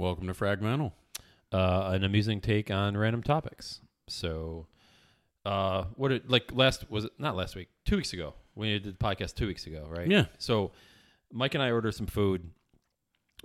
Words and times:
Welcome 0.00 0.28
to 0.28 0.32
Fragmental. 0.32 0.92
uh, 1.52 1.90
an 1.92 2.04
amusing 2.04 2.40
take 2.40 2.70
on 2.70 2.96
random 2.96 3.22
topics. 3.22 3.82
So, 4.08 4.66
uh, 5.44 5.84
what 5.94 6.10
it 6.10 6.30
like 6.30 6.54
last 6.54 6.90
was 6.90 7.04
it 7.04 7.12
not 7.18 7.36
last 7.36 7.54
week, 7.54 7.68
two 7.84 7.96
weeks 7.96 8.14
ago 8.14 8.32
we 8.54 8.78
did 8.78 8.84
the 8.84 8.92
podcast 8.92 9.34
two 9.34 9.46
weeks 9.46 9.66
ago, 9.66 9.86
right? 9.90 10.10
Yeah. 10.10 10.24
So, 10.38 10.72
Mike 11.30 11.52
and 11.52 11.62
I 11.62 11.70
ordered 11.70 11.94
some 11.94 12.06
food, 12.06 12.48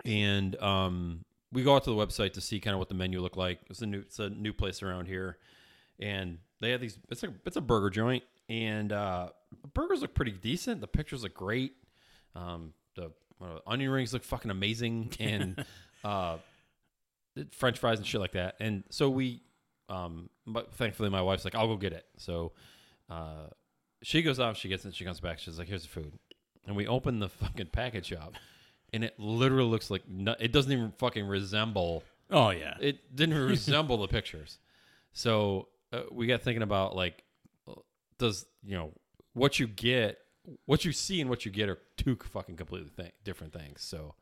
and 0.05 0.55
um, 0.61 1.25
we 1.51 1.61
go 1.61 1.75
out 1.75 1.83
to 1.83 1.89
the 1.89 1.95
website 1.97 2.31
to 2.33 2.41
see 2.41 2.61
kind 2.61 2.73
of 2.73 2.79
what 2.79 2.87
the 2.87 2.95
menu 2.95 3.19
looked 3.19 3.35
like. 3.35 3.59
It's 3.69 3.81
a 3.81 3.85
new, 3.85 3.99
it's 3.99 4.19
a 4.19 4.29
new 4.29 4.53
place 4.53 4.81
around 4.81 5.07
here, 5.07 5.37
and 5.99 6.37
they 6.61 6.71
have 6.71 6.79
these. 6.79 6.97
It's 7.09 7.21
like 7.21 7.33
it's 7.45 7.57
a 7.57 7.61
burger 7.61 7.89
joint, 7.89 8.23
and 8.47 8.93
uh, 8.93 9.27
burgers 9.73 9.99
look 9.99 10.13
pretty 10.13 10.31
decent. 10.31 10.79
The 10.79 10.87
pictures 10.87 11.21
look 11.21 11.33
great. 11.33 11.73
Um, 12.33 12.71
the 12.95 13.11
uh, 13.41 13.59
onion 13.67 13.91
rings 13.91 14.13
look 14.13 14.23
fucking 14.23 14.51
amazing, 14.51 15.11
and 15.19 15.65
uh, 16.05 16.37
French 17.51 17.79
fries 17.79 17.97
and 17.97 18.07
shit 18.07 18.21
like 18.21 18.33
that. 18.33 18.55
And 18.59 18.83
so 18.89 19.09
we, 19.09 19.41
um, 19.89 20.29
but 20.45 20.73
thankfully 20.73 21.09
my 21.09 21.21
wife's 21.21 21.43
like, 21.43 21.55
I'll 21.55 21.67
go 21.67 21.77
get 21.77 21.93
it. 21.93 22.05
So, 22.17 22.51
uh, 23.09 23.47
she 24.03 24.21
goes 24.21 24.39
out, 24.39 24.55
she 24.55 24.69
gets 24.69 24.85
it, 24.85 24.93
she 24.93 25.03
comes 25.03 25.19
back, 25.19 25.39
she's 25.39 25.57
like, 25.57 25.67
here's 25.67 25.81
the 25.81 25.89
food, 25.89 26.13
and 26.67 26.75
we 26.75 26.85
open 26.85 27.19
the 27.19 27.29
fucking 27.29 27.69
package 27.71 28.13
up, 28.13 28.35
and 28.93 29.03
it 29.03 29.19
literally 29.19 29.67
looks 29.67 29.89
like 29.89 30.03
no, 30.07 30.35
it 30.39 30.51
doesn't 30.51 30.71
even 30.71 30.91
fucking 30.99 31.25
resemble. 31.25 32.03
Oh 32.29 32.51
yeah. 32.51 32.75
It 32.79 33.15
didn't 33.15 33.37
resemble 33.37 33.97
the 33.97 34.07
pictures. 34.07 34.59
So 35.13 35.69
uh, 35.91 36.01
we 36.11 36.27
got 36.27 36.43
thinking 36.43 36.61
about 36.61 36.95
like, 36.95 37.23
does 38.19 38.45
you 38.63 38.75
know 38.77 38.91
what 39.33 39.59
you 39.59 39.67
get, 39.67 40.19
what 40.65 40.85
you 40.85 40.91
see, 40.91 41.19
and 41.19 41.29
what 41.29 41.45
you 41.45 41.51
get 41.51 41.67
are 41.67 41.79
two 41.97 42.15
fucking 42.15 42.57
completely 42.57 42.91
th- 42.95 43.13
different 43.23 43.53
things. 43.53 43.81
So. 43.81 44.13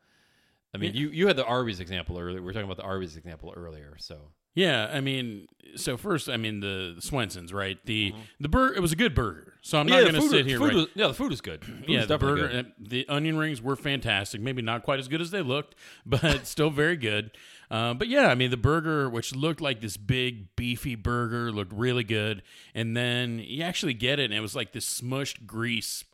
I 0.74 0.78
mean, 0.78 0.92
Yeah. 0.94 1.00
you, 1.02 1.08
you 1.10 1.26
had 1.28 1.36
the 1.36 1.44
Arby's 1.46 1.78
example 1.80 2.18
earlier. 2.18 2.40
We 2.40 2.46
were 2.46 2.52
talking 2.52 2.64
about 2.64 2.78
the 2.78 2.82
Arby's 2.82 3.16
example 3.16 3.54
earlier. 3.56 3.94
So 3.98 4.32
Yeah, 4.54 4.90
I 4.92 5.00
mean, 5.00 5.46
so 5.76 5.96
first, 5.96 6.28
I 6.28 6.36
mean 6.36 6.60
the 6.60 6.96
Swensons, 6.98 7.52
right? 7.52 7.78
The 7.86 8.12
the 8.40 8.48
burger, 8.48 8.74
it 8.74 8.80
was 8.80 8.92
a 8.92 8.96
good 8.96 9.14
burger. 9.14 9.54
So 9.62 9.78
I'm 9.78 9.86
not 9.86 10.02
Mm-hmm. 10.02 10.10
going 10.16 10.22
to 10.22 10.28
sit 10.28 10.46
here. 10.46 10.58
Food 10.58 10.64
right- 10.66 10.74
was, 10.74 10.86
yeah, 10.94 11.06
the 11.08 11.14
food 11.14 11.30
was 11.30 11.40
good. 11.40 11.64
Food 11.64 11.84
yeah, 11.88 12.04
the 12.04 12.18
burger, 12.18 12.48
good. 12.48 12.72
the 12.80 13.08
onion 13.08 13.36
rings 13.38 13.62
were 13.62 13.76
fantastic. 13.76 14.40
Maybe 14.40 14.62
not 14.62 14.82
quite 14.82 14.98
as 14.98 15.08
good 15.08 15.20
as 15.20 15.30
they 15.30 15.42
looked, 15.42 15.74
but 16.06 16.46
still 16.46 16.70
very 16.70 16.96
good. 16.96 17.30
Uh, 17.70 17.94
but 17.94 18.08
yeah, 18.08 18.28
I 18.28 18.34
mean 18.34 18.50
the 18.50 18.56
burger, 18.56 19.08
which 19.08 19.34
looked 19.34 19.60
like 19.60 19.80
this 19.80 19.96
big 19.96 20.54
beefy 20.54 20.94
burger, 20.96 21.50
looked 21.50 21.72
really 21.72 22.04
good. 22.04 22.42
And 22.74 22.96
then 22.96 23.38
you 23.38 23.62
actually 23.62 23.94
get 23.94 24.18
it, 24.20 24.24
and 24.24 24.34
it 24.34 24.40
was 24.40 24.54
like 24.54 24.72
this 24.72 25.00
smushed 25.00 25.46
grease. 25.46 26.04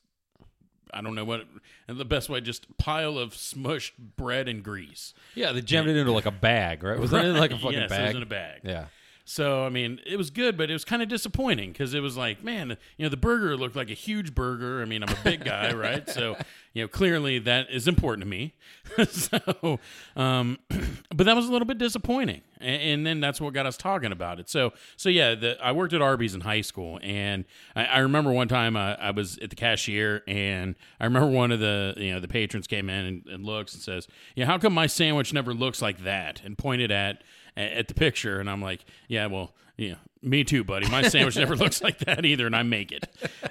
I 0.92 1.00
don't 1.00 1.14
know 1.14 1.24
what, 1.24 1.42
and 1.88 1.98
the 1.98 2.04
best 2.04 2.28
way, 2.28 2.40
just 2.40 2.76
pile 2.78 3.18
of 3.18 3.32
smushed 3.32 3.92
bread 4.16 4.48
and 4.48 4.62
grease. 4.62 5.14
Yeah, 5.34 5.52
they 5.52 5.60
jammed 5.60 5.88
it 5.88 5.96
into 5.96 6.12
like 6.12 6.26
a 6.26 6.30
bag, 6.30 6.82
right? 6.82 6.98
Was 6.98 7.10
that 7.10 7.24
in 7.24 7.36
like 7.36 7.52
a 7.52 7.58
fucking 7.58 7.78
yes, 7.78 7.90
bag? 7.90 8.00
it 8.00 8.06
was 8.06 8.16
in 8.16 8.22
a 8.22 8.26
bag. 8.26 8.60
yeah. 8.64 8.86
So 9.30 9.64
I 9.64 9.68
mean, 9.68 10.00
it 10.04 10.16
was 10.16 10.28
good, 10.28 10.56
but 10.56 10.70
it 10.70 10.72
was 10.72 10.84
kind 10.84 11.02
of 11.02 11.08
disappointing 11.08 11.70
because 11.70 11.94
it 11.94 12.00
was 12.00 12.16
like, 12.16 12.42
man, 12.42 12.76
you 12.96 13.04
know, 13.04 13.08
the 13.08 13.16
burger 13.16 13.56
looked 13.56 13.76
like 13.76 13.88
a 13.88 13.94
huge 13.94 14.34
burger. 14.34 14.82
I 14.82 14.86
mean, 14.86 15.04
I'm 15.04 15.08
a 15.08 15.18
big 15.22 15.44
guy, 15.44 15.72
right? 15.72 16.10
So 16.10 16.36
you 16.72 16.82
know, 16.82 16.88
clearly 16.88 17.38
that 17.38 17.70
is 17.70 17.86
important 17.86 18.24
to 18.24 18.28
me. 18.28 18.54
so, 19.08 19.78
um, 20.16 20.58
but 21.14 21.26
that 21.26 21.36
was 21.36 21.46
a 21.46 21.52
little 21.52 21.66
bit 21.66 21.78
disappointing, 21.78 22.40
and, 22.60 22.82
and 22.82 23.06
then 23.06 23.20
that's 23.20 23.40
what 23.40 23.54
got 23.54 23.66
us 23.66 23.76
talking 23.76 24.10
about 24.10 24.40
it. 24.40 24.48
So, 24.48 24.72
so 24.96 25.08
yeah, 25.08 25.36
the, 25.36 25.56
I 25.62 25.70
worked 25.70 25.92
at 25.92 26.02
Arby's 26.02 26.34
in 26.34 26.40
high 26.40 26.62
school, 26.62 26.98
and 27.00 27.44
I, 27.76 27.84
I 27.84 27.98
remember 28.00 28.32
one 28.32 28.48
time 28.48 28.76
I, 28.76 28.96
I 28.96 29.12
was 29.12 29.38
at 29.38 29.50
the 29.50 29.56
cashier, 29.56 30.24
and 30.26 30.74
I 30.98 31.04
remember 31.04 31.28
one 31.28 31.52
of 31.52 31.60
the 31.60 31.94
you 31.96 32.12
know 32.12 32.18
the 32.18 32.28
patrons 32.28 32.66
came 32.66 32.90
in 32.90 33.04
and, 33.04 33.26
and 33.26 33.44
looks 33.44 33.74
and 33.74 33.82
says, 33.82 34.08
"Yeah, 34.34 34.46
how 34.46 34.58
come 34.58 34.72
my 34.72 34.88
sandwich 34.88 35.32
never 35.32 35.54
looks 35.54 35.80
like 35.80 36.02
that?" 36.02 36.42
and 36.44 36.58
pointed 36.58 36.90
at 36.90 37.22
at 37.56 37.88
the 37.88 37.94
picture, 37.94 38.40
and 38.40 38.48
I'm 38.48 38.62
like, 38.62 38.84
"Yeah, 39.08 39.26
well, 39.26 39.54
yeah, 39.76 39.96
me 40.22 40.44
too, 40.44 40.64
buddy. 40.64 40.88
My 40.88 41.02
sandwich 41.02 41.36
never 41.36 41.56
looks 41.56 41.82
like 41.82 41.98
that 42.00 42.24
either, 42.24 42.46
and 42.46 42.56
I 42.56 42.62
make 42.62 42.92
it." 42.92 43.06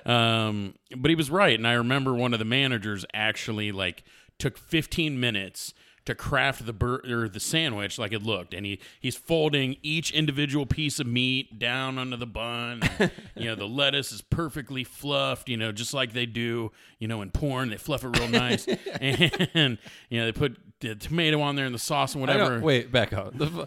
Um, 0.08 0.76
but 0.96 1.10
he 1.10 1.16
was 1.16 1.30
right, 1.30 1.58
and 1.58 1.68
I 1.68 1.74
remember 1.74 2.14
one 2.14 2.34
of 2.34 2.40
the 2.40 2.46
managers 2.46 3.06
actually 3.14 3.72
like 3.72 4.04
took 4.38 4.58
15 4.58 5.20
minutes 5.20 5.74
to 6.06 6.16
craft 6.16 6.66
the 6.66 6.74
bur- 6.74 7.02
or 7.08 7.30
the 7.30 7.40
sandwich 7.40 8.00
like 8.00 8.12
it 8.12 8.24
looked 8.24 8.56
and 8.56 8.66
he 8.66 8.80
he's 9.00 9.16
folding 9.16 9.76
each 9.84 10.12
individual 10.12 10.66
piece 10.66 11.00
of 11.00 11.06
meat 11.06 11.60
down 11.60 12.00
onto 12.00 12.18
the 12.18 12.26
bun 12.26 12.82
and, 12.98 13.12
you 13.36 13.46
know 13.46 13.54
the 13.54 13.68
lettuce 13.68 14.12
is 14.12 14.22
perfectly 14.22 14.84
fluffed 14.84 15.48
you 15.50 15.56
know 15.56 15.72
just 15.72 15.94
like 15.94 16.14
they 16.14 16.26
do 16.26 16.72
you 16.98 17.08
know 17.08 17.22
in 17.22 17.30
porn 17.30 17.70
they 17.70 17.78
fluff 17.78 18.04
it 18.04 18.18
real 18.18 18.28
nice 18.28 18.66
and 19.02 19.78
you 20.10 20.20
know 20.20 20.26
they 20.26 20.32
put 20.32 20.58
the 20.82 20.96
tomato 20.96 21.42
on 21.42 21.56
there 21.56 21.66
and 21.66 21.76
the 21.76 21.80
sauce 21.80 22.14
and 22.14 22.22
whatever 22.22 22.60
wait, 22.60 22.92
back 22.92 23.14
up. 23.14 23.38
The, 23.38 23.48
fu- 23.48 23.66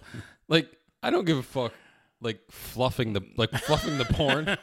like, 0.49 0.69
I 1.03 1.11
don't 1.11 1.25
give 1.25 1.39
a 1.39 1.43
fuck. 1.43 1.73
Like 2.21 2.39
fluffing 2.53 3.15
the 3.15 3.23
like 3.37 3.51
fluffing 3.51 3.99
the 3.99 4.05
porn. 4.05 4.57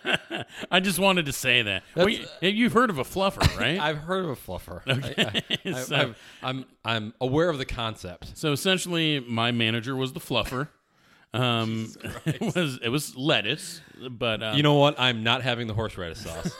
I 0.72 0.80
just 0.80 0.98
wanted 0.98 1.26
to 1.26 1.34
say 1.34 1.62
that 1.64 1.84
well, 1.94 2.08
you, 2.08 2.26
you've 2.42 2.72
heard 2.72 2.90
of 2.90 3.00
a 3.00 3.04
fluffer 3.04 3.42
right 3.60 3.78
I've 3.78 3.98
heard 3.98 4.24
of 4.24 4.30
a 4.32 4.36
fluffer. 4.38 4.82
I, 5.68 5.70
I, 5.70 5.82
So- 5.84 5.96
I, 6.42 6.48
I'm 6.50 6.66
I'm 6.86 7.14
aware 7.20 7.50
of 7.50 7.58
the 7.58 7.66
concept. 7.66 8.38
So 8.38 8.54
essentially, 8.54 9.20
my 9.20 9.52
manager 9.52 9.94
was 9.98 10.14
the 10.14 10.22
fluffer. 10.22 10.70
Um, 11.34 11.92
it 12.26 12.40
was 12.56 12.80
it 12.82 12.88
was 12.90 13.16
lettuce, 13.18 13.82
but 14.10 14.42
um, 14.42 14.56
You 14.56 14.64
know 14.64 14.76
what? 14.76 14.98
I'm 14.98 15.22
not 15.24 15.42
having 15.44 15.68
the 15.68 15.74
horseradish 15.74 16.20
sauce. 16.20 16.52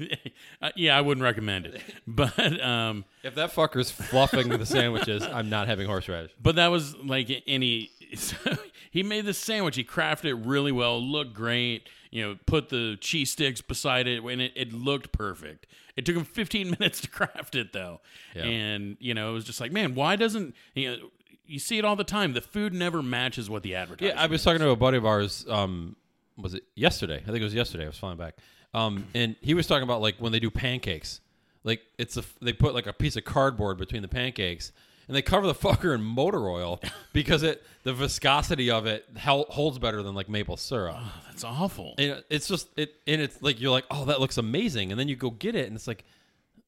uh, 0.62 0.70
yeah, 0.76 0.96
I 0.96 1.00
wouldn't 1.00 1.22
recommend 1.24 1.66
it. 1.66 1.80
But 2.06 2.60
um, 2.62 3.04
if 3.22 3.34
that 3.34 3.52
fucker's 3.52 3.90
fluffing 3.90 4.48
the 4.48 4.66
sandwiches, 4.66 5.22
I'm 5.24 5.48
not 5.48 5.66
having 5.68 5.86
horseradish. 5.86 6.32
but 6.40 6.56
that 6.56 6.68
was 6.68 6.96
like 6.96 7.42
any. 7.46 7.90
So 8.14 8.36
he 8.90 9.02
made 9.02 9.24
this 9.24 9.38
sandwich. 9.38 9.76
He 9.76 9.84
crafted 9.84 10.26
it 10.26 10.34
really 10.34 10.72
well. 10.72 11.00
Looked 11.02 11.34
great. 11.34 11.88
You 12.10 12.22
know, 12.22 12.38
put 12.46 12.68
the 12.68 12.96
cheese 13.00 13.30
sticks 13.32 13.60
beside 13.60 14.06
it, 14.06 14.22
and 14.22 14.40
it, 14.40 14.52
it 14.54 14.72
looked 14.72 15.10
perfect. 15.10 15.66
It 15.96 16.06
took 16.06 16.16
him 16.16 16.24
15 16.24 16.70
minutes 16.78 17.00
to 17.00 17.08
craft 17.08 17.54
it, 17.56 17.72
though. 17.72 18.00
Yeah. 18.36 18.44
And 18.44 18.96
you 19.00 19.14
know, 19.14 19.30
it 19.30 19.34
was 19.34 19.44
just 19.44 19.60
like, 19.60 19.72
man, 19.72 19.94
why 19.94 20.16
doesn't 20.16 20.54
you 20.74 20.90
know? 20.90 20.96
You 21.46 21.58
see 21.58 21.76
it 21.76 21.84
all 21.84 21.96
the 21.96 22.04
time. 22.04 22.32
The 22.32 22.40
food 22.40 22.72
never 22.72 23.02
matches 23.02 23.50
what 23.50 23.62
the 23.62 23.74
advertising. 23.74 24.16
Yeah, 24.16 24.22
I 24.22 24.26
was 24.26 24.42
talking 24.42 24.60
to 24.60 24.70
a 24.70 24.76
buddy 24.76 24.96
of 24.96 25.04
ours. 25.04 25.44
Um, 25.48 25.96
was 26.38 26.54
it 26.54 26.62
yesterday? 26.74 27.16
I 27.16 27.26
think 27.26 27.38
it 27.38 27.44
was 27.44 27.54
yesterday. 27.54 27.84
I 27.84 27.88
was 27.88 27.98
flying 27.98 28.16
back. 28.16 28.36
Um, 28.74 29.06
and 29.14 29.36
he 29.40 29.54
was 29.54 29.66
talking 29.66 29.84
about 29.84 30.00
like 30.00 30.16
when 30.18 30.32
they 30.32 30.40
do 30.40 30.50
pancakes, 30.50 31.20
like 31.62 31.82
it's 31.98 32.16
a 32.16 32.24
they 32.42 32.52
put 32.52 32.74
like 32.74 32.86
a 32.86 32.92
piece 32.92 33.16
of 33.16 33.24
cardboard 33.24 33.78
between 33.78 34.02
the 34.02 34.08
pancakes, 34.08 34.72
and 35.06 35.16
they 35.16 35.22
cover 35.22 35.46
the 35.46 35.54
fucker 35.54 35.94
in 35.94 36.02
motor 36.02 36.48
oil 36.48 36.80
because 37.12 37.42
it 37.42 37.62
the 37.84 37.92
viscosity 37.94 38.70
of 38.70 38.86
it 38.86 39.06
hel- 39.16 39.46
holds 39.48 39.78
better 39.78 40.02
than 40.02 40.14
like 40.14 40.28
maple 40.28 40.56
syrup. 40.56 40.96
That's 41.26 41.44
awful. 41.44 41.94
And 41.98 42.22
it's 42.28 42.48
just 42.48 42.68
it, 42.76 42.94
and 43.06 43.20
it's 43.20 43.40
like 43.42 43.60
you're 43.60 43.70
like, 43.70 43.86
oh, 43.90 44.06
that 44.06 44.20
looks 44.20 44.38
amazing, 44.38 44.90
and 44.90 44.98
then 44.98 45.08
you 45.08 45.16
go 45.16 45.30
get 45.30 45.54
it, 45.54 45.66
and 45.66 45.76
it's 45.76 45.86
like, 45.86 46.04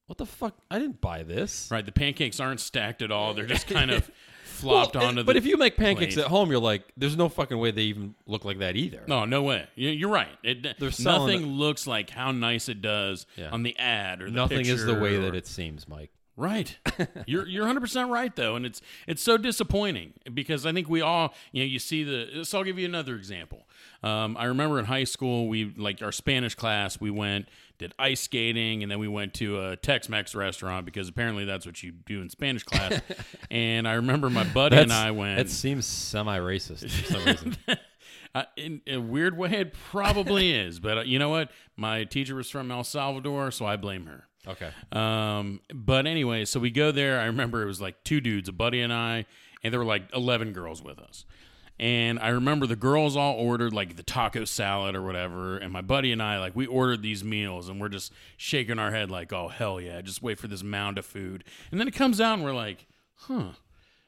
what 0.06 0.18
the 0.18 0.26
fuck? 0.26 0.54
I 0.70 0.78
didn't 0.78 1.00
buy 1.00 1.24
this. 1.24 1.68
Right, 1.70 1.84
the 1.84 1.92
pancakes 1.92 2.38
aren't 2.38 2.60
stacked 2.60 3.02
at 3.02 3.10
all. 3.10 3.34
They're 3.34 3.46
just 3.46 3.66
kind 3.66 3.90
of 3.90 4.08
flopped 4.56 4.94
Well, 4.96 5.06
onto 5.06 5.20
the. 5.22 5.24
but 5.24 5.36
if 5.36 5.46
you 5.46 5.56
make 5.56 5.76
pancakes 5.76 6.14
plate. 6.14 6.24
at 6.24 6.30
home, 6.30 6.50
you're 6.50 6.60
like, 6.60 6.82
there's 6.96 7.16
no 7.16 7.28
fucking 7.28 7.58
way 7.58 7.70
they 7.70 7.82
even 7.82 8.14
look 8.26 8.44
like 8.44 8.58
that 8.58 8.76
either. 8.76 9.02
no, 9.06 9.24
no 9.24 9.42
way. 9.42 9.66
You- 9.74 9.90
You're 9.90 10.10
right. 10.10 10.28
It, 10.42 10.76
selling 10.92 11.42
nothing 11.42 11.46
looks 11.52 11.86
like 11.86 12.10
how 12.10 12.32
nice 12.32 12.68
it 12.68 12.80
does 12.82 13.26
Yeah. 13.36 13.50
on 13.50 13.62
the 13.62 13.76
ad 13.78 14.22
or 14.22 14.26
the 14.26 14.32
Nothing 14.32 14.66
is 14.66 14.84
the 14.84 14.94
way 14.94 15.16
or- 15.16 15.22
that 15.22 15.34
it 15.34 15.46
seems, 15.46 15.86
Mike. 15.88 16.10
Right. 16.36 16.76
you're 17.26 17.46
you're 17.46 17.62
100 17.62 17.80
percent 17.80 18.10
right 18.10 18.34
though, 18.34 18.56
and 18.56 18.66
it's 18.66 18.82
it's 19.06 19.22
so 19.22 19.38
disappointing 19.38 20.12
because 20.34 20.66
I 20.66 20.72
think 20.72 20.88
we 20.88 21.00
all 21.00 21.34
you 21.52 21.62
know 21.62 21.66
you 21.66 21.78
see 21.78 22.04
the. 22.04 22.44
So 22.44 22.58
I'll 22.58 22.64
give 22.64 22.78
you 22.78 22.84
another 22.84 23.16
example. 23.16 23.66
Um, 24.02 24.36
I 24.36 24.44
remember 24.44 24.78
in 24.78 24.84
high 24.84 25.04
school 25.04 25.48
we 25.48 25.72
like 25.76 26.02
our 26.02 26.12
Spanish 26.12 26.54
class 26.54 27.00
we 27.00 27.10
went 27.10 27.48
did 27.78 27.94
ice 27.98 28.20
skating 28.20 28.82
and 28.82 28.90
then 28.90 28.98
we 28.98 29.08
went 29.08 29.34
to 29.34 29.60
a 29.60 29.76
Tex-Mex 29.76 30.34
restaurant 30.34 30.86
because 30.86 31.08
apparently 31.08 31.44
that's 31.44 31.66
what 31.66 31.82
you 31.82 31.92
do 31.92 32.20
in 32.22 32.30
Spanish 32.30 32.62
class. 32.62 33.00
and 33.50 33.86
I 33.86 33.94
remember 33.94 34.30
my 34.30 34.44
buddy 34.44 34.76
and 34.76 34.92
I 34.92 35.10
went. 35.10 35.36
That 35.38 35.50
seems 35.50 35.86
semi-racist 35.86 36.90
for 36.90 37.12
some 37.12 37.24
reason. 37.24 37.56
Uh, 38.34 38.44
in, 38.58 38.82
in 38.84 38.94
a 38.96 39.00
weird 39.00 39.34
way, 39.34 39.50
it 39.50 39.72
probably 39.72 40.52
is. 40.52 40.78
But 40.78 40.98
uh, 40.98 41.00
you 41.00 41.18
know 41.18 41.30
what? 41.30 41.50
My 41.74 42.04
teacher 42.04 42.34
was 42.34 42.50
from 42.50 42.70
El 42.70 42.84
Salvador, 42.84 43.50
so 43.50 43.64
I 43.64 43.76
blame 43.76 44.04
her. 44.04 44.25
Okay. 44.48 44.70
Um, 44.92 45.60
but 45.72 46.06
anyway, 46.06 46.44
so 46.44 46.60
we 46.60 46.70
go 46.70 46.92
there. 46.92 47.20
I 47.20 47.26
remember 47.26 47.62
it 47.62 47.66
was 47.66 47.80
like 47.80 48.02
two 48.04 48.20
dudes, 48.20 48.48
a 48.48 48.52
buddy 48.52 48.80
and 48.80 48.92
I, 48.92 49.26
and 49.62 49.72
there 49.72 49.80
were 49.80 49.86
like 49.86 50.04
11 50.14 50.52
girls 50.52 50.82
with 50.82 50.98
us. 50.98 51.24
And 51.78 52.18
I 52.18 52.28
remember 52.28 52.66
the 52.66 52.76
girls 52.76 53.16
all 53.16 53.34
ordered 53.34 53.74
like 53.74 53.96
the 53.96 54.02
taco 54.02 54.46
salad 54.46 54.96
or 54.96 55.02
whatever. 55.02 55.58
And 55.58 55.72
my 55.72 55.82
buddy 55.82 56.10
and 56.10 56.22
I, 56.22 56.38
like, 56.38 56.56
we 56.56 56.66
ordered 56.66 57.02
these 57.02 57.22
meals 57.22 57.68
and 57.68 57.80
we're 57.80 57.90
just 57.90 58.12
shaking 58.38 58.78
our 58.78 58.90
head, 58.90 59.10
like, 59.10 59.32
oh, 59.32 59.48
hell 59.48 59.78
yeah, 59.80 60.00
just 60.00 60.22
wait 60.22 60.38
for 60.38 60.48
this 60.48 60.62
mound 60.62 60.96
of 60.96 61.04
food. 61.04 61.44
And 61.70 61.78
then 61.78 61.86
it 61.86 61.94
comes 61.94 62.20
out 62.20 62.34
and 62.34 62.44
we're 62.44 62.54
like, 62.54 62.86
huh. 63.14 63.50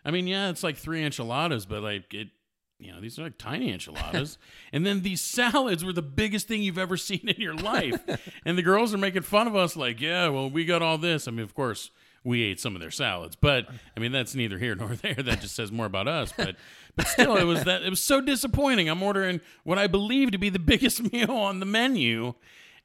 I 0.02 0.10
mean, 0.10 0.26
yeah, 0.26 0.48
it's 0.48 0.62
like 0.62 0.78
three 0.78 1.04
enchiladas, 1.04 1.66
but 1.66 1.82
like, 1.82 2.14
it, 2.14 2.28
you 2.78 2.92
know, 2.92 3.00
these 3.00 3.18
are 3.18 3.24
like 3.24 3.38
tiny 3.38 3.72
enchiladas. 3.72 4.38
and 4.72 4.86
then 4.86 5.02
these 5.02 5.20
salads 5.20 5.84
were 5.84 5.92
the 5.92 6.02
biggest 6.02 6.46
thing 6.46 6.62
you've 6.62 6.78
ever 6.78 6.96
seen 6.96 7.28
in 7.28 7.40
your 7.40 7.54
life. 7.54 8.00
and 8.44 8.56
the 8.56 8.62
girls 8.62 8.94
are 8.94 8.98
making 8.98 9.22
fun 9.22 9.46
of 9.46 9.56
us, 9.56 9.76
like, 9.76 10.00
yeah, 10.00 10.28
well, 10.28 10.48
we 10.48 10.64
got 10.64 10.82
all 10.82 10.98
this. 10.98 11.26
I 11.26 11.32
mean, 11.32 11.40
of 11.40 11.54
course, 11.54 11.90
we 12.24 12.42
ate 12.42 12.60
some 12.60 12.74
of 12.74 12.80
their 12.80 12.90
salads. 12.90 13.36
But 13.36 13.66
I 13.96 14.00
mean, 14.00 14.12
that's 14.12 14.34
neither 14.34 14.58
here 14.58 14.74
nor 14.74 14.94
there. 14.94 15.14
That 15.14 15.40
just 15.40 15.56
says 15.56 15.72
more 15.72 15.86
about 15.86 16.06
us. 16.06 16.32
But 16.36 16.56
but 16.94 17.08
still, 17.08 17.36
it 17.36 17.44
was 17.44 17.64
that 17.64 17.82
it 17.82 17.90
was 17.90 18.00
so 18.00 18.20
disappointing. 18.20 18.88
I'm 18.88 19.02
ordering 19.02 19.40
what 19.64 19.78
I 19.78 19.86
believe 19.86 20.30
to 20.32 20.38
be 20.38 20.50
the 20.50 20.58
biggest 20.58 21.12
meal 21.12 21.32
on 21.32 21.60
the 21.60 21.66
menu, 21.66 22.34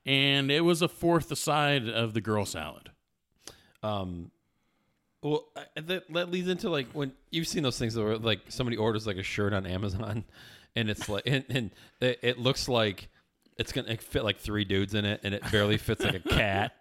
and 0.05 0.49
it 0.51 0.61
was 0.61 0.81
a 0.81 0.87
fourth 0.87 1.29
the 1.29 1.35
side 1.35 1.87
of 1.87 2.13
the 2.13 2.21
girl 2.21 2.45
salad. 2.45 2.91
Um, 3.81 4.31
well, 5.23 5.45
I- 5.55 5.81
that 5.81 6.11
that 6.13 6.29
leads 6.31 6.47
into 6.47 6.69
like 6.69 6.87
when 6.93 7.11
you've 7.31 7.47
seen 7.47 7.63
those 7.63 7.79
things 7.79 7.97
where 7.97 8.17
like 8.17 8.41
somebody 8.49 8.77
orders 8.77 9.07
like 9.07 9.17
a 9.17 9.23
shirt 9.23 9.53
on 9.53 9.65
Amazon, 9.65 10.23
and 10.75 10.89
it's 10.89 11.09
like 11.09 11.23
and, 11.25 11.43
and 11.49 11.71
it, 12.01 12.19
it 12.21 12.39
looks 12.39 12.67
like 12.69 13.09
it's 13.57 13.71
gonna 13.71 13.97
fit 13.97 14.23
like 14.23 14.39
three 14.39 14.65
dudes 14.65 14.93
in 14.93 15.05
it, 15.05 15.21
and 15.23 15.33
it 15.33 15.41
barely 15.51 15.77
fits 15.77 16.03
like 16.03 16.15
a 16.15 16.19
cat, 16.29 16.73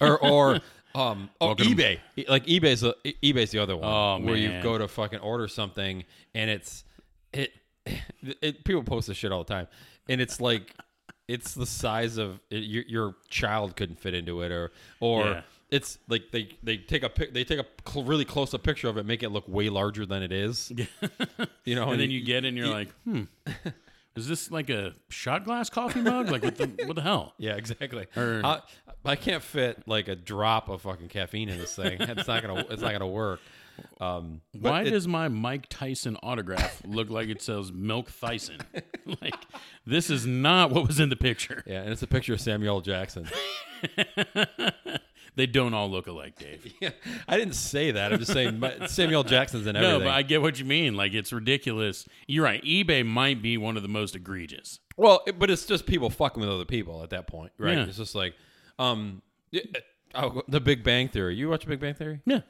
or 0.00 0.18
or 0.22 0.60
um 0.94 1.28
oh 1.40 1.48
Welcome- 1.48 1.66
eBay 1.66 1.98
like 2.28 2.46
eBay's 2.46 2.80
the, 2.80 2.96
eBay's 3.22 3.50
the 3.50 3.58
other 3.58 3.76
one 3.76 3.84
Oh, 3.88 4.18
where 4.26 4.36
you 4.36 4.48
man. 4.48 4.62
go 4.62 4.78
to 4.78 4.88
fucking 4.88 5.18
order 5.20 5.46
something 5.46 6.02
and 6.34 6.48
it's 6.50 6.82
it, 7.32 7.52
it 8.42 8.64
people 8.64 8.82
post 8.82 9.06
this 9.08 9.16
shit 9.16 9.30
all 9.32 9.44
the 9.44 9.52
time, 9.52 9.66
and 10.08 10.20
it's 10.20 10.40
like 10.40 10.74
it's 11.28 11.52
the 11.52 11.66
size 11.66 12.16
of 12.16 12.40
it, 12.50 12.64
your 12.64 12.84
your 12.88 13.14
child 13.28 13.76
couldn't 13.76 14.00
fit 14.00 14.14
into 14.14 14.40
it, 14.42 14.50
or 14.50 14.72
or 15.00 15.24
Yeah. 15.26 15.40
It's 15.70 15.98
like 16.08 16.30
they 16.32 16.48
they 16.62 16.76
take 16.78 17.02
a 17.02 17.08
pic 17.10 17.34
they 17.34 17.44
take 17.44 17.58
a 17.58 17.66
cl- 17.90 18.04
really 18.04 18.24
close 18.24 18.54
up 18.54 18.62
picture 18.62 18.88
of 18.88 18.96
it, 18.96 19.04
make 19.06 19.22
it 19.22 19.28
look 19.30 19.46
way 19.48 19.68
larger 19.68 20.06
than 20.06 20.22
it 20.22 20.32
is. 20.32 20.72
You 21.64 21.74
know, 21.74 21.90
and 21.90 22.00
then 22.00 22.10
you 22.10 22.22
get 22.24 22.44
it 22.46 22.48
and 22.48 22.56
you're 22.56 22.66
like, 22.68 22.88
hmm, 23.04 23.24
is 24.16 24.26
this 24.26 24.50
like 24.50 24.70
a 24.70 24.94
shot 25.10 25.44
glass 25.44 25.68
coffee 25.68 26.00
mug? 26.00 26.30
Like 26.30 26.42
what 26.42 26.56
the 26.56 26.66
what 26.86 26.96
the 26.96 27.02
hell? 27.02 27.34
yeah, 27.36 27.56
exactly. 27.56 28.06
Or- 28.16 28.40
I, 28.42 28.60
I 29.04 29.16
can't 29.16 29.42
fit 29.42 29.82
like 29.86 30.08
a 30.08 30.16
drop 30.16 30.70
of 30.70 30.80
fucking 30.82 31.08
caffeine 31.08 31.50
in 31.50 31.58
this 31.58 31.76
thing. 31.76 31.98
It's 32.00 32.26
not 32.26 32.40
gonna 32.42 32.64
it's 32.70 32.80
not 32.80 32.92
gonna 32.92 33.06
work. 33.06 33.40
Um, 34.00 34.40
Why 34.58 34.82
it- 34.82 34.90
does 34.90 35.06
my 35.06 35.28
Mike 35.28 35.66
Tyson 35.68 36.16
autograph 36.22 36.80
look 36.86 37.10
like 37.10 37.28
it 37.28 37.42
says 37.42 37.70
Milk 37.70 38.08
Tyson? 38.18 38.56
like 39.20 39.36
this 39.86 40.08
is 40.08 40.24
not 40.26 40.70
what 40.70 40.86
was 40.88 40.98
in 41.00 41.10
the 41.10 41.16
picture. 41.16 41.62
yeah, 41.66 41.82
and 41.82 41.92
it's 41.92 42.02
a 42.02 42.06
picture 42.06 42.32
of 42.32 42.40
Samuel 42.40 42.80
Jackson. 42.80 43.28
They 45.38 45.46
don't 45.46 45.72
all 45.72 45.88
look 45.88 46.08
alike, 46.08 46.36
Dave. 46.36 46.66
Yeah, 46.80 46.90
I 47.28 47.38
didn't 47.38 47.54
say 47.54 47.92
that. 47.92 48.12
I'm 48.12 48.18
just 48.18 48.32
saying 48.32 48.60
Samuel 48.88 49.22
Jackson's 49.22 49.66
in 49.68 49.76
everything. 49.76 50.00
No, 50.00 50.04
but 50.04 50.10
I 50.10 50.22
get 50.22 50.42
what 50.42 50.58
you 50.58 50.64
mean. 50.64 50.96
Like 50.96 51.14
it's 51.14 51.32
ridiculous. 51.32 52.06
You're 52.26 52.44
right. 52.44 52.62
eBay 52.64 53.06
might 53.06 53.40
be 53.40 53.56
one 53.56 53.76
of 53.76 53.82
the 53.84 53.88
most 53.88 54.16
egregious. 54.16 54.80
Well, 54.96 55.22
it- 55.28 55.38
but 55.38 55.48
it's 55.48 55.64
just 55.64 55.86
people 55.86 56.10
fucking 56.10 56.40
with 56.40 56.50
other 56.50 56.64
people 56.64 57.04
at 57.04 57.10
that 57.10 57.28
point, 57.28 57.52
right? 57.56 57.78
Yeah. 57.78 57.84
It's 57.84 57.96
just 57.98 58.16
like, 58.16 58.34
um, 58.80 59.22
it- 59.52 59.84
oh, 60.14 60.42
the 60.48 60.60
Big 60.60 60.82
Bang 60.82 61.08
Theory. 61.08 61.36
You 61.36 61.48
watch 61.48 61.66
Big 61.68 61.78
Bang 61.80 61.94
Theory? 61.94 62.20
Yeah. 62.26 62.40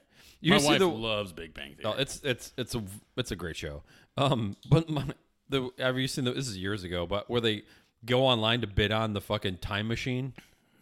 You 0.41 0.52
my 0.55 0.62
wife 0.62 0.79
the- 0.79 0.87
loves 0.88 1.32
Big 1.34 1.52
Bang 1.52 1.75
Theory. 1.75 1.84
Oh, 1.84 1.93
it's 2.00 2.20
it's 2.25 2.52
it's 2.56 2.75
a 2.75 2.82
it's 3.19 3.31
a 3.32 3.37
great 3.37 3.56
show. 3.56 3.82
Um, 4.17 4.56
but 4.70 4.88
my, 4.88 5.05
the 5.50 5.69
have 5.79 5.99
you 5.99 6.08
seen 6.08 6.25
the? 6.25 6.32
This 6.32 6.49
is 6.49 6.56
years 6.56 6.84
ago, 6.84 7.06
but 7.06 7.29
where 7.29 7.41
they 7.43 7.64
go 8.06 8.23
online 8.25 8.61
to 8.62 8.67
bid 8.67 8.93
on 8.93 9.12
the 9.12 9.20
fucking 9.20 9.58
time 9.58 9.88
machine. 9.88 10.32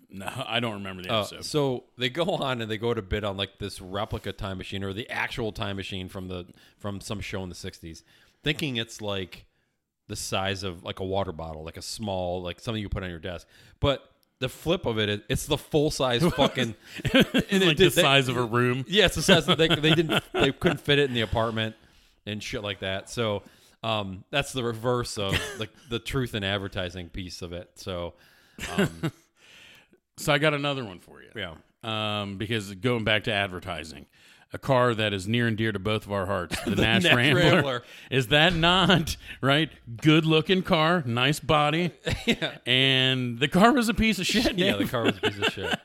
no, 0.10 0.30
I 0.46 0.60
don't 0.60 0.74
remember 0.74 1.02
the 1.02 1.12
Uh, 1.12 1.20
episode. 1.20 1.44
so 1.44 1.84
they 1.98 2.08
go 2.08 2.24
on 2.24 2.60
and 2.62 2.70
they 2.70 2.78
go 2.78 2.94
to 2.94 3.02
bid 3.02 3.24
on 3.24 3.36
like 3.36 3.58
this 3.58 3.80
replica 3.80 4.32
time 4.32 4.58
machine 4.58 4.82
or 4.84 4.92
the 4.92 5.08
actual 5.10 5.52
time 5.52 5.76
machine 5.76 6.08
from 6.08 6.28
the 6.28 6.46
from 6.78 7.00
some 7.00 7.20
show 7.20 7.42
in 7.42 7.48
the 7.48 7.54
'60s, 7.54 8.02
thinking 8.42 8.76
it's 8.76 9.00
like 9.00 9.46
the 10.08 10.16
size 10.16 10.62
of 10.62 10.84
like 10.84 11.00
a 11.00 11.04
water 11.04 11.32
bottle, 11.32 11.64
like 11.64 11.76
a 11.76 11.82
small 11.82 12.40
like 12.42 12.60
something 12.60 12.80
you 12.82 12.88
put 12.88 13.02
on 13.02 13.10
your 13.10 13.18
desk. 13.18 13.46
But 13.80 14.08
the 14.38 14.48
flip 14.48 14.84
of 14.86 14.98
it, 14.98 15.24
it's 15.28 15.46
the 15.46 15.56
full 15.58 15.90
size 15.90 16.22
fucking. 16.36 16.74
and 17.12 17.26
it 17.34 17.62
like 17.66 17.76
did- 17.76 17.90
the 17.92 17.96
they- 17.96 18.02
size 18.02 18.28
of 18.28 18.36
a 18.36 18.44
room. 18.44 18.84
yeah, 18.86 19.06
it's 19.06 19.16
the 19.16 19.22
size 19.22 19.46
that 19.46 19.58
they 19.58 19.68
they 19.68 19.94
didn't 19.94 20.22
they 20.32 20.52
couldn't 20.52 20.80
fit 20.80 20.98
it 20.98 21.08
in 21.08 21.14
the 21.14 21.22
apartment 21.22 21.74
and 22.26 22.42
shit 22.42 22.62
like 22.62 22.80
that. 22.80 23.08
So 23.10 23.42
um, 23.82 24.24
that's 24.30 24.52
the 24.52 24.62
reverse 24.62 25.18
of 25.18 25.38
like 25.58 25.70
the 25.90 25.98
truth 25.98 26.34
in 26.34 26.44
advertising 26.44 27.08
piece 27.08 27.42
of 27.42 27.52
it. 27.52 27.70
So 27.74 28.14
um, 28.76 29.12
So 30.18 30.32
I 30.32 30.38
got 30.38 30.54
another 30.54 30.84
one 30.84 30.98
for 30.98 31.20
you. 31.22 31.28
yeah, 31.34 31.54
Um, 32.22 32.38
because 32.38 32.74
going 32.74 33.04
back 33.04 33.24
to 33.24 33.32
advertising, 33.32 34.06
a 34.52 34.58
car 34.58 34.94
that 34.94 35.12
is 35.12 35.28
near 35.28 35.46
and 35.46 35.56
dear 35.56 35.72
to 35.72 35.78
both 35.78 36.06
of 36.06 36.12
our 36.12 36.24
hearts, 36.24 36.58
the, 36.64 36.74
Nash, 36.76 37.02
Nash 37.02 37.14
Rambler. 37.14 37.42
Rambler. 37.52 37.82
Is 38.10 38.28
that 38.28 38.54
not 38.54 39.16
right? 39.42 39.70
Good 40.00 40.24
looking 40.24 40.62
car, 40.62 41.02
nice 41.04 41.38
body, 41.40 41.90
yeah, 42.26 42.58
and 42.64 43.38
the 43.38 43.48
car 43.48 43.72
was 43.72 43.88
a 43.90 43.94
piece 43.94 44.18
of 44.18 44.26
shit. 44.26 44.54
yeah. 44.58 44.76
The 44.76 44.86
car 44.86 45.02
was 45.02 45.18
a 45.18 45.20
piece 45.20 45.38
of 45.38 45.52
shit. 45.52 45.78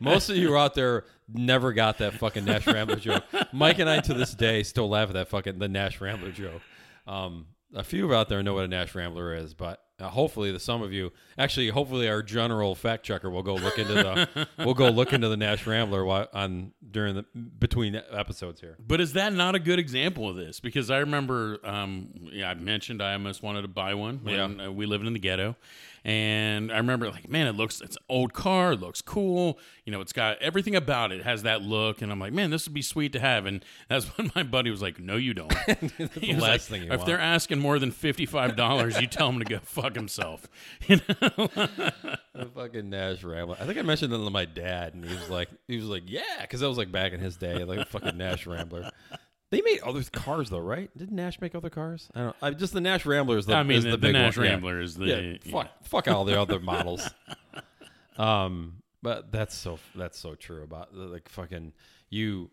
Most 0.00 0.28
of 0.28 0.36
you 0.36 0.56
out 0.56 0.74
there 0.74 1.04
never 1.32 1.72
got 1.72 1.98
that 1.98 2.14
fucking 2.14 2.44
Nash 2.44 2.66
Rambler 2.66 2.96
joke. 2.96 3.24
Mike 3.52 3.78
and 3.78 3.88
I 3.88 4.00
to 4.00 4.12
this 4.14 4.34
day 4.34 4.62
still 4.64 4.88
laugh 4.88 5.08
at 5.08 5.14
that 5.14 5.28
fucking 5.28 5.58
the 5.58 5.68
Nash 5.68 6.00
Rambler 6.00 6.30
joke. 6.32 6.60
Um, 7.06 7.46
a 7.74 7.84
few 7.84 8.12
out 8.14 8.28
there 8.28 8.42
know 8.42 8.54
what 8.54 8.64
a 8.64 8.68
Nash 8.68 8.94
Rambler 8.94 9.34
is, 9.34 9.54
but 9.54 9.82
uh, 9.98 10.08
hopefully 10.08 10.50
the 10.50 10.58
some 10.58 10.82
of 10.82 10.92
you 10.92 11.12
actually 11.38 11.68
hopefully 11.68 12.08
our 12.08 12.22
general 12.22 12.74
fact 12.74 13.04
checker 13.04 13.30
will 13.30 13.42
go 13.42 13.54
look 13.54 13.78
into 13.78 13.94
the 13.94 14.48
we'll 14.58 14.74
go 14.74 14.88
look 14.88 15.12
into 15.12 15.28
the 15.28 15.36
Nash 15.36 15.66
Rambler 15.66 16.04
while, 16.04 16.28
on 16.32 16.72
during 16.90 17.14
the 17.14 17.24
between 17.58 18.00
episodes 18.10 18.60
here. 18.60 18.76
But 18.84 19.00
is 19.00 19.12
that 19.12 19.32
not 19.32 19.54
a 19.54 19.58
good 19.58 19.78
example 19.78 20.28
of 20.28 20.36
this? 20.36 20.60
Because 20.60 20.90
I 20.90 20.98
remember, 20.98 21.58
um, 21.64 22.08
yeah, 22.32 22.50
I 22.50 22.54
mentioned 22.54 23.02
I 23.02 23.12
almost 23.12 23.42
wanted 23.42 23.62
to 23.62 23.68
buy 23.68 23.94
one 23.94 24.20
when 24.22 24.60
uh, 24.60 24.70
we 24.72 24.86
lived 24.86 25.06
in 25.06 25.12
the 25.12 25.18
ghetto, 25.18 25.56
and 26.04 26.72
I 26.72 26.78
remember 26.78 27.10
like, 27.10 27.28
man, 27.28 27.46
it 27.46 27.52
looks 27.52 27.80
it's 27.80 27.96
an 27.96 28.02
old 28.08 28.32
car, 28.32 28.72
it 28.72 28.80
looks 28.80 29.00
cool, 29.00 29.58
you 29.84 29.92
know, 29.92 30.00
it's 30.00 30.12
got 30.12 30.40
everything 30.42 30.74
about 30.74 31.12
it 31.12 31.22
has 31.22 31.44
that 31.44 31.62
look, 31.62 32.02
and 32.02 32.10
I'm 32.10 32.18
like, 32.18 32.32
man, 32.32 32.50
this 32.50 32.66
would 32.66 32.74
be 32.74 32.82
sweet 32.82 33.12
to 33.12 33.20
have, 33.20 33.46
and 33.46 33.64
that's 33.88 34.06
when 34.18 34.32
my 34.34 34.42
buddy 34.42 34.70
was 34.70 34.82
like, 34.82 34.98
no, 34.98 35.16
you 35.16 35.34
don't. 35.34 35.52
The 36.22 36.34
last 36.34 36.40
like, 36.42 36.60
thing 36.62 36.82
you 36.82 36.92
if 36.92 36.98
want. 36.98 37.06
they're 37.06 37.18
asking 37.18 37.58
more 37.58 37.78
than 37.78 37.90
fifty 37.90 38.26
five 38.26 38.56
dollars, 38.56 39.00
you 39.00 39.06
tell 39.06 39.28
him 39.28 39.38
to 39.38 39.44
go 39.44 39.58
fuck 39.62 39.94
himself. 39.94 40.48
You 40.86 40.96
know? 40.96 41.48
The 42.34 42.46
fucking 42.54 42.90
Nash 42.90 43.22
Rambler. 43.22 43.56
I 43.60 43.66
think 43.66 43.78
I 43.78 43.82
mentioned 43.82 44.12
that 44.12 44.18
to 44.18 44.30
my 44.30 44.44
dad, 44.44 44.94
and 44.94 45.04
he 45.04 45.14
was 45.14 45.28
like, 45.30 45.48
he 45.68 45.76
was 45.76 45.86
like, 45.86 46.04
yeah, 46.06 46.40
because 46.40 46.60
that 46.60 46.68
was 46.68 46.78
like 46.78 46.90
back 46.90 47.12
in 47.12 47.20
his 47.20 47.36
day, 47.36 47.64
like 47.64 47.78
a 47.78 47.84
fucking 47.84 48.16
Nash 48.16 48.46
Rambler. 48.46 48.90
They 49.52 49.60
made 49.60 49.80
other 49.80 50.02
cars 50.02 50.48
though, 50.48 50.58
right? 50.60 50.90
Did 50.96 51.12
Nash 51.12 51.38
make 51.38 51.54
other 51.54 51.68
cars? 51.68 52.08
I 52.14 52.20
don't. 52.20 52.36
I 52.40 52.50
just 52.52 52.72
the 52.72 52.80
Nash 52.80 53.04
Rambler 53.04 53.36
is 53.36 53.44
the. 53.44 53.54
I 53.54 53.62
mean, 53.62 53.76
is 53.76 53.84
the, 53.84 53.90
the, 53.90 53.96
the 53.98 54.06
big 54.08 54.12
Nash 54.14 54.38
one. 54.38 54.46
Yeah. 54.46 54.80
Is 54.80 54.94
the 54.96 55.06
Yeah, 55.06 55.20
yeah. 55.44 55.52
fuck, 55.52 55.68
fuck 55.84 56.08
all 56.08 56.24
the 56.24 56.40
other 56.40 56.58
models. 56.58 57.08
Um, 58.18 58.82
but 59.02 59.32
that's 59.32 59.56
so 59.56 59.78
that's 59.94 60.18
so 60.18 60.34
true 60.34 60.62
about 60.62 60.94
like 60.94 61.28
fucking 61.28 61.72
you. 62.10 62.50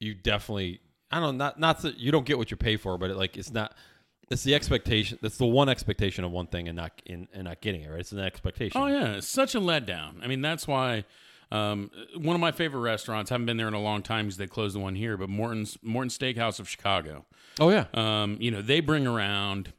You 0.00 0.14
definitely. 0.14 0.80
I 1.10 1.20
don't 1.20 1.38
know. 1.38 1.44
Not 1.44 1.60
not 1.60 1.82
that 1.82 1.98
you 1.98 2.10
don't 2.12 2.26
get 2.26 2.38
what 2.38 2.50
you 2.50 2.56
pay 2.56 2.76
for, 2.76 2.98
but 2.98 3.10
it, 3.10 3.16
like 3.16 3.36
it's 3.36 3.52
not. 3.52 3.74
It's 4.28 4.42
the 4.42 4.56
expectation. 4.56 5.18
That's 5.22 5.36
the 5.38 5.46
one 5.46 5.68
expectation 5.68 6.24
of 6.24 6.32
one 6.32 6.48
thing 6.48 6.66
and 6.68 6.76
not 6.76 7.00
in 7.06 7.28
and 7.32 7.44
not 7.44 7.60
getting 7.60 7.82
it 7.82 7.88
right. 7.88 8.00
It's 8.00 8.10
an 8.12 8.18
expectation. 8.18 8.80
Oh 8.80 8.86
yeah, 8.86 9.12
it's 9.14 9.28
such 9.28 9.54
a 9.54 9.60
letdown. 9.60 10.22
I 10.22 10.26
mean, 10.26 10.40
that's 10.42 10.66
why 10.66 11.04
um, 11.52 11.90
one 12.16 12.34
of 12.34 12.40
my 12.40 12.52
favorite 12.52 12.80
restaurants. 12.80 13.30
Haven't 13.30 13.46
been 13.46 13.56
there 13.56 13.68
in 13.68 13.74
a 13.74 13.80
long 13.80 14.02
time 14.02 14.26
because 14.26 14.36
they 14.36 14.46
closed 14.46 14.74
the 14.74 14.80
one 14.80 14.94
here. 14.94 15.16
But 15.16 15.28
Morton's 15.28 15.78
Morton 15.82 16.10
Steakhouse 16.10 16.58
of 16.58 16.68
Chicago. 16.68 17.24
Oh 17.60 17.70
yeah. 17.70 17.86
Um, 17.94 18.36
you 18.40 18.50
know, 18.50 18.62
they 18.62 18.80
bring 18.80 19.06
around. 19.06 19.72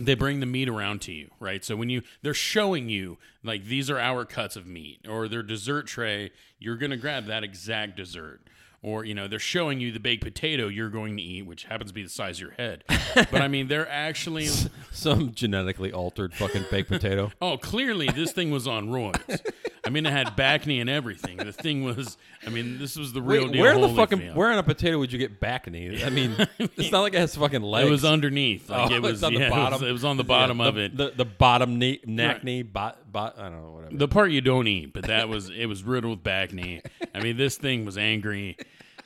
They 0.00 0.14
bring 0.14 0.38
the 0.40 0.46
meat 0.46 0.68
around 0.68 1.00
to 1.02 1.12
you, 1.12 1.30
right? 1.40 1.64
So 1.64 1.74
when 1.74 1.88
you 1.88 2.02
they're 2.22 2.34
showing 2.34 2.88
you 2.88 3.18
like 3.42 3.64
these 3.64 3.90
are 3.90 3.98
our 3.98 4.24
cuts 4.24 4.54
of 4.54 4.66
meat 4.66 5.06
or 5.08 5.28
their 5.28 5.42
dessert 5.42 5.86
tray, 5.86 6.30
you're 6.58 6.76
gonna 6.76 6.96
grab 6.96 7.26
that 7.26 7.42
exact 7.42 7.96
dessert. 7.96 8.40
Or 8.80 9.04
you 9.04 9.12
know 9.12 9.26
they're 9.26 9.40
showing 9.40 9.80
you 9.80 9.90
the 9.90 9.98
baked 9.98 10.22
potato 10.22 10.68
you're 10.68 10.88
going 10.88 11.16
to 11.16 11.22
eat, 11.22 11.42
which 11.46 11.64
happens 11.64 11.90
to 11.90 11.94
be 11.94 12.04
the 12.04 12.08
size 12.08 12.36
of 12.36 12.42
your 12.42 12.50
head. 12.52 12.84
but 13.14 13.42
I 13.42 13.48
mean 13.48 13.66
they're 13.66 13.88
actually 13.88 14.46
Some 14.92 15.32
genetically 15.34 15.92
altered 15.92 16.32
fucking 16.34 16.66
baked 16.70 16.88
potato. 16.88 17.32
Oh, 17.42 17.56
clearly 17.58 18.06
this 18.08 18.30
thing 18.32 18.50
was 18.52 18.68
on 18.68 18.88
roids. 18.88 19.40
I 19.84 19.90
mean, 19.90 20.04
it 20.06 20.12
had 20.12 20.36
back 20.36 20.66
knee 20.66 20.80
and 20.80 20.90
everything. 20.90 21.38
The 21.38 21.52
thing 21.52 21.82
was, 21.82 22.18
I 22.46 22.50
mean, 22.50 22.78
this 22.78 22.96
was 22.96 23.12
the 23.14 23.22
real 23.22 23.44
Wait, 23.44 23.52
deal. 23.54 23.62
where 23.62 23.78
the 23.78 23.88
fucking 23.88 24.34
where 24.34 24.50
on 24.52 24.58
a 24.58 24.62
potato 24.62 24.98
would 24.98 25.10
you 25.12 25.18
get 25.18 25.40
back 25.40 25.68
knee? 25.70 26.04
I 26.04 26.10
mean, 26.18 26.36
it's 26.58 26.92
not 26.92 27.00
like 27.00 27.14
it 27.14 27.20
has 27.20 27.34
fucking 27.34 27.62
legs. 27.62 27.88
It 27.88 27.90
was 27.90 28.04
underneath. 28.04 28.68
Like 28.70 28.90
Oh, 28.90 28.94
it 28.94 29.02
was 29.02 29.24
on 29.24 29.32
yeah, 29.32 29.38
the 29.38 29.44
it 29.46 29.50
was- 29.50 29.56
bottom. 29.70 29.84
It 29.88 29.92
was, 29.92 30.04
on 30.04 30.16
the 30.18 30.24
Yeah, 30.24 30.28
bottom 30.28 30.58
the, 30.58 30.64
of 30.64 30.76
it. 30.78 30.96
The, 30.96 31.12
the 31.16 31.24
bottom 31.24 31.78
knee, 31.78 32.00
neck 32.04 32.36
Right. 32.36 32.44
knee, 32.44 32.62
bot, 32.62 33.07
bot. 33.12 33.38
I 33.38 33.48
don't 33.48 33.62
know, 33.62 33.72
whatever. 33.72 33.96
the 33.96 34.08
part 34.08 34.30
you 34.30 34.40
don't 34.40 34.66
eat, 34.66 34.92
but 34.92 35.04
that 35.06 35.28
was 35.28 35.50
it 35.50 35.66
was 35.66 35.82
riddled 35.82 36.18
with 36.18 36.24
back 36.24 36.52
knee. 36.52 36.82
I 37.14 37.20
mean, 37.20 37.36
this 37.36 37.56
thing 37.56 37.84
was 37.84 37.98
angry, 37.98 38.56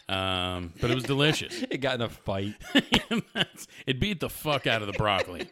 um, 0.09 0.73
but 0.81 0.91
it 0.91 0.95
was 0.95 1.05
delicious. 1.05 1.63
it 1.71 1.79
got 1.79 1.95
in 1.97 2.03
a 2.03 2.09
fight. 2.09 2.55
It 3.87 3.99
beat 3.99 4.21
the 4.21 4.31
fuck 4.31 4.67
out 4.67 4.81
of 4.83 4.87
the 4.87 4.93
broccoli. 4.93 5.49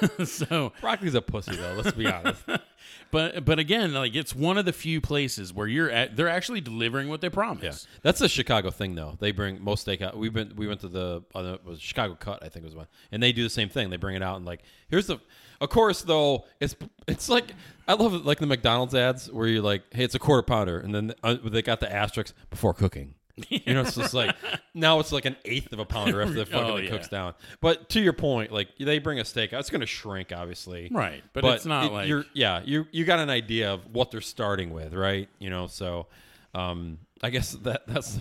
so, 0.24 0.72
Broccoli's 0.80 1.14
a 1.14 1.22
pussy 1.22 1.56
though. 1.56 1.74
Let's 1.74 1.96
be 1.96 2.06
honest. 2.06 2.42
but 3.10 3.44
but 3.44 3.58
again, 3.58 3.92
like 3.92 4.14
it's 4.14 4.34
one 4.34 4.58
of 4.58 4.64
the 4.64 4.72
few 4.72 5.00
places 5.00 5.52
where 5.52 5.66
you're 5.66 5.90
at. 5.90 6.16
They're 6.16 6.28
actually 6.28 6.60
delivering 6.60 7.08
what 7.08 7.20
they 7.20 7.30
promise. 7.30 7.62
Yeah, 7.62 7.98
that's 8.02 8.20
a 8.20 8.28
Chicago 8.28 8.70
thing 8.70 8.94
though. 8.94 9.16
They 9.20 9.32
bring 9.32 9.62
most 9.62 9.86
steakhouse. 9.86 10.16
We've 10.16 10.32
been 10.32 10.54
we 10.56 10.66
went 10.66 10.80
to 10.80 10.88
the 10.88 11.22
uh, 11.34 11.54
it 11.54 11.64
was 11.64 11.80
Chicago 11.80 12.14
Cut 12.14 12.42
I 12.42 12.48
think 12.48 12.64
was 12.64 12.74
one, 12.74 12.86
and 13.10 13.22
they 13.22 13.32
do 13.32 13.42
the 13.42 13.50
same 13.50 13.68
thing. 13.68 13.90
They 13.90 13.96
bring 13.96 14.16
it 14.16 14.22
out 14.22 14.36
and 14.36 14.46
like 14.46 14.62
here's 14.88 15.06
the. 15.06 15.18
Of 15.60 15.68
course, 15.68 16.02
though, 16.02 16.44
it's 16.58 16.74
it's 17.06 17.28
like 17.28 17.54
I 17.86 17.92
love 17.94 18.14
it, 18.14 18.24
like 18.24 18.38
the 18.38 18.46
McDonald's 18.46 18.96
ads 18.96 19.30
where 19.30 19.46
you're 19.46 19.62
like, 19.62 19.84
hey, 19.92 20.02
it's 20.02 20.16
a 20.16 20.18
quarter 20.18 20.42
pounder, 20.42 20.80
and 20.80 20.92
then 20.92 21.14
uh, 21.22 21.36
they 21.44 21.62
got 21.62 21.78
the 21.78 21.92
asterisk 21.92 22.34
before 22.50 22.74
cooking. 22.74 23.14
You 23.48 23.74
know, 23.74 23.80
it's 23.80 23.94
just 23.94 24.12
like 24.14 24.36
now 24.74 25.00
it's 25.00 25.10
like 25.10 25.24
an 25.24 25.36
eighth 25.44 25.72
of 25.72 25.78
a 25.78 25.84
pounder 25.84 26.20
after 26.20 26.34
the 26.34 26.46
fucking 26.46 26.70
Oh, 26.70 26.76
it 26.76 26.84
yeah. 26.84 26.90
cooks 26.90 27.08
down. 27.08 27.34
But 27.60 27.88
to 27.90 28.00
your 28.00 28.12
point, 28.12 28.52
like 28.52 28.68
they 28.78 28.98
bring 28.98 29.20
a 29.20 29.24
steak 29.24 29.52
out, 29.52 29.60
it's 29.60 29.70
going 29.70 29.80
to 29.80 29.86
shrink, 29.86 30.32
obviously. 30.36 30.90
Right, 30.92 31.22
but, 31.32 31.44
it's 31.44 31.64
not 31.64 31.92
like 31.92 32.08
you're 32.08 32.24
yeah 32.34 32.60
you 32.64 32.86
you 32.92 33.04
got 33.04 33.18
an 33.20 33.30
idea 33.30 33.72
of 33.72 33.86
what 33.92 34.10
they're 34.10 34.20
starting 34.20 34.70
with 34.70 34.92
right 34.92 35.28
you 35.38 35.48
know 35.50 35.66
so 35.66 36.06
um 36.54 36.98
i 37.22 37.30
guess 37.30 37.52
that 37.52 37.86
that's 37.86 38.18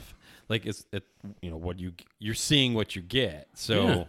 like 0.47 0.65
it's 0.65 0.85
it 0.93 1.03
you 1.41 1.49
know 1.51 1.57
what 1.57 1.77
you 1.79 1.91
you're 2.19 2.33
seeing 2.33 2.73
what 2.73 2.95
you 2.95 3.01
get 3.01 3.47
so 3.53 4.07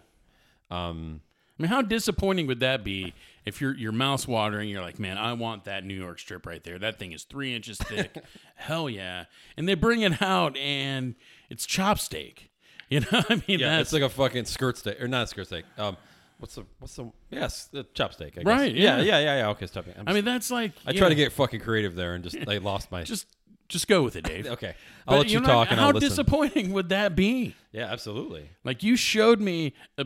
um 0.71 1.19
I 1.59 1.61
mean, 1.61 1.69
how 1.69 1.81
disappointing 1.81 2.47
would 2.47 2.59
that 2.61 2.83
be 2.83 3.13
if 3.45 3.61
your 3.61 3.75
your 3.75 3.91
mouth's 3.91 4.27
watering? 4.27 4.69
You're 4.69 4.81
like, 4.81 4.99
man, 4.99 5.17
I 5.17 5.33
want 5.33 5.65
that 5.65 5.85
New 5.85 5.93
York 5.93 6.17
strip 6.19 6.45
right 6.45 6.63
there. 6.63 6.79
That 6.79 6.97
thing 6.97 7.11
is 7.11 7.23
three 7.23 7.55
inches 7.55 7.77
thick. 7.77 8.17
Hell 8.55 8.89
yeah! 8.89 9.25
And 9.55 9.69
they 9.69 9.75
bring 9.75 10.01
it 10.01 10.21
out, 10.21 10.57
and 10.57 11.15
it's 11.49 11.65
chop 11.65 11.99
steak. 11.99 12.49
You 12.89 12.99
know, 12.99 13.23
I 13.27 13.41
mean, 13.47 13.59
yeah 13.59 13.79
it's 13.79 13.91
like 13.93 14.03
a 14.03 14.09
fucking 14.09 14.45
skirt 14.45 14.77
steak 14.77 15.01
or 15.01 15.07
not 15.07 15.23
a 15.23 15.27
skirt 15.27 15.47
steak 15.47 15.65
um 15.79 15.97
what's 16.37 16.53
the 16.53 16.65
what's 16.77 16.95
the 16.95 17.09
yes 17.31 17.65
the 17.71 17.85
chopstick 17.85 18.33
I 18.37 18.43
guess. 18.43 18.45
Right, 18.45 18.75
yeah 18.75 18.97
yeah. 18.97 19.03
yeah 19.03 19.19
yeah 19.19 19.37
yeah 19.37 19.49
okay 19.49 19.65
stop 19.65 19.87
it 19.87 19.97
I 20.05 20.13
mean, 20.13 20.25
that's 20.25 20.51
like 20.51 20.73
I 20.85 20.91
try 20.91 21.09
to 21.09 21.15
get 21.15 21.31
fucking 21.31 21.61
creative 21.61 21.95
there 21.95 22.13
and 22.13 22.23
just 22.23 22.37
I 22.47 22.57
lost 22.61 22.91
my 22.91 23.01
just 23.03 23.25
just 23.67 23.87
go 23.87 24.03
with 24.03 24.15
it, 24.15 24.25
Dave. 24.25 24.45
okay 24.45 24.75
I'll 25.07 25.15
But 25.15 25.21
let 25.21 25.29
you 25.29 25.39
know, 25.39 25.47
talk 25.47 25.71
and 25.71 25.79
how 25.79 25.87
I'll 25.87 25.93
disappointing 25.93 26.71
would 26.73 26.89
that 26.89 27.15
be? 27.15 27.55
yeah 27.71 27.85
absolutely 27.91 28.49
Like 28.63 28.83
you 28.83 28.95
showed 28.95 29.39
me 29.41 29.73
a 29.97 30.05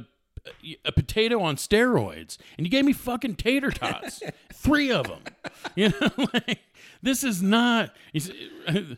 a 0.86 0.92
potato 0.92 1.42
on 1.42 1.56
steroids, 1.56 2.38
and 2.58 2.66
you 2.66 2.72
gave 2.72 2.86
me 2.86 2.94
fucking 2.94 3.36
tater 3.36 3.72
tots, 3.72 4.22
three 4.54 4.92
of 4.92 5.08
them. 5.08 5.20
You 5.76 5.90
know, 5.90 6.28
like 6.34 6.60
this 7.02 7.24
is 7.24 7.42
not. 7.42 7.96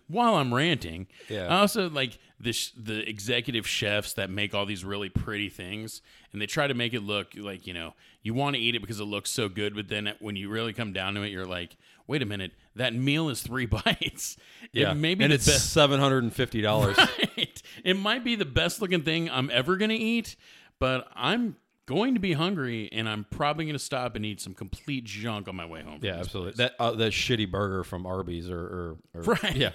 While 0.08 0.36
I'm 0.36 0.54
ranting, 0.54 1.08
Yeah. 1.28 1.46
I 1.48 1.60
also 1.62 1.90
like 1.90 2.18
the 2.40 2.54
sh- 2.54 2.72
the 2.78 3.08
executive 3.08 3.68
chefs 3.68 4.14
that 4.14 4.30
make 4.30 4.54
all 4.56 4.66
these 4.66 4.84
really 4.86 5.10
pretty 5.10 5.50
things, 5.50 6.02
and 6.32 6.42
they 6.42 6.46
try 6.48 6.68
to 6.68 6.74
make 6.74 6.94
it 6.94 7.02
look 7.02 7.34
like 7.36 7.68
you 7.68 7.74
know 7.74 7.94
you 8.22 8.34
want 8.34 8.56
to 8.56 8.62
eat 8.62 8.76
it 8.76 8.80
because 8.82 9.00
it 9.00 9.06
looks 9.06 9.30
so 9.30 9.48
good, 9.50 9.76
but 9.76 9.88
then 9.90 10.14
when 10.20 10.36
you 10.36 10.50
really 10.50 10.74
come 10.74 10.92
down 10.94 11.14
to 11.16 11.22
it, 11.22 11.30
you're 11.30 11.46
like, 11.46 11.78
wait 12.08 12.22
a 12.22 12.26
minute, 12.26 12.52
that 12.76 12.94
meal 12.94 13.30
is 13.30 13.42
three 13.42 13.66
bites. 13.66 14.38
yeah 14.74 14.92
it 14.92 14.96
may 14.96 15.16
be 15.16 15.24
and 15.24 15.32
it's 15.34 15.46
best 15.46 15.72
seven 15.72 16.00
hundred 16.00 16.24
and 16.24 16.34
fifty 16.34 16.62
dollars 16.62 16.98
right. 16.98 17.62
It 17.84 17.98
might 17.98 18.24
be 18.24 18.36
the 18.36 18.46
best 18.46 18.82
looking 18.82 19.04
thing 19.04 19.30
I'm 19.30 19.50
ever 19.52 19.78
going 19.78 19.90
to 19.90 19.96
eat, 19.96 20.36
but 20.80 21.08
I'm 21.16 21.56
going 21.86 22.14
to 22.14 22.20
be 22.20 22.34
hungry 22.34 22.88
and 22.92 23.10
I'm 23.10 23.26
probably 23.32 23.66
going 23.66 23.74
to 23.74 23.80
stop 23.80 24.16
and 24.16 24.26
eat 24.26 24.40
some 24.42 24.54
complete 24.54 25.06
junk 25.06 25.48
on 25.48 25.56
my 25.56 25.66
way 25.66 25.82
home. 25.82 26.00
Yeah, 26.02 26.18
absolutely. 26.18 26.54
place. 26.54 26.70
That 26.70 26.82
uh, 26.84 26.92
that 26.92 27.12
shitty 27.14 27.50
burger 27.50 27.84
from 27.84 28.06
Arby's 28.06 28.50
or, 28.50 28.60
or, 28.60 28.98
or 29.16 29.22
Right. 29.24 29.56
yeah, 29.56 29.72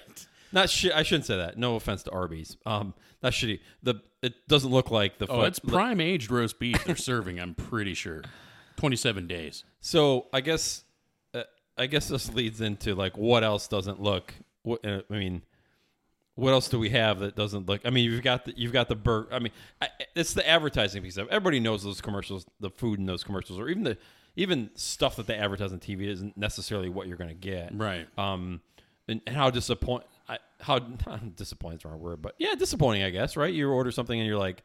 not 0.51 0.69
shit. 0.69 0.93
I 0.93 1.03
shouldn't 1.03 1.25
say 1.25 1.37
that. 1.37 1.57
No 1.57 1.75
offense 1.75 2.03
to 2.03 2.11
Arby's. 2.11 2.57
Um, 2.65 2.93
not 3.21 3.33
shitty. 3.33 3.59
The 3.83 3.95
it 4.21 4.33
doesn't 4.47 4.71
look 4.71 4.89
like 4.91 5.17
the. 5.19 5.27
Oh, 5.27 5.41
it's 5.41 5.59
prime 5.59 5.99
aged 6.01 6.31
roast 6.31 6.57
beef 6.59 6.83
they're 6.85 6.95
serving, 6.95 7.39
I'm 7.39 7.53
pretty 7.53 7.93
sure. 7.93 8.23
27 8.77 9.27
days. 9.27 9.63
so 9.79 10.27
I 10.33 10.41
guess 10.41 10.83
uh, 11.33 11.43
I 11.77 11.85
guess 11.87 12.07
this 12.09 12.33
leads 12.33 12.59
into 12.61 12.93
like 12.95 13.17
what 13.17 13.43
else 13.43 13.67
doesn't 13.67 14.01
look. 14.01 14.33
What 14.63 14.85
uh, 14.85 15.01
I 15.09 15.13
mean, 15.13 15.43
what 16.35 16.51
else 16.51 16.67
do 16.67 16.77
we 16.77 16.89
have 16.89 17.19
that 17.19 17.35
doesn't 17.35 17.67
look? 17.67 17.81
I 17.85 17.89
mean, 17.89 18.09
you've 18.09 18.23
got 18.23 18.45
the 18.45 18.53
you've 18.57 18.73
got 18.73 18.87
the 18.89 18.95
burger. 18.95 19.33
I 19.33 19.39
mean, 19.39 19.51
I, 19.81 19.89
it's 20.15 20.33
the 20.33 20.47
advertising 20.47 21.01
piece 21.01 21.17
of. 21.17 21.27
it. 21.27 21.31
Everybody 21.31 21.59
knows 21.59 21.83
those 21.83 22.01
commercials, 22.01 22.45
the 22.59 22.69
food 22.69 22.99
in 22.99 23.05
those 23.05 23.23
commercials, 23.23 23.59
or 23.59 23.69
even 23.69 23.83
the 23.83 23.97
even 24.35 24.69
stuff 24.75 25.15
that 25.15 25.27
they 25.27 25.35
advertise 25.35 25.71
on 25.71 25.79
TV 25.79 26.07
isn't 26.07 26.37
necessarily 26.37 26.89
what 26.89 27.07
you're 27.07 27.17
going 27.17 27.29
to 27.29 27.33
get. 27.33 27.71
Right. 27.73 28.07
um, 28.17 28.61
and, 29.07 29.21
and 29.25 29.35
how 29.35 29.49
disappoint, 29.49 30.03
I, 30.27 30.39
how 30.59 30.79
disappointing 31.35 31.77
is 31.77 31.83
the 31.83 31.89
wrong 31.89 31.99
word, 31.99 32.21
but 32.21 32.35
yeah, 32.37 32.55
disappointing, 32.55 33.03
I 33.03 33.11
guess, 33.11 33.37
right? 33.37 33.53
You 33.53 33.69
order 33.69 33.91
something 33.91 34.19
and 34.19 34.27
you're 34.27 34.39
like, 34.39 34.63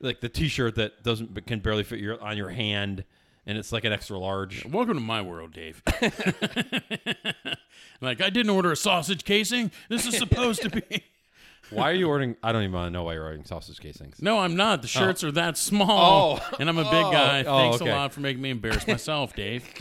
like 0.00 0.20
the 0.20 0.28
T-shirt 0.28 0.74
that 0.76 1.02
doesn't 1.02 1.46
can 1.46 1.60
barely 1.60 1.84
fit 1.84 2.00
your 2.00 2.20
on 2.22 2.36
your 2.36 2.50
hand, 2.50 3.04
and 3.46 3.58
it's 3.58 3.72
like 3.72 3.84
an 3.84 3.92
extra 3.92 4.18
large. 4.18 4.64
Welcome 4.64 4.94
to 4.94 5.00
my 5.00 5.22
world, 5.22 5.52
Dave. 5.52 5.82
like, 8.00 8.20
I 8.20 8.30
didn't 8.30 8.50
order 8.50 8.72
a 8.72 8.76
sausage 8.76 9.24
casing. 9.24 9.70
This 9.88 10.06
is 10.06 10.16
supposed 10.16 10.62
to 10.62 10.70
be. 10.70 10.82
Why 11.70 11.90
are 11.90 11.94
you 11.94 12.08
ordering? 12.08 12.36
I 12.42 12.52
don't 12.52 12.62
even 12.62 12.74
want 12.74 12.88
to 12.88 12.90
know 12.90 13.04
why 13.04 13.14
you're 13.14 13.24
ordering 13.24 13.44
sausage 13.46 13.80
casings. 13.80 14.20
No, 14.20 14.38
I'm 14.38 14.54
not. 14.54 14.82
The 14.82 14.88
shirts 14.88 15.24
oh. 15.24 15.28
are 15.28 15.32
that 15.32 15.56
small. 15.56 16.38
Oh. 16.38 16.56
And 16.60 16.68
I'm 16.68 16.76
a 16.76 16.84
big 16.84 16.92
guy. 16.92 17.42
Oh, 17.44 17.54
oh 17.54 17.58
Thanks 17.58 17.80
okay. 17.80 17.90
a 17.90 17.94
lot 17.94 18.12
for 18.12 18.20
making 18.20 18.42
me 18.42 18.50
embarrass 18.50 18.86
myself, 18.86 19.34
Dave. 19.34 19.64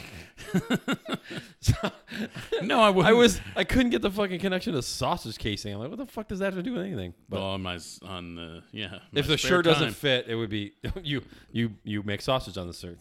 no, 2.61 2.79
I 2.79 2.89
wouldn't. 2.89 3.07
I 3.07 3.13
was 3.13 3.39
I 3.55 3.63
couldn't 3.63 3.91
get 3.91 4.01
the 4.01 4.11
fucking 4.11 4.39
connection 4.39 4.73
to 4.73 4.81
sausage 4.81 5.37
casing. 5.37 5.73
I'm 5.73 5.79
like, 5.79 5.89
what 5.89 5.97
the 5.97 6.05
fuck 6.05 6.27
does 6.27 6.39
that 6.39 6.45
have 6.45 6.55
to 6.55 6.63
do 6.63 6.73
with 6.73 6.81
anything? 6.81 7.13
But 7.29 7.39
well, 7.39 7.51
on 7.51 7.61
my 7.61 7.79
on 8.03 8.35
the 8.35 8.63
yeah. 8.71 8.99
if 9.13 9.27
the 9.27 9.37
shirt 9.37 9.65
doesn't 9.65 9.93
fit, 9.93 10.27
it 10.27 10.35
would 10.35 10.49
be 10.49 10.73
you 11.03 11.23
you 11.51 11.73
you 11.83 12.03
make 12.03 12.21
sausage 12.21 12.57
on 12.57 12.67
the 12.67 12.73
shirt 12.73 12.99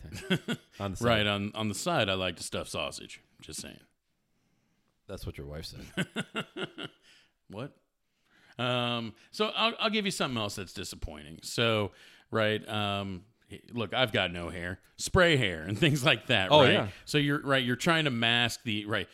on 0.80 0.92
the 0.92 0.96
side. 0.96 1.06
right 1.06 1.26
on 1.26 1.52
on 1.54 1.68
the 1.68 1.74
side, 1.74 2.08
I 2.08 2.14
like 2.14 2.36
to 2.36 2.42
stuff 2.42 2.68
sausage. 2.68 3.20
Just 3.40 3.60
saying. 3.60 3.80
That's 5.08 5.26
what 5.26 5.36
your 5.36 5.46
wife 5.46 5.66
said. 5.66 6.06
What? 7.52 7.72
Um. 8.58 9.14
So 9.30 9.50
I'll 9.54 9.74
I'll 9.78 9.90
give 9.90 10.04
you 10.04 10.10
something 10.10 10.38
else 10.38 10.56
that's 10.56 10.72
disappointing. 10.72 11.40
So 11.42 11.92
right. 12.30 12.66
Um. 12.68 13.22
Look, 13.72 13.94
I've 13.94 14.12
got 14.12 14.32
no 14.32 14.48
hair, 14.48 14.80
spray 14.96 15.36
hair, 15.36 15.62
and 15.62 15.78
things 15.78 16.04
like 16.04 16.26
that. 16.26 16.48
Oh, 16.50 16.62
right? 16.62 16.72
yeah. 16.72 16.88
So 17.04 17.18
you're 17.18 17.40
right. 17.40 17.64
You're 17.64 17.76
trying 17.76 18.04
to 18.04 18.10
mask 18.10 18.60
the 18.64 18.84
right. 18.86 19.08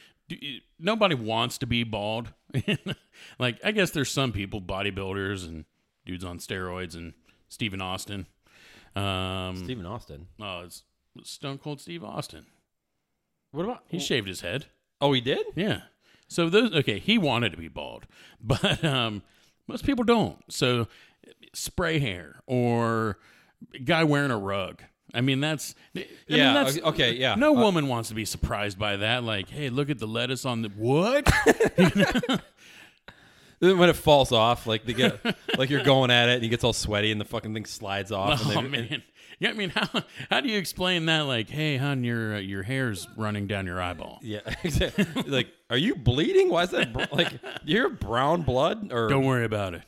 Nobody 0.78 1.14
wants 1.14 1.58
to 1.58 1.66
be 1.66 1.84
bald. 1.84 2.32
like 3.38 3.58
I 3.64 3.72
guess 3.72 3.90
there's 3.90 4.10
some 4.10 4.32
people, 4.32 4.60
bodybuilders 4.60 5.46
and 5.46 5.64
dudes 6.04 6.24
on 6.24 6.38
steroids, 6.38 6.94
and 6.94 7.14
Stephen 7.48 7.80
Austin. 7.80 8.26
Um. 8.94 9.56
Stephen 9.56 9.86
Austin. 9.86 10.28
Oh, 10.40 10.62
it's 10.64 10.84
Stone 11.22 11.58
Cold 11.58 11.80
Steve 11.80 12.04
Austin. 12.04 12.46
What 13.52 13.64
about 13.64 13.82
He 13.88 13.98
shaved 13.98 14.28
his 14.28 14.42
head. 14.42 14.66
Oh, 15.00 15.12
he 15.12 15.20
did. 15.20 15.46
Yeah. 15.54 15.82
So 16.28 16.50
those 16.50 16.74
okay, 16.74 16.98
he 16.98 17.16
wanted 17.18 17.52
to 17.52 17.58
be 17.58 17.68
bald, 17.68 18.06
but 18.40 18.84
um, 18.84 19.22
most 19.66 19.84
people 19.84 20.04
don't. 20.04 20.38
So 20.52 20.88
spray 21.54 21.98
hair 21.98 22.40
or 22.46 23.18
guy 23.84 24.04
wearing 24.04 24.30
a 24.30 24.38
rug. 24.38 24.82
I 25.14 25.22
mean, 25.22 25.40
that's 25.40 25.74
I 25.94 25.98
mean, 26.00 26.06
Yeah, 26.26 26.52
that's- 26.52 26.78
okay, 26.78 27.14
yeah. 27.14 27.34
No 27.34 27.56
Uh, 27.56 27.60
woman 27.60 27.88
wants 27.88 28.10
to 28.10 28.14
be 28.14 28.24
surprised 28.26 28.78
by 28.78 28.96
that. 28.98 29.24
Like, 29.24 29.48
hey, 29.48 29.70
look 29.70 29.88
at 29.90 29.98
the 29.98 30.06
lettuce 30.06 30.44
on 30.44 30.62
the 30.62 30.68
what? 30.68 31.26
Then 33.60 33.76
when 33.78 33.88
it 33.88 33.96
falls 33.96 34.30
off, 34.30 34.68
like 34.68 34.84
they 34.84 34.92
get, 34.92 35.18
like 35.56 35.68
you're 35.68 35.82
going 35.82 36.12
at 36.12 36.28
it 36.28 36.34
and 36.34 36.42
he 36.44 36.48
gets 36.48 36.62
all 36.62 36.72
sweaty 36.72 37.10
and 37.10 37.20
the 37.20 37.24
fucking 37.24 37.52
thing 37.54 37.64
slides 37.64 38.12
off. 38.12 38.40
oh 38.44 38.62
they, 38.62 38.62
man. 38.68 39.02
Yeah, 39.40 39.50
I 39.50 39.52
mean, 39.54 39.70
how 39.70 39.88
how 40.30 40.40
do 40.40 40.48
you 40.48 40.58
explain 40.58 41.06
that? 41.06 41.22
Like, 41.22 41.48
hey, 41.50 41.76
hon, 41.76 42.04
your 42.04 42.36
uh, 42.36 42.38
your 42.38 42.62
hair's 42.62 43.08
running 43.16 43.48
down 43.48 43.66
your 43.66 43.80
eyeball. 43.82 44.20
Yeah, 44.22 44.40
exactly. 44.62 45.06
like, 45.24 45.48
are 45.70 45.76
you 45.76 45.96
bleeding? 45.96 46.50
Why 46.50 46.62
is 46.64 46.70
that 46.70 46.92
br- 46.92 47.02
like 47.10 47.32
you're 47.64 47.88
brown 47.88 48.42
blood? 48.42 48.92
Or 48.92 49.08
Don't 49.08 49.24
worry 49.24 49.44
about 49.44 49.74
it. 49.74 49.82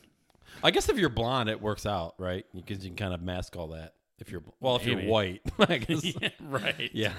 I 0.63 0.71
guess 0.71 0.89
if 0.89 0.99
you're 0.99 1.09
blonde, 1.09 1.49
it 1.49 1.61
works 1.61 1.87
out, 1.87 2.15
right? 2.19 2.45
Because 2.55 2.85
you 2.85 2.91
can 2.91 2.97
kind 2.97 3.15
of 3.15 3.23
mask 3.23 3.57
all 3.57 3.69
that. 3.69 3.95
If 4.19 4.31
you're 4.31 4.43
well, 4.61 4.77
if 4.77 4.85
Maybe. 4.87 5.03
you're 5.03 5.11
white, 5.11 5.41
I 5.59 5.79
guess. 5.79 6.05
yeah, 6.21 6.29
right. 6.41 6.91
yeah. 6.93 7.13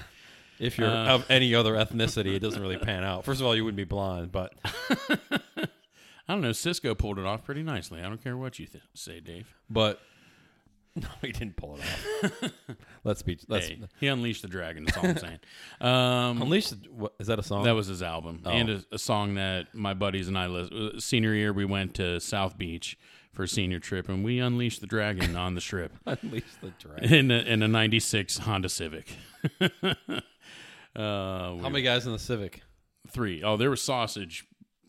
If 0.59 0.77
you're 0.77 0.87
Uh, 0.89 1.15
of 1.15 1.25
any 1.31 1.55
other 1.55 1.73
ethnicity, 1.73 2.35
it 2.35 2.39
doesn't 2.39 2.61
really 2.61 2.77
pan 2.77 3.03
out. 3.03 3.25
First 3.25 3.41
of 3.41 3.47
all, 3.47 3.55
you 3.55 3.63
wouldn't 3.65 3.77
be 3.77 3.83
blonde, 3.83 4.31
but 4.31 4.53
I 4.65 6.33
don't 6.33 6.41
know. 6.41 6.51
Sisqó 6.51 6.97
pulled 6.97 7.17
it 7.19 7.25
off 7.25 7.43
pretty 7.43 7.63
nicely. 7.63 7.99
I 7.99 8.03
don't 8.03 8.23
care 8.23 8.37
what 8.37 8.59
you 8.59 8.67
th- 8.67 8.83
say, 8.93 9.19
Dave. 9.19 9.53
but 9.69 9.99
no, 10.95 11.07
he 11.21 11.31
didn't 11.31 11.55
pull 11.57 11.77
it 11.77 11.81
off. 11.81 12.51
let's 13.03 13.21
be 13.23 13.39
let's 13.47 13.67
Hey, 13.67 13.79
he 13.99 14.07
unleashed 14.07 14.43
the 14.43 14.47
dragon. 14.47 14.85
That's 14.85 14.97
all 14.97 15.05
I'm 15.07 15.17
saying. 15.17 15.39
Um, 15.81 16.41
unleash. 16.43 16.69
What, 16.91 17.13
is 17.19 17.27
that 17.27 17.39
a 17.39 17.43
song? 17.43 17.63
that 17.63 17.71
was 17.75 17.87
his 17.87 18.03
album 18.03 18.41
Oh. 18.45 18.51
and 18.51 18.69
a, 18.69 18.83
a 18.91 18.99
song 18.99 19.33
that 19.35 19.73
my 19.73 19.93
buddies 19.95 20.27
and 20.27 20.37
I 20.37 20.47
lis- 20.47 21.03
senior 21.03 21.33
year 21.33 21.51
we 21.53 21.65
went 21.65 21.95
to 21.95 22.19
South 22.19 22.57
Beach 22.57 22.97
for 23.33 23.43
a 23.43 23.47
senior 23.47 23.79
trip 23.79 24.09
and 24.09 24.23
we 24.23 24.39
unleashed 24.39 24.81
the 24.81 24.87
dragon 24.87 25.35
on 25.35 25.55
the 25.55 25.61
strip 25.61 25.93
unleash 26.05 26.43
the 26.61 26.71
dragon. 26.79 27.13
in 27.13 27.31
a, 27.31 27.39
in 27.39 27.63
a 27.63 27.67
'96 27.67 28.39
Honda 28.39 28.69
Civic. 28.69 29.15
uh, 29.61 29.93
How 30.95 31.53
we- 31.55 31.61
many 31.69 31.81
guys 31.81 32.05
in 32.05 32.11
the 32.13 32.19
Civic? 32.19 32.61
three. 33.09 33.43
Oh, 33.43 33.57
there 33.57 33.69
was 33.69 33.81
sausage 33.81 34.45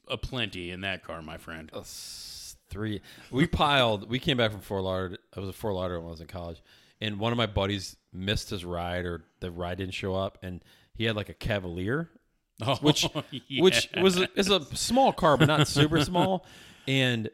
aplenty 0.08 0.70
in 0.70 0.82
that 0.82 1.02
car, 1.04 1.22
my 1.22 1.38
friend. 1.38 1.70
Uh, 1.75 1.80
s- 1.80 2.56
three. 2.70 3.00
We 3.30 3.46
piled. 3.46 4.08
We 4.08 4.18
came 4.18 4.37
back 4.37 4.52
from 4.52 4.61
Fort 4.61 4.82
Lauderdale. 4.82 5.18
I 5.37 5.40
was 5.40 5.49
at 5.49 5.54
Fort 5.54 5.75
Lauderdale 5.75 6.00
when 6.02 6.08
I 6.08 6.11
was 6.12 6.20
in 6.20 6.26
college, 6.26 6.62
and 7.00 7.18
one 7.18 7.32
of 7.32 7.38
my 7.38 7.46
buddies 7.46 7.96
missed 8.12 8.50
his 8.50 8.64
ride, 8.64 9.04
or 9.06 9.25
the 9.40 9.50
ride 9.50 9.78
didn't 9.78 9.94
show 9.94 10.14
up, 10.14 10.38
and 10.42 10.62
he 10.94 11.04
had 11.04 11.16
like 11.16 11.28
a 11.30 11.34
Cavalier, 11.34 12.11
Oh, 12.64 12.76
which 12.76 13.06
yeah. 13.49 13.62
which 13.62 13.88
was 14.00 14.18
a, 14.18 14.28
is 14.38 14.50
a 14.50 14.64
small 14.76 15.12
car, 15.12 15.37
but 15.37 15.49
not 15.49 15.66
super 15.66 16.00
small. 16.04 16.44
And 16.87 17.30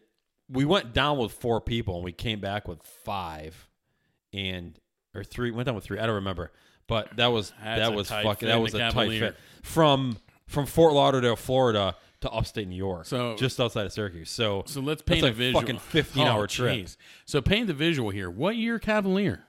we 0.51 0.65
went 0.65 0.93
down 0.93 1.19
with 1.19 1.33
four 1.33 1.61
people, 1.61 1.97
and 1.97 2.05
we 2.05 2.13
came 2.13 2.41
back 2.41 2.67
with 2.69 2.83
five, 3.05 3.69
and 4.33 4.79
or 5.15 5.23
three. 5.25 5.51
Went 5.51 5.67
down 5.67 5.75
with 5.75 5.85
three. 5.85 5.99
I 5.99 6.07
don't 6.07 6.17
remember, 6.17 6.53
but 6.87 7.17
that 7.17 7.29
was 7.29 7.53
That's 7.63 7.81
that 7.81 7.93
a 7.93 7.97
was 7.97 8.09
tight 8.09 8.23
fucking 8.25 8.41
fit 8.41 8.47
that 8.49 8.57
in 8.57 8.63
was 8.63 8.73
the 8.73 8.79
a 8.79 8.91
tight 8.91 8.93
Cavalier. 8.95 9.21
fit 9.21 9.37
from 9.63 10.19
from 10.47 10.67
Fort 10.67 10.95
Lauderdale, 10.95 11.37
Florida, 11.37 11.95
to 12.23 12.31
upstate 12.31 12.67
New 12.69 12.75
York, 12.77 13.05
So- 13.07 13.37
just 13.37 13.61
outside 13.61 13.85
of 13.87 13.93
Syracuse. 13.93 14.31
So, 14.31 14.65
So 14.67 14.81
let's 14.81 15.03
paint 15.03 15.25
a 15.27 15.31
visual. 15.31 15.61
fucking 15.61 15.79
fifteen 15.79 16.27
hour 16.27 16.45
Oh, 16.45 16.47
trip. 16.47 16.75
jeez. 16.87 16.97
So 17.27 17.41
paint 17.43 17.67
the 17.67 17.75
visual 17.75 18.11
here. 18.11 18.31
What 18.31 18.57
year 18.57 18.79
Cavalier? 18.79 19.45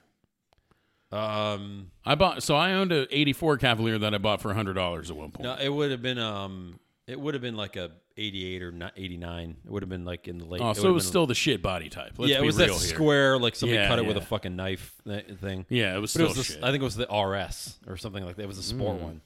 Um, 1.12 1.90
I 2.04 2.14
bought. 2.14 2.42
So 2.42 2.54
I 2.54 2.72
owned 2.72 2.92
a 2.92 3.06
'84 3.14 3.56
Cavalier 3.58 3.98
that 3.98 4.14
I 4.14 4.18
bought 4.18 4.40
for 4.40 4.54
hundred 4.54 4.74
dollars 4.74 5.10
at 5.10 5.16
one 5.16 5.32
point. 5.32 5.42
no, 5.44 5.56
it 5.60 5.68
would 5.68 5.90
have 5.90 6.02
been 6.02 6.18
um, 6.18 6.78
it 7.08 7.18
would 7.18 7.34
have 7.34 7.42
been 7.42 7.56
like 7.56 7.74
a 7.76 7.90
eighty 8.20 8.54
eight 8.54 8.62
or 8.62 8.70
not 8.70 8.92
eighty 8.96 9.16
nine. 9.16 9.56
It 9.64 9.70
would 9.70 9.82
have 9.82 9.88
been 9.88 10.04
like 10.04 10.28
in 10.28 10.38
the 10.38 10.44
late. 10.44 10.60
oh, 10.60 10.70
it 10.70 10.76
so 10.76 10.88
it 10.88 10.92
was 10.92 11.06
still 11.06 11.26
the 11.26 11.34
shit 11.34 11.62
body 11.62 11.88
type. 11.88 12.12
Let's 12.18 12.30
yeah, 12.30 12.38
it 12.38 12.44
was 12.44 12.56
that 12.56 12.68
here. 12.70 12.78
square 12.78 13.38
like 13.38 13.56
somebody 13.56 13.78
Yeah, 13.80 13.88
cut 13.88 13.98
it 13.98 14.06
with 14.06 14.16
a 14.16 14.20
fucking 14.20 14.54
knife 14.56 14.94
thing. 15.40 15.66
Yeah, 15.68 15.96
it 15.96 16.00
was 16.00 16.14
But 16.14 16.22
it 16.22 16.30
still 16.30 16.38
was 16.42 16.48
the. 16.56 16.66
I 16.66 16.70
think 16.70 16.82
it 16.82 16.84
was 16.84 16.96
the 16.96 17.06
RS 17.12 17.78
or 17.86 17.96
something 17.96 18.24
like 18.24 18.36
that. 18.36 18.42
It 18.42 18.48
was 18.48 18.58
a 18.58 18.62
sport 18.62 18.98
Mm. 18.98 19.02
one. 19.02 19.20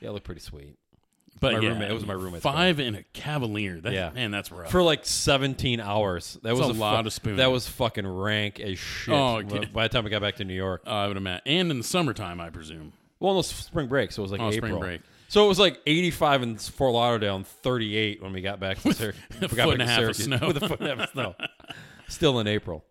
Yeah, 0.00 0.10
it 0.10 0.12
looked 0.12 0.24
pretty 0.26 0.40
sweet. 0.40 0.76
but 1.40 1.52
my 1.52 1.60
yeah, 1.60 1.68
roommate- 1.68 1.90
it 1.90 1.94
was 1.94 2.04
my 2.06 2.14
roommate. 2.14 2.42
Five 2.42 2.80
in 2.80 2.94
a 2.96 3.02
Cavalier. 3.12 3.80
That, 3.80 3.92
Yeah. 3.92 4.10
man, 4.10 4.30
that's 4.32 4.50
rough. 4.50 4.70
For 4.72 4.82
like 4.82 5.04
17 5.06 5.78
hours. 5.80 6.34
That 6.34 6.42
That's 6.42 6.58
was 6.58 6.68
a 6.70 6.74
fu- 6.74 6.80
lot 6.80 7.06
of 7.06 7.12
spooning. 7.12 7.36
That 7.36 7.52
was 7.52 7.68
fucking 7.68 8.06
rank 8.06 8.58
as 8.60 8.76
shit. 8.78 9.14
Oh, 9.14 9.36
okay. 9.38 9.64
by 9.66 9.86
the 9.86 9.92
time 9.92 10.02
we 10.04 10.10
got 10.10 10.20
back 10.22 10.36
to 10.36 10.44
New 10.44 10.54
York. 10.54 10.82
Uh, 10.86 10.90
I 10.90 11.06
would 11.08 11.16
imagine, 11.16 11.42
and 11.46 11.70
in 11.70 11.78
the 11.78 11.84
summertime, 11.84 12.40
I 12.40 12.50
presume. 12.50 12.92
Well, 13.20 13.34
no, 13.34 13.42
spring 13.42 13.86
break, 13.86 14.10
so 14.12 14.22
it 14.22 14.24
was 14.24 14.32
like 14.32 14.40
Oh, 14.40 14.50
April. 14.50 14.70
spring 14.70 14.78
break. 14.80 15.00
So 15.28 15.44
it 15.44 15.48
was 15.48 15.58
like 15.58 15.80
85 15.86 16.42
in 16.42 16.56
Fort 16.56 16.92
Lauderdale 16.94 17.36
and 17.36 17.46
38 17.46 18.22
when 18.22 18.32
we 18.32 18.40
got 18.40 18.58
back 18.60 18.78
to 18.80 18.92
Syracuse. 18.94 19.22
a 19.42 19.48
foot 19.48 19.68
and 19.74 19.82
a 19.82 19.86
half 19.86 20.02
of 20.02 20.16
snow. 20.16 20.38
With 20.46 20.62
a 20.62 20.68
foot 20.68 20.80
and 20.80 20.88
a 20.88 20.96
half 20.96 21.04
of 21.04 21.10
snow. 21.10 21.34
Still 22.08 22.40
in 22.40 22.46
April. 22.46 22.84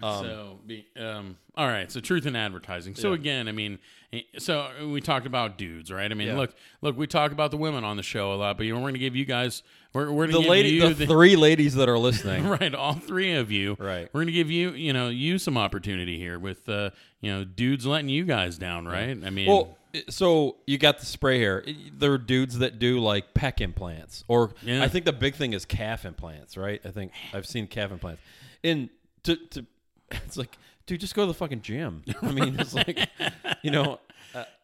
so, 0.00 0.60
be, 0.66 0.86
um, 0.98 1.36
all 1.56 1.66
right. 1.66 1.90
So, 1.90 2.00
truth 2.00 2.24
in 2.26 2.36
advertising. 2.36 2.94
So, 2.94 3.12
again, 3.12 3.48
I 3.48 3.52
mean, 3.52 3.78
eh, 4.12 4.20
so 4.38 4.68
we 4.90 5.00
talked 5.00 5.26
about 5.26 5.58
dudes, 5.58 5.90
right? 5.92 6.10
I 6.10 6.14
mean, 6.14 6.28
Yeah. 6.28 6.36
look, 6.36 6.54
look, 6.82 6.96
we 6.96 7.06
talk 7.06 7.32
about 7.32 7.50
the 7.50 7.56
women 7.56 7.84
on 7.84 7.96
the 7.96 8.02
show 8.02 8.32
a 8.32 8.36
lot, 8.36 8.56
but 8.56 8.64
you 8.64 8.72
know, 8.72 8.78
we're 8.78 8.84
going 8.84 8.94
to 8.94 9.00
give 9.00 9.16
you 9.16 9.24
guys, 9.24 9.62
we're, 9.92 10.10
we're 10.12 10.26
The 10.28 10.34
going 10.34 10.42
to 10.44 10.46
give 10.46 10.50
lady, 10.50 10.68
you 10.70 10.94
the 10.94 11.06
three 11.06 11.34
ladies 11.36 11.74
that 11.74 11.88
are 11.88 11.98
listening. 11.98 12.46
right, 12.48 12.74
all 12.74 12.94
three 12.94 13.34
of 13.34 13.50
you. 13.50 13.76
Right. 13.78 14.08
We're 14.12 14.20
going 14.20 14.26
to 14.28 14.32
give 14.32 14.50
you, 14.50 14.70
you 14.70 14.92
know, 14.92 15.08
you 15.08 15.36
some 15.36 15.58
opportunity 15.58 16.16
here 16.18 16.38
with, 16.38 16.68
uh, 16.68 16.90
you 17.20 17.32
know, 17.32 17.42
dudes 17.44 17.84
letting 17.84 18.08
you 18.08 18.24
guys 18.24 18.56
down, 18.56 18.86
right? 18.86 19.18
I 19.24 19.30
mean, 19.30 19.48
Well, 19.48 19.76
so 20.08 20.56
you 20.66 20.78
got 20.78 20.98
the 20.98 21.06
spray 21.06 21.38
hair. 21.38 21.64
There 21.96 22.12
are 22.12 22.18
dudes 22.18 22.58
that 22.58 22.78
do 22.78 22.98
like 23.00 23.34
pec 23.34 23.60
implants, 23.60 24.24
or 24.28 24.52
Yeah. 24.62 24.82
I 24.82 24.88
think 24.88 25.04
the 25.04 25.12
big 25.12 25.34
thing 25.34 25.52
is 25.52 25.64
calf 25.64 26.04
implants, 26.04 26.56
right? 26.56 26.80
I 26.84 26.90
think 26.90 27.12
I've 27.32 27.46
seen 27.46 27.66
calf 27.66 27.90
implants. 27.92 28.22
And 28.64 28.90
to 29.24 29.36
to, 29.36 29.66
it's 30.10 30.36
like, 30.36 30.56
dude, 30.86 31.00
just 31.00 31.14
go 31.14 31.22
to 31.22 31.26
the 31.26 31.34
fucking 31.34 31.62
gym. 31.62 32.02
I 32.22 32.30
mean, 32.32 32.58
it's 32.58 32.74
like, 32.74 33.08
you 33.62 33.70
know, 33.70 34.00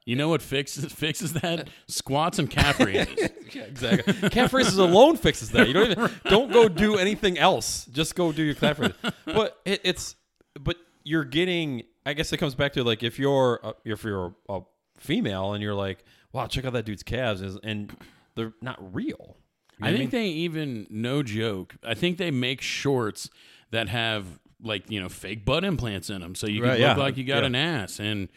you 0.06 0.16
know 0.16 0.28
what 0.28 0.42
fixes 0.42 0.92
fixes 0.92 1.32
that? 1.34 1.68
Squats 1.88 2.38
and 2.38 2.50
calf 2.50 2.78
raises. 2.80 3.30
yeah, 3.52 3.62
exactly. 3.62 4.28
calf 4.30 4.52
raises 4.52 4.76
alone 4.76 5.16
fixes 5.16 5.50
that. 5.52 5.66
You 5.66 5.72
don't 5.72 5.90
even 5.90 6.10
don't 6.28 6.52
go 6.52 6.68
do 6.68 6.96
anything 6.96 7.38
else. 7.38 7.86
Just 7.86 8.14
go 8.14 8.30
do 8.30 8.42
your 8.42 8.54
calf 8.54 8.78
raises. 8.78 8.96
But 9.24 9.58
it, 9.64 9.80
it's 9.84 10.16
but 10.60 10.76
you're 11.04 11.24
getting. 11.24 11.84
I 12.06 12.12
guess 12.12 12.34
it 12.34 12.36
comes 12.36 12.54
back 12.54 12.74
to 12.74 12.84
like 12.84 13.02
if 13.02 13.18
you're 13.18 13.60
uh, 13.64 13.72
if 13.86 14.04
you're 14.04 14.34
a, 14.50 14.56
a 14.56 14.60
female 15.04 15.52
and 15.52 15.62
you're 15.62 15.74
like, 15.74 16.04
wow, 16.32 16.46
check 16.46 16.64
out 16.64 16.72
that 16.72 16.84
dude's 16.84 17.02
calves, 17.02 17.40
is- 17.42 17.58
and 17.62 17.94
they're 18.34 18.52
not 18.60 18.78
real. 18.94 19.36
You 19.78 19.84
know 19.86 19.88
I 19.90 19.96
think 19.96 20.10
they 20.12 20.26
even, 20.26 20.86
no 20.90 21.22
joke, 21.22 21.74
I 21.84 21.94
think 21.94 22.16
they 22.18 22.30
make 22.30 22.60
shorts 22.60 23.28
that 23.70 23.88
have 23.88 24.24
like 24.62 24.88
you 24.90 25.00
know 25.00 25.08
fake 25.08 25.44
butt 25.44 25.64
implants 25.64 26.08
in 26.10 26.20
them, 26.20 26.34
so 26.34 26.46
you 26.46 26.60
can 26.60 26.70
Right, 26.70 26.80
look 26.80 26.96
yeah. 26.96 27.02
like 27.02 27.16
you 27.16 27.24
got 27.24 27.40
Yeah. 27.42 27.46
an 27.46 27.54
ass. 27.56 27.98
And 28.00 28.28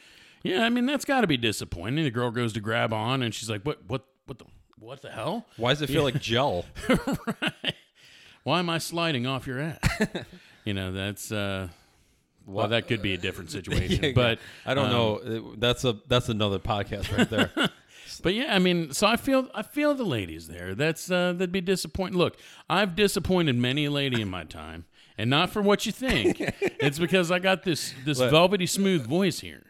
yeah, 0.44 0.64
I 0.66 0.70
mean 0.70 0.86
that's 0.86 1.06
got 1.06 1.22
to 1.22 1.28
be 1.28 1.38
disappointing. 1.38 2.04
The 2.04 2.12
girl 2.12 2.32
goes 2.32 2.54
to 2.54 2.60
grab 2.60 2.92
on, 2.92 3.22
and 3.22 3.34
she's 3.34 3.50
like, 3.50 3.62
"What? 3.64 3.80
What? 3.88 4.04
What 4.26 4.40
the? 4.40 4.46
What 4.80 5.02
the 5.04 5.10
hell? 5.12 5.46
Why 5.58 5.72
does 5.74 5.82
it 5.84 5.88
feel 5.90 6.04
like 6.04 6.20
gel? 6.20 6.66
Why 8.44 8.60
am 8.60 8.70
I 8.70 8.78
sliding 8.78 9.26
off 9.28 9.46
your 9.48 9.60
ass?" 9.60 9.80
you 10.66 10.74
know, 10.74 10.92
that's 10.92 11.32
uh, 11.32 11.68
well, 12.48 12.70
that 12.70 12.88
could 12.88 13.02
be 13.02 13.14
a 13.14 13.18
different 13.18 13.52
situation, 13.58 14.04
Yeah, 14.04 14.12
but 14.16 14.40
I 14.66 14.74
don't 14.74 14.86
um, 14.88 14.92
know. 14.92 15.56
That's 15.58 15.84
a 15.84 15.98
that's 16.08 16.30
another 16.30 16.60
podcast 16.60 17.16
right 17.16 17.30
there. 17.30 17.52
But 18.24 18.34
yeah, 18.34 18.56
I 18.56 18.58
mean, 18.58 18.94
so 18.94 19.06
I 19.06 19.16
feel 19.16 19.48
I 19.54 19.62
feel 19.62 19.94
the 19.94 20.04
ladies 20.04 20.48
there. 20.48 20.74
That's 20.74 21.12
uh, 21.12 21.34
that'd 21.34 21.52
be 21.52 21.62
disappointing. 21.62 22.18
Look, 22.18 22.38
I've 22.68 22.96
disappointed 22.96 23.56
many 23.58 23.86
a 23.86 23.92
lady 23.92 24.22
in 24.22 24.28
my 24.28 24.44
time, 24.44 24.86
and 25.20 25.30
not 25.30 25.52
for 25.52 25.62
what 25.62 25.86
you 25.86 25.92
think. 25.92 26.38
it's 26.80 26.98
because 26.98 27.30
I 27.32 27.38
got 27.38 27.64
this 27.64 27.94
this 28.06 28.20
What? 28.20 28.32
velvety 28.32 28.66
smooth 28.66 29.06
voice 29.06 29.42
here. 29.42 29.68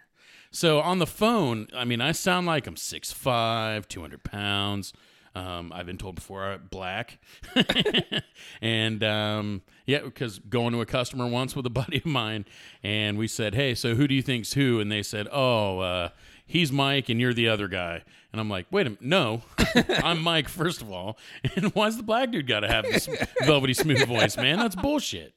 So 0.49 0.79
on 0.79 0.99
the 0.99 1.07
phone, 1.07 1.67
I 1.75 1.83
mean, 1.83 1.99
I 1.99 2.13
sound 2.13 2.47
like 2.47 2.67
I'm 2.67 2.75
6'5", 2.75 3.85
200 3.87 4.23
pounds. 4.23 4.93
Um, 5.35 5.73
I've 5.75 5.85
been 5.85 5.97
told 5.97 6.15
before, 6.15 6.45
I'm 6.45 6.67
black, 6.71 7.19
and 8.61 9.03
um, 9.03 9.61
yeah, 9.87 9.99
because 10.03 10.37
going 10.37 10.73
to 10.73 10.81
a 10.81 10.85
customer 10.85 11.25
once 11.25 11.55
with 11.55 11.65
a 11.65 11.69
buddy 11.81 11.97
of 11.97 12.05
mine, 12.05 12.45
and 12.83 13.17
we 13.17 13.27
said, 13.27 13.55
"Hey, 13.55 13.73
so 13.73 13.95
who 13.95 14.07
do 14.07 14.13
you 14.13 14.21
think's 14.21 14.53
who?" 14.53 14.79
And 14.79 14.91
they 14.91 15.01
said, 15.01 15.27
"Oh, 15.31 15.79
uh, 15.79 16.09
he's 16.45 16.71
Mike, 16.71 17.09
and 17.09 17.19
you're 17.19 17.33
the 17.33 17.47
other 17.49 17.67
guy." 17.67 18.03
And 18.33 18.41
I'm 18.41 18.49
like, 18.49 18.67
"Wait 18.69 18.85
a 18.85 18.89
minute, 18.91 19.01
no, 19.01 19.41
I'm 20.03 20.21
Mike 20.21 20.49
first 20.49 20.81
of 20.81 20.91
all, 20.91 21.17
and 21.55 21.73
why's 21.73 21.97
the 21.97 22.03
black 22.03 22.29
dude 22.31 22.45
got 22.45 22.59
to 22.59 22.67
have 22.67 22.83
this 22.83 23.07
velvety 23.45 23.73
smooth 23.73 24.05
voice, 24.05 24.37
man? 24.37 24.59
That's 24.59 24.75
bullshit." 24.75 25.33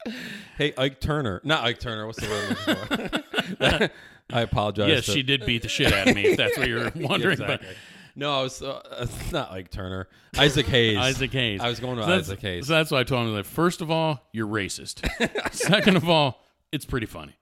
hey, 0.57 0.73
Ike 0.77 0.99
Turner, 0.99 1.39
not 1.43 1.63
Ike 1.63 1.79
Turner. 1.79 2.05
What's 2.05 2.19
the 2.19 2.29
word? 2.29 2.57
I'm 2.67 3.69
looking 3.71 3.87
for? 3.89 3.89
I 4.33 4.41
apologize. 4.41 4.89
Yes, 4.89 5.05
to- 5.05 5.11
she 5.13 5.23
did 5.23 5.45
beat 5.45 5.61
the 5.61 5.67
shit 5.69 5.91
out 5.93 6.07
of 6.09 6.15
me. 6.15 6.25
If 6.25 6.37
that's 6.37 6.57
what 6.57 6.67
you're 6.67 6.91
wondering, 6.95 7.33
Exactly. 7.33 7.69
No, 8.15 8.39
I 8.39 8.43
was 8.43 8.61
uh, 8.61 8.81
it's 9.01 9.31
not 9.31 9.51
Ike 9.51 9.71
Turner. 9.71 10.07
Isaac 10.37 10.65
Hayes. 10.67 10.97
Isaac 10.97 11.31
Hayes. 11.31 11.61
I 11.61 11.69
was 11.69 11.79
going 11.79 11.97
to 11.97 12.03
So 12.03 12.09
that's- 12.09 12.27
Isaac 12.27 12.41
Hayes. 12.41 12.67
So 12.67 12.73
that's 12.73 12.91
why 12.91 12.99
I 12.99 13.03
told 13.03 13.27
him. 13.27 13.33
Like, 13.33 13.45
first 13.45 13.81
of 13.81 13.89
all, 13.91 14.27
you're 14.31 14.47
racist. 14.47 15.07
Second 15.53 15.95
of 15.97 16.09
all, 16.09 16.43
it's 16.71 16.85
pretty 16.85 17.05
funny. 17.07 17.33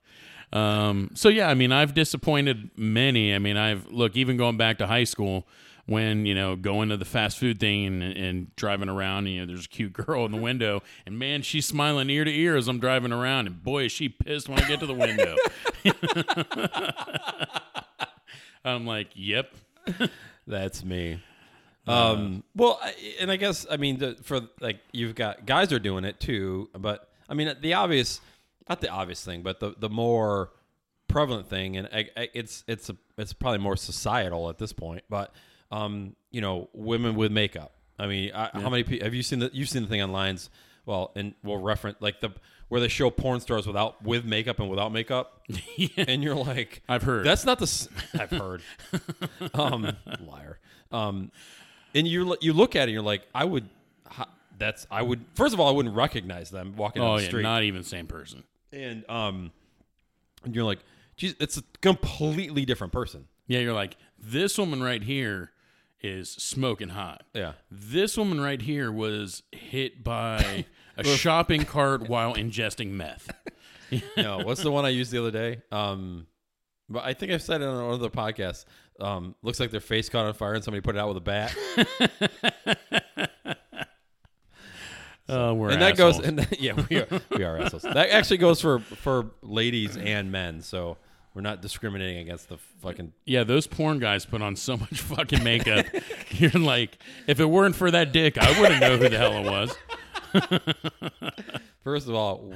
Um, 0.51 1.11
so 1.13 1.29
yeah, 1.29 1.47
I 1.49 1.53
mean, 1.53 1.71
I've 1.71 1.93
disappointed 1.93 2.71
many. 2.75 3.33
I 3.35 3.39
mean, 3.39 3.55
I've 3.57 3.87
look 3.91 4.15
even 4.15 4.35
going 4.37 4.57
back 4.57 4.79
to 4.79 4.87
high 4.87 5.03
school 5.03 5.47
when 5.85 6.25
you 6.27 6.33
know 6.35 6.55
going 6.55 6.89
to 6.89 6.97
the 6.97 7.05
fast 7.05 7.37
food 7.39 7.59
thing 7.59 7.85
and, 7.85 8.01
and 8.03 8.55
driving 8.55 8.89
around. 8.89 9.25
And, 9.27 9.35
you 9.35 9.39
know, 9.41 9.45
there's 9.47 9.65
a 9.65 9.69
cute 9.69 9.93
girl 9.93 10.25
in 10.25 10.31
the 10.31 10.39
window, 10.39 10.81
and 11.05 11.19
man, 11.19 11.43
she's 11.43 11.67
smiling 11.67 12.09
ear 12.09 12.23
to 12.23 12.31
ear 12.31 12.55
as 12.57 12.67
I'm 12.67 12.79
driving 12.79 13.11
around, 13.11 13.45
and 13.47 13.61
boy, 13.63 13.85
is 13.85 13.91
she 13.91 14.09
pissed 14.09 14.49
when 14.49 14.59
I 14.59 14.67
get 14.67 14.79
to 14.79 14.85
the 14.87 14.93
window. 14.93 15.35
I'm 18.65 18.85
like, 18.85 19.09
yep. 19.13 19.53
That's 20.49 20.83
me. 20.83 21.21
Um, 21.87 22.43
well, 22.55 22.79
I- 22.83 22.95
and 23.21 23.31
I 23.31 23.37
guess 23.37 23.65
I 23.69 23.77
mean 23.77 23.97
the, 23.99 24.15
for 24.23 24.41
like 24.59 24.79
you've 24.91 25.15
got 25.15 25.45
guys 25.45 25.71
are 25.71 25.79
doing 25.79 26.03
it 26.03 26.19
too, 26.19 26.69
but 26.77 27.09
I 27.29 27.33
mean 27.33 27.55
the 27.61 27.73
obvious, 27.75 28.19
not 28.67 28.81
the 28.81 28.89
obvious 28.89 29.23
thing, 29.23 29.41
but 29.43 29.59
the 29.59 29.73
the 29.79 29.89
more 29.89 30.51
prevalent 31.07 31.47
thing, 31.49 31.77
and 31.77 31.87
I, 31.93 32.09
I, 32.17 32.29
it's 32.33 32.63
it's 32.67 32.89
a, 32.89 32.97
it's 33.17 33.33
probably 33.33 33.59
more 33.59 33.77
societal 33.77 34.49
at 34.49 34.57
this 34.57 34.73
point. 34.73 35.03
But 35.09 35.33
um, 35.71 36.15
you 36.31 36.41
know, 36.41 36.69
women 36.73 37.15
with 37.15 37.31
makeup. 37.31 37.71
I 37.97 38.07
mean, 38.07 38.31
I, 38.33 38.49
how 38.53 38.69
many 38.69 38.83
people 38.83 39.05
have 39.05 39.13
you 39.15 39.23
seen 39.23 39.39
the 39.39 39.49
you've 39.53 39.69
seen 39.69 39.83
the 39.83 39.89
thing 39.89 40.01
on 40.01 40.11
lines? 40.11 40.49
Well, 40.85 41.11
and 41.15 41.33
we'll 41.43 41.57
reference 41.57 41.97
like 42.01 42.19
the 42.21 42.31
where 42.69 42.79
they 42.79 42.87
show 42.87 43.09
porn 43.09 43.39
stars 43.39 43.67
without 43.67 44.03
with 44.03 44.25
makeup 44.25 44.59
and 44.59 44.69
without 44.69 44.91
makeup, 44.91 45.41
and 45.97 46.23
you're 46.23 46.35
like, 46.35 46.81
I've 46.87 47.03
heard. 47.03 47.25
that's 47.25 47.45
not 47.45 47.59
the. 47.59 47.63
s- 47.63 47.89
I've 48.19 48.31
heard. 48.31 48.61
um, 49.53 49.95
liar. 50.21 50.59
Um, 50.91 51.31
and 51.93 52.07
you 52.07 52.37
you 52.41 52.53
look 52.53 52.75
at 52.75 52.81
it, 52.81 52.83
and 52.83 52.91
you're 52.93 53.01
like, 53.01 53.23
I 53.35 53.43
would. 53.45 53.69
That's 54.57 54.85
I 54.91 55.01
would. 55.01 55.25
First 55.35 55.53
of 55.53 55.59
all, 55.59 55.69
I 55.69 55.71
wouldn't 55.71 55.95
recognize 55.95 56.49
them 56.49 56.75
walking 56.75 57.01
oh 57.01 57.05
down 57.05 57.17
the 57.17 57.23
yeah, 57.23 57.29
street, 57.29 57.43
not 57.43 57.63
even 57.63 57.83
same 57.83 58.07
person. 58.07 58.43
and 58.73 59.09
um, 59.09 59.51
and 60.43 60.53
you're 60.53 60.65
like, 60.65 60.79
geez, 61.15 61.35
it's 61.39 61.57
a 61.57 61.63
completely 61.81 62.65
different 62.65 62.91
person. 62.93 63.27
Yeah, 63.47 63.59
you're 63.59 63.73
like, 63.73 63.95
this 64.19 64.57
woman 64.57 64.83
right 64.83 65.01
here 65.01 65.51
is 66.01 66.29
smoking 66.29 66.89
hot. 66.89 67.23
Yeah. 67.33 67.53
This 67.71 68.17
woman 68.17 68.39
right 68.39 68.61
here 68.61 68.91
was 68.91 69.43
hit 69.51 70.03
by 70.03 70.65
a 71.05 71.17
shopping 71.17 71.65
cart 71.65 72.07
while 72.09 72.35
ingesting 72.35 72.91
meth. 72.91 73.29
No, 74.15 74.37
what's 74.43 74.61
the 74.61 74.69
one 74.69 74.85
I 74.85 74.89
used 74.89 75.11
the 75.11 75.17
other 75.19 75.31
day? 75.31 75.63
Um, 75.71 76.27
but 76.89 77.03
I 77.03 77.13
think 77.15 77.31
I've 77.31 77.41
said 77.41 77.61
it 77.61 77.67
on 77.67 77.85
another 77.85 78.09
podcast. 78.09 78.65
Um, 78.99 79.33
looks 79.41 79.59
like 79.59 79.71
their 79.71 79.79
face 79.79 80.09
caught 80.09 80.27
on 80.27 80.33
fire 80.35 80.53
and 80.53 80.63
somebody 80.63 80.81
put 80.81 80.95
it 80.95 80.99
out 80.99 81.07
with 81.07 81.17
a 81.17 81.21
bat. 81.21 81.55
Oh, 85.31 85.53
we're 85.53 85.69
and 85.69 85.81
that 85.83 85.95
goes 85.95 86.17
and 86.17 86.39
that, 86.39 86.59
yeah 86.59 86.73
we 86.89 86.97
are 86.97 87.07
we 87.29 87.43
are 87.43 87.59
assholes. 87.59 87.83
That 87.83 88.09
actually 88.09 88.37
goes 88.37 88.59
for 88.59 88.79
for 88.79 89.29
ladies 89.43 89.95
and 89.95 90.31
men. 90.31 90.61
So 90.61 90.97
we're 91.35 91.41
not 91.41 91.61
discriminating 91.61 92.17
against 92.17 92.49
the 92.49 92.57
fucking. 92.81 93.13
yeah, 93.25 93.43
those 93.43 93.67
porn 93.67 93.99
guys 93.99 94.25
put 94.25 94.41
on 94.41 94.55
so 94.55 94.75
much 94.75 95.01
fucking 95.01 95.43
makeup. 95.43 95.85
you're 96.31 96.49
like, 96.51 96.97
if 97.27 97.39
it 97.39 97.45
weren't 97.45 97.75
for 97.75 97.91
that 97.91 98.11
dick, 98.11 98.39
I 98.39 98.59
wouldn't 98.59 98.81
know 98.81 98.97
who 98.97 99.07
the 99.07 99.17
hell 99.19 99.33
it 99.33 99.45
was. 99.45 99.75
First 101.83 102.07
of 102.07 102.13
all, 102.15 102.53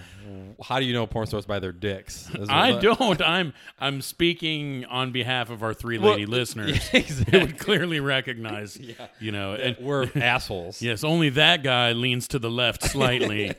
how 0.61 0.79
do 0.79 0.85
you 0.85 0.93
know 0.93 1.07
porn 1.07 1.25
stars 1.27 1.45
by 1.45 1.59
their 1.59 1.71
dicks? 1.71 2.29
I 2.49 2.73
don't. 2.73 3.21
I'm 3.21 3.53
I'm 3.79 4.01
speaking 4.01 4.85
on 4.85 5.11
behalf 5.11 5.49
of 5.49 5.63
our 5.63 5.73
three 5.73 5.97
Well, 5.97 6.11
lady 6.11 6.25
listeners 6.27 6.89
yeah, 6.93 6.99
who 7.01 7.39
would 7.39 7.57
clearly 7.57 7.99
recognize, 7.99 8.77
you 9.19 9.31
know, 9.31 9.53
and 9.53 9.77
We're 9.79 10.09
assholes. 10.15 10.81
yes, 10.81 11.03
only 11.03 11.29
that 11.29 11.63
guy 11.63 11.93
leans 11.93 12.27
to 12.29 12.39
the 12.39 12.49
left 12.51 12.83
slightly, 12.83 13.53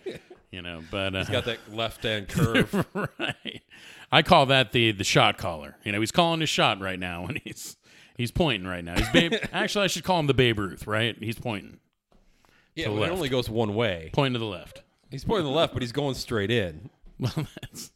you 0.51 0.63
know, 0.63 0.83
but 0.91 1.15
uh, 1.15 1.19
He's 1.21 1.31
got 1.31 1.45
that 1.47 1.59
left 1.75 2.03
hand 2.03 2.29
curve. 2.29 2.87
right. 2.95 3.63
I 4.13 4.23
call 4.23 4.47
that 4.47 4.73
the 4.73 4.93
the 4.93 5.03
shot 5.05 5.39
caller. 5.39 5.77
You 5.83 5.93
know, 5.93 6.01
he's 6.01 6.13
calling 6.13 6.41
his 6.41 6.51
shot 6.51 6.79
right 6.81 6.99
now, 7.01 7.25
and 7.27 7.41
he's 7.43 7.77
he's 8.17 8.31
pointing 8.31 8.69
right 8.69 8.85
now. 8.85 8.97
He's 8.97 9.09
Babe, 9.11 9.33
actually, 9.53 9.85
I 9.85 9.89
should 9.89 10.05
call 10.05 10.21
him 10.21 10.27
the 10.29 10.35
Babe 10.35 10.59
Ruth, 10.59 10.87
right? 10.87 11.17
He's 11.19 11.39
pointing, 11.39 11.81
yeah, 12.75 12.85
To 12.87 12.91
but 12.91 13.01
left. 13.01 13.13
it 13.13 13.15
only 13.15 13.29
goes 13.29 13.49
one 13.51 13.75
way. 13.75 14.11
pointing 14.13 14.35
to 14.35 14.39
the 14.39 14.45
left. 14.47 14.83
He's 15.11 15.25
pointing 15.25 15.45
to 15.45 15.49
the 15.51 15.55
left, 15.55 15.73
but 15.75 15.83
he's 15.83 15.93
going 15.93 16.15
straight 16.15 16.51
in. 16.51 16.91
Well, 17.21 17.33
that's 17.63 17.93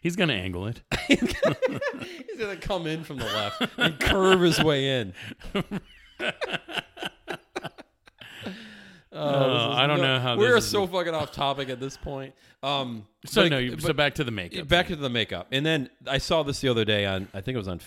he's 0.00 0.16
gonna 0.16 0.32
angle 0.32 0.66
it. 0.66 0.80
He's 1.08 2.38
gonna 2.38 2.56
come 2.56 2.86
in 2.86 3.04
from 3.04 3.18
the 3.18 3.26
left 3.26 3.62
and 3.76 4.00
curve 4.00 4.40
his 4.40 4.62
way 4.64 5.00
in. 5.00 5.12
Oh, 9.12 9.70
I 9.72 9.86
don't 9.86 9.98
no- 9.98 10.16
know 10.16 10.20
how 10.20 10.36
we're 10.36 10.56
is- 10.58 10.66
so 10.68 10.86
fucking 10.86 11.14
off 11.14 11.32
topic 11.32 11.68
at 11.70 11.80
this 11.80 11.96
point. 11.96 12.34
Um, 12.62 13.06
So 13.24 13.42
but- 13.42 13.50
no, 13.50 13.58
you- 13.58 13.78
so 13.78 13.88
but 13.88 13.96
back 13.96 14.14
to 14.16 14.24
the 14.24 14.30
makeup. 14.30 14.68
back 14.68 14.88
to 14.88 14.96
the 14.96 15.08
makeup, 15.08 15.46
and 15.52 15.64
then 15.64 15.88
I 16.06 16.18
saw 16.18 16.42
this 16.42 16.60
the 16.60 16.68
other 16.68 16.84
day 16.84 17.06
on 17.06 17.28
I 17.32 17.40
think 17.40 17.54
it 17.54 17.58
was 17.58 17.68
on 17.68 17.80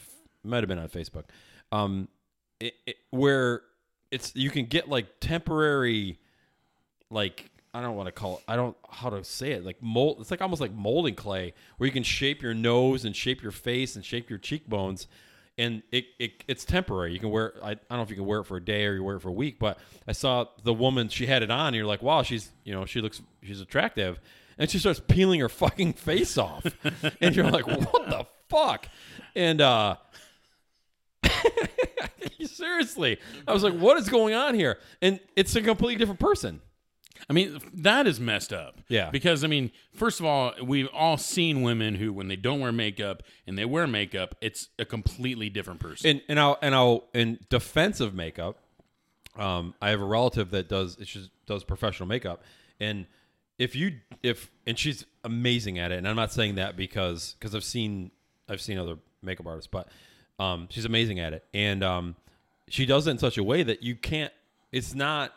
might 0.44 0.58
have 0.64 0.68
been 0.70 0.80
on 0.80 0.88
Facebook, 0.90 1.26
um, 1.72 2.08
it, 2.60 2.74
it, 2.88 2.96
where 3.12 3.62
it's 4.12 4.36
you 4.36 4.50
can 4.50 4.66
get 4.66 4.90
like 4.90 5.20
temporary, 5.20 6.20
like 7.10 7.50
I 7.74 7.82
don't 7.82 7.96
want 7.96 8.08
to 8.08 8.12
call 8.12 8.38
it 8.38 8.44
I 8.48 8.56
don't 8.56 8.76
how 8.90 9.10
to 9.10 9.24
say 9.24 9.52
it 9.52 9.66
like 9.66 9.82
mold. 9.82 10.18
It's 10.20 10.32
like 10.32 10.42
almost 10.42 10.62
like 10.62 10.74
molding 10.74 11.16
clay 11.16 11.54
where 11.78 11.88
you 11.88 11.94
can 11.94 12.04
shape 12.04 12.42
your 12.42 12.54
nose 12.54 13.06
and 13.06 13.16
shape 13.16 13.42
your 13.42 13.52
face 13.52 13.96
and 13.96 14.04
shape 14.04 14.30
your 14.30 14.40
cheekbones. 14.40 15.08
And 15.58 15.84
it, 15.92 16.06
it 16.20 16.44
it's 16.48 16.64
temporary. 16.64 17.12
You 17.14 17.20
can 17.20 17.32
wear. 17.32 17.54
I, 17.62 17.72
I 17.72 17.74
don't 17.74 17.98
know 17.98 18.02
if 18.02 18.10
you 18.10 18.16
can 18.16 18.26
wear 18.26 18.40
it 18.40 18.46
for 18.46 18.56
a 18.58 18.64
day 18.64 18.86
or 18.86 18.94
you 18.94 19.04
wear 19.04 19.18
it 19.18 19.20
for 19.20 19.28
a 19.28 19.34
week. 19.34 19.60
But 19.60 19.78
I 20.08 20.14
saw 20.14 20.46
the 20.64 20.74
woman. 20.74 21.10
She 21.10 21.26
had 21.26 21.44
it 21.44 21.52
on. 21.52 21.68
And 21.68 21.76
you're 21.76 21.86
like, 21.86 22.02
wow, 22.02 22.24
she's 22.24 22.50
you 22.64 22.74
know 22.74 22.86
she 22.86 23.02
looks 23.02 23.22
she's 23.44 23.60
attractive, 23.60 24.22
and 24.58 24.70
she 24.70 24.80
starts 24.80 25.02
peeling 25.06 25.42
her 25.42 25.50
fucking 25.50 25.94
face 25.94 26.38
off, 26.38 26.66
and 27.22 27.36
you're 27.36 27.52
like, 27.52 27.68
what 27.68 28.10
the 28.10 28.26
fuck? 28.48 28.88
And 29.36 29.60
uh, 29.60 29.98
seriously, 32.46 33.20
I 33.48 33.54
was 33.54 33.64
like, 33.64 33.74
what 33.74 33.98
is 33.98 34.10
going 34.10 34.34
on 34.34 34.56
here? 34.56 34.80
And 35.02 35.20
it's 35.36 35.56
a 35.56 35.62
completely 35.62 35.98
different 35.98 36.20
person. 36.20 36.62
I 37.30 37.34
mean, 37.34 37.60
that 37.74 38.08
is 38.08 38.20
messed 38.20 38.54
up. 38.54 38.78
Yeah. 38.88 39.10
Because 39.10 39.44
I 39.44 39.48
mean, 39.48 39.72
first 39.94 40.20
of 40.20 40.26
all, 40.26 40.54
we've 40.64 40.88
all 40.94 41.18
seen 41.18 41.62
women 41.62 41.96
who, 41.96 42.14
when 42.14 42.28
they 42.28 42.36
don't 42.36 42.60
wear 42.60 42.72
makeup 42.72 43.24
and 43.46 43.58
they 43.58 43.66
wear 43.66 43.88
makeup, 43.88 44.36
it's 44.42 44.70
a 44.78 44.86
completely 44.86 45.50
different 45.50 45.80
person. 45.80 46.10
And 46.10 46.22
and 46.30 46.40
I'll 46.40 46.58
and 46.62 46.74
I'll 46.74 47.06
in 47.14 47.40
defense 47.50 48.00
of 48.00 48.14
makeup, 48.14 48.58
um, 49.36 49.74
I 49.82 49.90
have 49.90 50.02
a 50.02 50.06
relative 50.06 50.52
that 50.52 50.70
does 50.70 50.98
it 50.98 51.06
just 51.06 51.30
does 51.46 51.64
professional 51.64 52.08
makeup, 52.08 52.44
and 52.80 53.06
if 53.58 53.76
you 53.76 53.98
if 54.24 54.50
and 54.66 54.80
she's 54.80 55.06
amazing 55.24 55.78
at 55.78 55.92
it, 55.92 55.98
and 55.98 56.08
I'm 56.08 56.16
not 56.16 56.32
saying 56.32 56.56
that 56.56 56.78
because 56.78 57.36
because 57.38 57.54
I've 57.54 57.64
seen 57.64 58.12
I've 58.48 58.62
seen 58.62 58.78
other 58.78 58.96
makeup 59.22 59.46
artists, 59.46 59.70
but 59.72 59.90
um, 60.40 60.68
she's 60.72 60.86
amazing 60.86 61.20
at 61.20 61.34
it, 61.34 61.46
and 61.54 61.84
um, 61.84 62.16
she 62.70 62.86
does 62.86 63.08
it 63.08 63.12
in 63.12 63.18
such 63.18 63.38
a 63.38 63.44
way 63.44 63.64
that 63.64 63.84
you 63.84 63.96
can't. 63.96 64.32
It's 64.72 64.94
not 64.96 65.34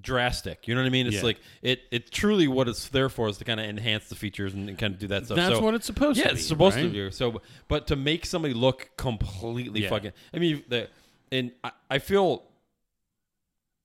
drastic. 0.00 0.66
You 0.66 0.74
know 0.74 0.80
what 0.80 0.86
I 0.86 0.90
mean? 0.90 1.06
It's 1.06 1.16
Yeah. 1.16 1.22
like 1.22 1.40
it. 1.62 1.82
It 1.90 2.10
truly 2.10 2.48
what 2.48 2.68
it's 2.68 2.88
there 2.88 3.08
for 3.08 3.28
is 3.28 3.38
to 3.38 3.44
kind 3.44 3.60
of 3.60 3.66
enhance 3.66 4.08
the 4.08 4.14
features 4.16 4.52
and, 4.54 4.68
and 4.68 4.78
kind 4.78 4.94
of 4.94 4.98
do 5.00 5.06
that 5.08 5.26
stuff. 5.26 5.36
That's 5.36 5.56
So- 5.56 5.60
what 5.62 5.74
it's 5.74 5.86
supposed 5.86 6.18
yeah, 6.18 6.24
to 6.24 6.28
be. 6.30 6.34
Yeah, 6.34 6.38
it's 6.38 6.48
supposed 6.48 6.76
to 6.76 6.82
right? 6.84 6.92
do. 6.92 7.10
So, 7.10 7.40
but 7.68 7.86
to 7.88 7.96
make 7.96 8.26
somebody 8.26 8.54
look 8.54 8.90
completely 8.96 9.82
Yeah. 9.82 9.90
fucking, 9.90 10.12
I 10.32 10.38
mean, 10.38 10.64
the 10.68 10.88
and 11.30 11.52
I, 11.62 11.70
I 11.90 11.98
feel, 11.98 12.42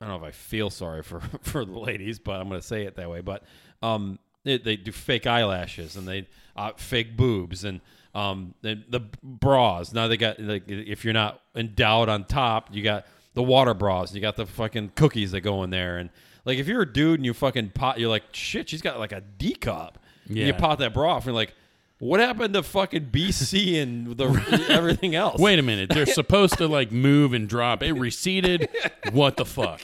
I 0.02 0.06
don't 0.08 0.20
know 0.20 0.28
if 0.28 0.30
I 0.30 0.36
feel 0.36 0.70
sorry 0.70 1.04
for 1.04 1.20
for 1.42 1.64
the 1.66 1.78
ladies, 1.78 2.18
but 2.20 2.40
I'm 2.40 2.48
gonna 2.50 2.62
say 2.62 2.84
it 2.86 2.96
that 2.96 3.10
way. 3.10 3.22
But 3.22 3.44
um, 3.84 4.18
they, 4.44 4.58
they 4.58 4.78
do 4.78 4.92
fake 4.92 5.28
eyelashes 5.28 5.96
and 5.96 6.08
they 6.08 6.28
uh, 6.56 6.72
fake 6.76 7.16
boobs 7.18 7.64
and 7.64 7.82
um 8.16 8.54
the, 8.62 8.82
the 8.90 9.02
bras. 9.24 9.94
Now 9.94 10.08
they 10.08 10.18
got 10.18 10.40
like 10.40 10.64
if 10.68 11.04
you're 11.06 11.14
not 11.14 11.42
endowed 11.56 12.10
on 12.10 12.26
top, 12.26 12.70
you 12.74 12.84
got 12.84 13.06
the 13.36 13.44
water 13.44 13.74
bras. 13.74 14.14
You 14.14 14.22
got 14.22 14.36
the 14.36 14.46
fucking 14.46 14.94
cookies 14.96 15.32
that 15.32 15.42
go 15.42 15.64
in 15.64 15.70
there 15.70 15.98
and. 15.98 16.10
Like 16.46 16.58
if 16.58 16.68
you're 16.68 16.82
a 16.82 16.92
dude 16.92 17.20
and 17.20 17.26
you 17.26 17.34
fucking 17.34 17.72
pot, 17.72 18.00
you're 18.00 18.10
like, 18.10 18.24
shit, 18.32 18.70
she's 18.70 18.82
got 18.82 18.98
like 18.98 19.12
a 19.12 19.20
D 19.22 19.54
cup. 19.54 20.00
And 20.28 20.38
You 20.38 20.46
Yeah. 20.48 20.52
pop 20.58 20.80
that 20.80 20.94
bra 20.94 21.16
off, 21.16 21.18
and 21.24 21.26
you're 21.28 21.36
like, 21.36 21.54
what 22.00 22.22
happened 22.22 22.54
to 22.56 22.64
fucking 22.64 23.08
BC 23.12 23.80
and 23.80 24.18
the 24.18 24.66
everything 24.70 25.16
else? 25.16 25.40
Wait 25.40 25.60
a 25.60 25.62
minute. 25.62 25.90
They're 25.90 26.06
supposed 26.08 26.58
to 26.58 26.68
like 26.68 26.92
move 26.94 27.34
and 27.34 27.48
drop. 27.48 27.84
It 27.84 27.92
receded. 27.92 28.70
what 29.12 29.36
the 29.36 29.46
fuck? 29.46 29.82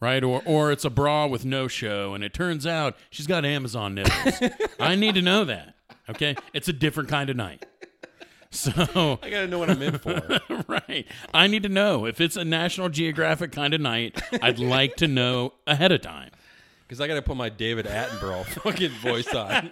Right? 0.00 0.22
Or 0.22 0.40
or 0.46 0.70
it's 0.72 0.84
a 0.84 0.90
bra 0.90 1.26
with 1.26 1.44
no 1.44 1.66
show 1.66 2.14
and 2.14 2.22
it 2.24 2.32
turns 2.32 2.66
out 2.66 2.96
she's 3.10 3.26
got 3.26 3.44
Amazon 3.44 3.96
nipples. 3.96 4.40
I 4.78 4.94
need 4.94 5.16
to 5.16 5.22
know 5.22 5.44
that. 5.44 5.74
Okay? 6.10 6.36
It's 6.52 6.68
a 6.68 6.72
different 6.72 7.08
kind 7.08 7.30
of 7.30 7.36
night. 7.36 7.66
So 8.52 9.18
I 9.22 9.30
gotta 9.30 9.46
know 9.46 9.60
what 9.60 9.70
I'm 9.70 9.80
in 9.80 9.96
for. 9.98 10.20
right. 10.68 11.06
I 11.32 11.46
need 11.46 11.62
to 11.62 11.68
know 11.68 12.04
if 12.04 12.20
it's 12.20 12.34
a 12.36 12.44
National 12.44 12.88
Geographic 12.88 13.52
kind 13.52 13.74
of 13.74 13.80
night. 13.80 14.20
I'd 14.42 14.58
like 14.58 14.96
to 14.96 15.06
know 15.06 15.52
ahead 15.68 15.92
of 15.92 16.00
time. 16.00 16.30
Because 16.82 17.00
I 17.00 17.06
gotta 17.06 17.22
put 17.22 17.36
my 17.36 17.48
David 17.48 17.86
Attenborough 17.86 18.44
fucking 18.62 18.90
voice 18.90 19.32
on. 19.32 19.70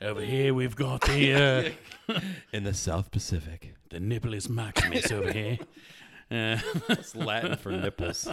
Over 0.00 0.20
here 0.20 0.54
we've 0.54 0.76
got 0.76 1.00
the 1.02 1.74
uh, 2.08 2.20
In 2.52 2.62
the 2.64 2.72
South 2.74 3.10
Pacific. 3.10 3.74
the 3.90 3.98
Nippolis 3.98 4.48
Maximus 4.48 5.10
over 5.10 5.32
here. 5.32 5.58
Uh, 6.30 6.58
It's 6.90 7.16
Latin 7.16 7.56
for 7.56 7.72
nipples. 7.72 8.28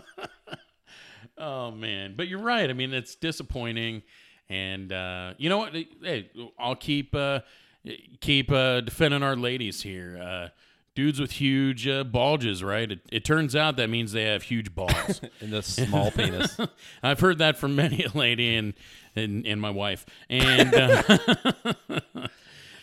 Oh 1.38 1.72
man, 1.72 2.16
but 2.16 2.28
you're 2.28 2.40
right. 2.40 2.70
I 2.70 2.74
mean, 2.74 2.94
it's 2.94 3.16
disappointing, 3.16 4.04
and 4.50 4.92
uh, 4.92 5.34
you 5.38 5.50
know 5.50 5.58
what? 5.58 5.74
Hey, 5.74 6.30
I'll 6.60 6.76
keep 6.76 7.16
uh, 7.16 7.42
keep 8.22 8.52
uh, 8.52 8.82
defending 8.82 9.24
our 9.24 9.36
ladies 9.36 9.82
here. 9.82 10.20
Uh, 10.22 10.50
dudes 10.96 11.20
with 11.20 11.34
huge 11.34 11.88
uh, 11.88 12.04
bulges, 12.04 12.64
right? 12.64 12.92
It, 12.92 13.00
it 13.12 13.26
turns 13.26 13.56
out 13.56 13.76
that 13.78 13.90
means 13.90 14.14
they 14.14 14.24
have 14.24 14.44
huge 14.44 14.74
balls. 14.74 15.22
In 15.42 15.52
the 15.52 15.62
small 15.62 16.10
penis. 16.10 16.58
I've 17.04 17.20
heard 17.20 17.38
that 17.40 17.58
from 17.58 17.76
many 17.76 18.04
a 18.04 18.18
lady 18.18 18.56
and 18.56 18.74
and, 19.16 19.46
and 19.46 19.62
my 19.62 19.70
wife. 19.70 20.06
And 20.30 20.74
uh, 20.74 21.18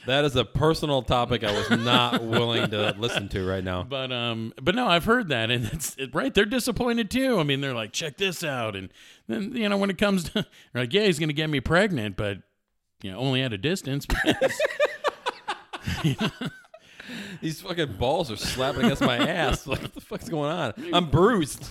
That 0.06 0.24
is 0.24 0.34
a 0.34 0.44
personal 0.44 1.02
topic 1.02 1.44
I 1.44 1.52
was 1.52 1.70
not 1.70 2.22
willing 2.24 2.70
to 2.70 2.94
listen 2.98 3.28
to 3.30 3.46
right 3.46 3.62
now. 3.62 3.84
but 3.84 4.10
um 4.10 4.52
but 4.60 4.74
no, 4.74 4.88
I've 4.88 5.04
heard 5.04 5.28
that 5.28 5.50
and 5.50 5.64
it's 5.66 5.94
it, 5.96 6.14
right. 6.14 6.34
They're 6.34 6.44
disappointed 6.44 7.10
too. 7.10 7.38
I 7.38 7.44
mean, 7.44 7.60
they're 7.60 7.74
like, 7.74 7.92
check 7.92 8.16
this 8.16 8.42
out, 8.42 8.74
and 8.74 8.92
then 9.28 9.54
you 9.56 9.68
know 9.68 9.76
when 9.76 9.90
it 9.90 9.98
comes 9.98 10.30
to 10.30 10.44
like, 10.74 10.92
yeah, 10.92 11.04
he's 11.04 11.18
gonna 11.18 11.32
get 11.32 11.48
me 11.48 11.60
pregnant, 11.60 12.16
but 12.16 12.38
you 13.02 13.12
know 13.12 13.18
only 13.18 13.42
at 13.42 13.52
a 13.52 13.58
distance. 13.58 14.06
because- 14.24 14.60
These 17.40 17.60
fucking 17.60 17.94
balls 17.94 18.30
are 18.30 18.36
slapping 18.36 18.84
against 18.84 19.02
my 19.02 19.16
ass. 19.18 19.66
Like, 19.66 19.82
what 19.82 19.94
the 19.94 20.00
fuck's 20.00 20.28
going 20.28 20.50
on? 20.50 20.72
I'm 20.92 21.10
bruised. 21.10 21.64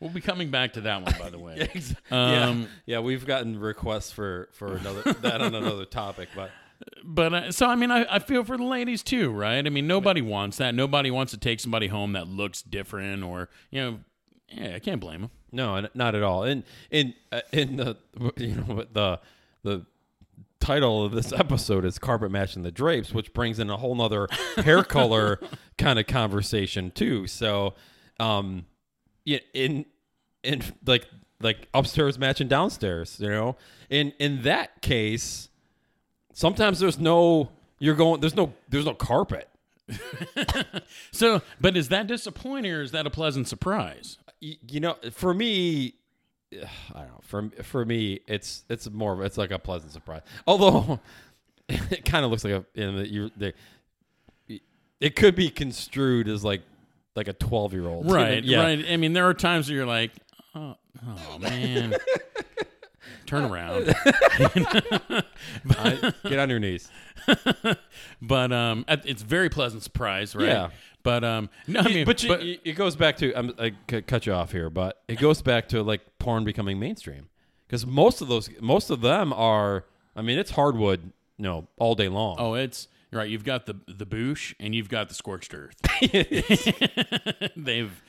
We'll 0.00 0.10
be 0.10 0.20
coming 0.20 0.50
back 0.50 0.74
to 0.74 0.80
that 0.82 1.02
one, 1.02 1.14
by 1.18 1.30
the 1.30 1.38
way. 1.38 1.68
yeah, 2.10 2.46
Um, 2.46 2.68
yeah. 2.86 3.00
We've 3.00 3.26
gotten 3.26 3.58
requests 3.58 4.12
for 4.12 4.48
for 4.52 4.76
another 4.76 5.02
that 5.20 5.40
on 5.40 5.54
another 5.54 5.84
topic, 5.84 6.28
but 6.34 6.50
But 7.04 7.34
uh, 7.34 7.52
so 7.52 7.66
I 7.66 7.74
mean, 7.74 7.90
I, 7.90 8.06
I 8.08 8.18
feel 8.18 8.44
for 8.44 8.56
the 8.56 8.64
ladies 8.64 9.02
too, 9.02 9.30
right? 9.30 9.64
I 9.66 9.70
mean, 9.70 9.86
nobody 9.86 10.22
wants 10.22 10.58
that. 10.58 10.74
Nobody 10.74 11.10
wants 11.10 11.32
to 11.32 11.38
take 11.38 11.60
somebody 11.60 11.88
home 11.88 12.12
that 12.12 12.28
looks 12.28 12.62
different, 12.62 13.22
or 13.22 13.48
you 13.70 13.80
know, 13.80 13.98
yeah, 14.48 14.74
I 14.76 14.78
can't 14.78 15.00
blame 15.00 15.22
them. 15.22 15.30
No, 15.50 15.86
not 15.94 16.14
at 16.14 16.22
all. 16.22 16.44
And 16.44 16.62
in 16.90 17.14
uh, 17.32 17.40
in 17.52 17.76
the 17.76 17.96
you 18.36 18.54
know 18.54 18.84
the 18.92 19.20
the 19.62 19.86
title 20.60 21.04
of 21.04 21.12
this 21.12 21.32
episode 21.32 21.84
is 21.84 21.98
carpet 21.98 22.30
matching 22.30 22.62
the 22.62 22.70
drapes, 22.70 23.12
which 23.12 23.32
brings 23.32 23.58
in 23.58 23.70
a 23.70 23.76
whole 23.76 23.94
nother 23.94 24.28
hair 24.56 24.82
color 24.84 25.40
kind 25.78 25.98
of 25.98 26.06
conversation 26.06 26.90
too. 26.90 27.26
So, 27.26 27.74
um, 28.20 28.66
yeah, 29.28 29.38
in 29.52 29.84
in 30.42 30.62
like 30.86 31.06
like 31.40 31.68
upstairs 31.74 32.18
matching 32.18 32.48
downstairs, 32.48 33.18
you 33.20 33.28
know. 33.28 33.56
In 33.90 34.12
in 34.18 34.42
that 34.42 34.80
case, 34.80 35.50
sometimes 36.32 36.80
there's 36.80 36.98
no 36.98 37.50
you're 37.78 37.94
going 37.94 38.20
there's 38.20 38.34
no 38.34 38.54
there's 38.68 38.86
no 38.86 38.94
carpet. 38.94 39.48
So, 41.12 41.42
but 41.60 41.76
is 41.76 41.88
that 41.88 42.06
disappointing 42.06 42.72
or 42.72 42.82
is 42.82 42.92
that 42.92 43.06
a 43.06 43.10
pleasant 43.10 43.48
surprise? 43.48 44.18
y- 44.40 44.56
you 44.68 44.80
know, 44.80 44.96
for 45.12 45.34
me, 45.34 45.94
I 46.52 47.00
don't 47.00 47.08
know. 47.08 47.20
For 47.22 47.50
for 47.62 47.84
me, 47.84 48.20
it's 48.26 48.64
it's 48.68 48.88
more 48.90 49.22
it's 49.24 49.36
like 49.36 49.50
a 49.50 49.58
pleasant 49.58 49.92
surprise. 49.92 50.22
Although 50.46 51.00
it 51.68 52.04
kind 52.04 52.24
of 52.24 52.30
looks 52.30 52.44
like 52.44 52.54
a 52.54 52.64
you 52.74 52.92
know, 52.92 53.00
you 53.00 53.30
the 53.36 53.52
it 55.00 55.16
could 55.16 55.34
be 55.34 55.50
construed 55.50 56.28
as 56.28 56.44
like 56.44 56.62
like 57.18 57.28
a 57.28 57.34
twelve 57.34 57.72
year 57.74 57.86
old. 57.86 58.10
Right, 58.10 58.42
yeah. 58.42 58.62
right. 58.62 58.84
I 58.88 58.96
mean, 58.96 59.12
there 59.12 59.28
are 59.28 59.34
times 59.34 59.68
where 59.68 59.76
you're 59.76 59.86
like, 59.86 60.12
oh, 60.54 60.76
oh 61.06 61.38
man, 61.38 61.94
turn 63.26 63.44
around. 63.44 63.94
I- 65.70 66.12
get 66.24 66.38
on 66.38 66.48
your 66.48 66.58
knees. 66.60 66.90
But 68.22 68.52
um, 68.52 68.84
it- 68.88 69.02
it's 69.04 69.22
very 69.22 69.48
pleasant 69.50 69.82
surprise, 69.82 70.34
right? 70.34 70.46
Yeah. 70.46 70.68
But 71.02 71.24
um, 71.24 71.48
no, 71.66 71.80
I 71.80 71.88
mean, 71.88 72.04
but, 72.04 72.22
you, 72.22 72.58
it 72.64 72.72
goes 72.72 72.96
back 72.96 73.16
to 73.18 73.32
I'm, 73.34 73.54
I 73.58 73.72
cut 73.86 74.26
you 74.26 74.32
off 74.32 74.52
here, 74.52 74.68
but 74.68 75.02
it 75.08 75.18
goes 75.18 75.42
back 75.42 75.68
to 75.68 75.82
like 75.82 76.00
porn 76.18 76.44
becoming 76.44 76.78
mainstream 76.78 77.28
because 77.66 77.86
most 77.86 78.20
of 78.20 78.28
those, 78.28 78.50
most 78.60 78.90
of 78.90 79.00
them 79.00 79.32
are. 79.32 79.84
I 80.16 80.22
mean, 80.22 80.38
it's 80.38 80.50
hardwood, 80.50 81.12
you 81.36 81.44
know, 81.44 81.68
all 81.78 81.94
day 81.94 82.08
long. 82.08 82.36
oh, 82.40 82.54
it's 82.54 82.88
right. 83.12 83.28
You've 83.28 83.44
got 83.44 83.66
the 83.66 83.74
the 83.86 84.06
boosh 84.06 84.54
and 84.60 84.74
you've 84.74 84.88
got 84.88 85.08
the 85.08 85.14
scorched 85.14 85.54
earth. 85.54 85.76
They've 87.56 88.02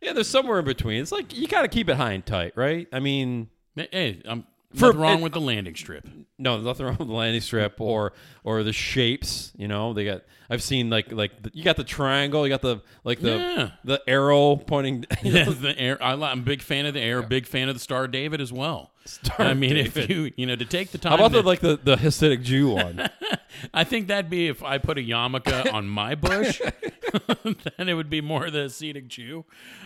Yeah, 0.00 0.12
there's 0.12 0.28
somewhere 0.28 0.58
in 0.58 0.64
between. 0.64 1.00
It's 1.02 1.12
like 1.12 1.36
you 1.36 1.46
got 1.48 1.62
to 1.62 1.68
keep 1.68 1.88
it 1.88 1.96
high 1.96 2.12
and 2.12 2.24
tight, 2.24 2.52
right? 2.56 2.86
I 2.92 3.00
mean, 3.00 3.48
hey, 3.76 4.20
I'm 4.24 4.44
For- 4.74 4.86
nothing 4.86 5.00
wrong 5.00 5.18
it- 5.20 5.22
with 5.22 5.32
the 5.32 5.40
landing 5.40 5.74
strip. 5.76 6.08
no, 6.38 6.54
there's 6.54 6.64
nothing 6.64 6.86
wrong 6.86 6.96
with 6.98 7.08
the 7.08 7.14
landing 7.14 7.40
strip 7.42 7.80
or 7.80 8.12
or 8.44 8.62
the 8.62 8.72
shapes. 8.72 9.52
You 9.56 9.68
know, 9.68 9.92
they 9.92 10.04
got. 10.04 10.22
I've 10.48 10.62
seen 10.62 10.90
like 10.90 11.12
like 11.12 11.42
the, 11.42 11.50
you 11.54 11.62
got 11.62 11.76
the 11.76 11.84
triangle, 11.84 12.44
you 12.46 12.50
got 12.52 12.62
the 12.62 12.80
like 13.04 13.20
the 13.20 13.30
Yeah. 13.36 13.70
the 13.84 14.02
arrow 14.08 14.56
pointing. 14.56 15.04
you 15.22 15.32
know, 15.32 15.38
Yeah, 15.40 15.44
the 15.50 15.78
air. 15.78 16.02
I, 16.02 16.12
I'm 16.14 16.40
a 16.40 16.42
big 16.42 16.62
fan 16.62 16.86
of 16.86 16.94
the 16.94 17.00
air. 17.00 17.22
Big 17.22 17.46
fan 17.46 17.68
of 17.68 17.74
the 17.76 17.80
Star 17.80 18.08
David 18.08 18.40
as 18.40 18.52
well. 18.52 18.92
Star 19.10 19.46
I 19.46 19.54
mean, 19.54 19.74
David. 19.74 19.96
if 19.98 20.08
you 20.10 20.32
you 20.36 20.46
know 20.46 20.56
to 20.56 20.64
take 20.64 20.90
the 20.92 20.98
time, 20.98 21.10
How 21.10 21.16
about 21.16 21.32
to- 21.36 21.42
the 21.42 21.46
like 21.48 21.60
the 21.60 21.78
the 21.82 21.96
Hasidic 21.96 22.42
Jew 22.42 22.70
one? 22.70 23.08
I 23.74 23.84
think 23.84 24.08
that'd 24.08 24.30
be 24.30 24.48
if 24.48 24.62
I 24.62 24.78
put 24.78 24.96
a 24.98 25.00
yarmulke 25.02 25.72
on 25.72 25.88
my 25.88 26.14
bush, 26.14 26.60
then 27.76 27.88
it 27.88 27.94
would 27.94 28.08
be 28.10 28.20
more 28.20 28.50
the 28.50 28.60
Hasidic 28.60 29.08
Jew. 29.08 29.44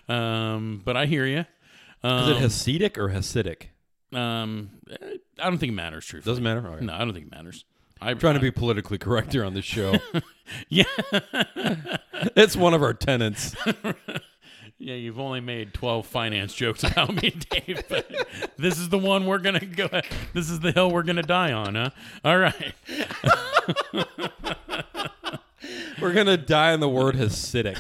Um, 0.09 0.83
but 0.85 0.97
I 0.97 1.07
hear 1.07 1.27
you. 1.27 1.41
Is 1.41 1.47
Um, 2.03 2.31
it 2.31 2.39
Hasidic 2.43 2.99
or 2.99 3.09
Hasidic? 3.09 3.69
um, 4.13 4.71
I 5.41 5.45
don't 5.49 5.59
think 5.59 5.73
it 5.73 5.77
matters. 5.77 6.05
Truthfully, 6.07 6.31
Doesn't 6.33 6.45
matter. 6.45 6.67
Okay. 6.69 6.85
no, 6.85 6.93
I 6.95 6.99
don't 6.99 7.15
think 7.15 7.27
it 7.27 7.31
matters. 7.33 7.65
I'm 8.01 8.19
trying 8.19 8.35
to 8.35 8.41
be 8.41 8.51
politically 8.51 8.99
correct 8.99 9.33
here 9.33 9.45
on 9.45 9.55
this 9.55 9.65
show. 9.65 9.95
yeah, 10.69 10.85
it's 12.37 12.55
one 12.57 12.75
of 12.75 12.83
our 12.83 12.93
tenants. 12.93 13.55
Yeah. 14.85 14.95
You've 14.95 15.19
only 15.19 15.41
made 15.41 15.73
twelve 15.75 16.07
finance 16.07 16.55
jokes 16.55 16.85
about 16.85 17.15
me, 17.21 17.31
Dave. 17.51 17.83
But 17.89 18.11
this 18.57 18.79
is 18.79 18.89
the 18.89 18.99
one 18.99 19.27
we're 19.27 19.39
gonna 19.39 19.65
go. 19.65 19.89
This 20.33 20.51
is 20.51 20.61
the 20.61 20.73
hill 20.73 20.91
we're 20.91 21.03
gonna 21.03 21.23
die 21.23 21.53
on, 21.53 21.75
huh? 21.75 21.91
All 22.25 22.39
right. 22.39 22.75
We're 26.01 26.13
gonna 26.13 26.37
die 26.37 26.73
on 26.73 26.81
the 26.81 26.89
word 26.89 27.15
Hasidic 27.15 27.79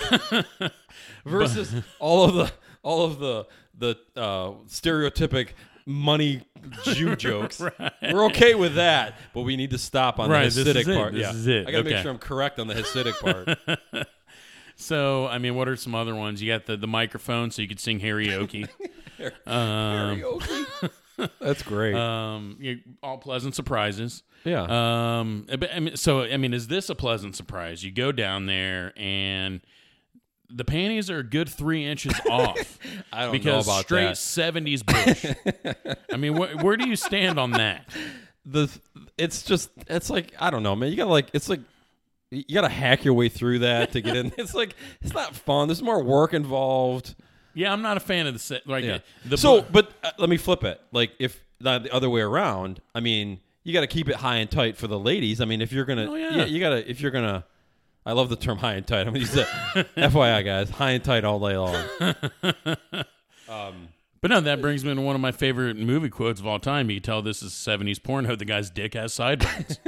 versus 1.26 1.74
all 1.98 2.24
of 2.24 2.34
the 2.34 2.52
all 2.82 3.04
of 3.04 3.18
the 3.18 3.46
the 3.76 3.98
uh, 4.16 4.52
stereotypic 4.68 5.48
money 5.84 6.42
Jew 6.84 7.16
jokes. 7.16 7.60
We're 7.60 8.24
okay 8.26 8.54
with 8.54 8.76
that, 8.76 9.18
but 9.34 9.42
we 9.42 9.56
need 9.56 9.70
to 9.72 9.78
stop 9.78 10.18
on 10.18 10.30
Right, 10.30 10.50
the 10.50 10.62
Hasidic 10.62 10.76
is 10.76 10.88
it. 10.88 10.96
part. 10.96 11.12
This 11.12 11.22
yeah, 11.22 11.30
is 11.32 11.46
it. 11.46 11.68
I 11.68 11.72
gotta 11.72 11.84
make 11.84 11.98
sure 11.98 12.10
I'm 12.10 12.18
correct 12.18 12.58
on 12.58 12.68
the 12.68 12.74
Hasidic 12.74 13.18
part. 13.20 14.08
So, 14.76 15.26
I 15.28 15.38
mean, 15.38 15.54
what 15.54 15.68
are 15.68 15.76
some 15.76 15.94
other 15.94 16.14
ones? 16.14 16.42
You 16.42 16.52
got 16.52 16.66
the, 16.66 16.76
the 16.76 16.86
microphone, 16.86 17.50
so 17.50 17.62
you 17.62 17.68
could 17.68 17.80
sing 17.80 18.00
karaoke. 18.00 18.68
um, 19.46 20.18
Karaoke. 20.18 20.90
That's 21.40 21.62
great. 21.62 21.94
um, 21.94 22.56
you, 22.58 22.80
all 23.02 23.18
pleasant 23.18 23.54
surprises. 23.54 24.24
yeah. 24.44 25.18
Um, 25.20 25.46
but, 25.48 25.72
I 25.72 25.78
mean, 25.80 25.96
so 25.96 26.22
I 26.22 26.36
mean, 26.36 26.52
is 26.52 26.66
this 26.66 26.90
a 26.90 26.94
pleasant 26.96 27.36
surprise? 27.36 27.84
You 27.84 27.92
go 27.92 28.10
down 28.10 28.46
there 28.46 28.92
and 28.96 29.60
the 30.50 30.64
panties 30.64 31.10
are 31.10 31.18
a 31.18 31.22
good 31.22 31.48
three 31.48 31.86
inches 31.86 32.14
off 32.28 32.78
I 33.12 33.22
don't 33.22 33.32
because 33.32 33.66
know 33.66 33.72
about 33.72 33.84
straight 33.84 34.04
that. 34.06 34.18
seventies 34.18 34.82
bush. 34.82 35.24
I 36.12 36.16
mean, 36.16 36.34
wh- 36.34 36.62
where 36.62 36.76
do 36.76 36.88
you 36.88 36.96
stand 36.96 37.38
on 37.38 37.52
that? 37.52 37.88
the 38.44 38.68
it's 39.16 39.42
just 39.42 39.70
it's 39.88 40.10
like 40.10 40.34
I 40.38 40.50
don't 40.50 40.62
know, 40.62 40.76
man. 40.76 40.90
You 40.90 40.96
gotta 40.96 41.10
like 41.10 41.30
it's 41.32 41.48
like 41.48 41.60
you 42.36 42.54
gotta 42.54 42.68
hack 42.68 43.04
your 43.04 43.14
way 43.14 43.28
through 43.28 43.60
that 43.60 43.92
to 43.92 44.00
get 44.00 44.16
in. 44.16 44.32
It's 44.38 44.54
like 44.54 44.74
it's 45.02 45.12
not 45.14 45.34
fun. 45.34 45.68
There's 45.68 45.82
more 45.82 46.02
work 46.02 46.34
involved. 46.34 47.14
Yeah, 47.54 47.72
I'm 47.72 47.82
not 47.82 47.96
a 47.96 48.00
fan 48.00 48.26
of 48.26 48.32
the 48.34 48.40
set. 48.40 48.66
Like 48.66 48.84
Yeah. 48.84 48.98
the 49.24 49.36
so, 49.38 49.62
bu- 49.62 49.68
but 49.72 49.92
uh, 50.02 50.10
let 50.18 50.28
me 50.28 50.36
flip 50.36 50.64
it. 50.64 50.80
Like 50.92 51.12
if 51.18 51.40
not 51.60 51.84
the 51.84 51.92
other 51.94 52.10
way 52.10 52.20
around. 52.20 52.80
I 52.94 53.00
mean, 53.00 53.38
you 53.62 53.72
got 53.72 53.80
to 53.82 53.86
keep 53.86 54.08
it 54.08 54.16
high 54.16 54.36
and 54.36 54.50
tight 54.50 54.76
for 54.76 54.86
the 54.88 54.98
ladies. 54.98 55.40
I 55.40 55.44
mean, 55.44 55.62
if 55.62 55.72
you're 55.72 55.84
gonna, 55.84 56.10
Oh, 56.10 56.14
yeah. 56.16 56.44
you 56.44 56.58
gotta 56.60 56.88
if 56.90 57.00
you're 57.00 57.10
gonna. 57.12 57.44
I 58.06 58.12
love 58.12 58.28
the 58.28 58.36
term 58.36 58.58
high 58.64 58.74
and 58.74 58.86
tight. 58.86 59.00
I'm 59.06 59.14
gonna 59.14 59.20
use 59.20 59.36
it. 59.36 59.46
FYI, 59.96 60.44
guys, 60.44 60.68
high 60.70 60.90
and 60.90 61.02
tight 61.04 61.24
all 61.24 61.38
day 61.40 61.56
long. 61.56 61.84
But 64.20 64.30
no, 64.30 64.40
that 64.40 64.62
brings 64.62 64.84
me 64.86 64.94
to 64.94 65.00
one 65.02 65.14
of 65.14 65.20
my 65.20 65.32
favorite 65.32 65.76
movie 65.76 66.08
quotes 66.08 66.40
of 66.40 66.46
all 66.46 66.58
time. 66.58 66.88
You 66.90 66.98
tell 66.98 67.20
this 67.20 67.42
is 67.42 67.52
70s 67.52 68.02
porn. 68.02 68.24
porno. 68.24 68.36
The 68.36 68.46
guy's 68.46 68.70
dick 68.70 68.94
has 68.94 69.12
sideburns. 69.12 69.78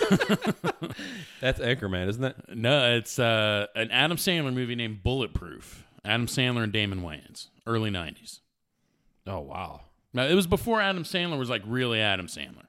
That's 1.40 1.60
Anchorman, 1.60 2.08
isn't 2.08 2.24
it? 2.24 2.36
no, 2.54 2.96
it's 2.96 3.18
uh, 3.18 3.66
an 3.74 3.90
Adam 3.90 4.16
Sandler 4.16 4.52
movie 4.54 4.74
named 4.74 5.02
Bulletproof. 5.02 5.84
Adam 6.04 6.26
Sandler 6.26 6.62
and 6.62 6.72
Damon 6.72 7.02
Wayans, 7.02 7.48
early 7.66 7.90
90s. 7.90 8.40
Oh 9.26 9.40
wow. 9.40 9.80
Now, 10.12 10.24
it 10.24 10.34
was 10.34 10.46
before 10.46 10.80
Adam 10.80 11.02
Sandler 11.04 11.38
was 11.38 11.50
like 11.50 11.62
really 11.66 12.00
Adam 12.00 12.26
Sandler. 12.26 12.66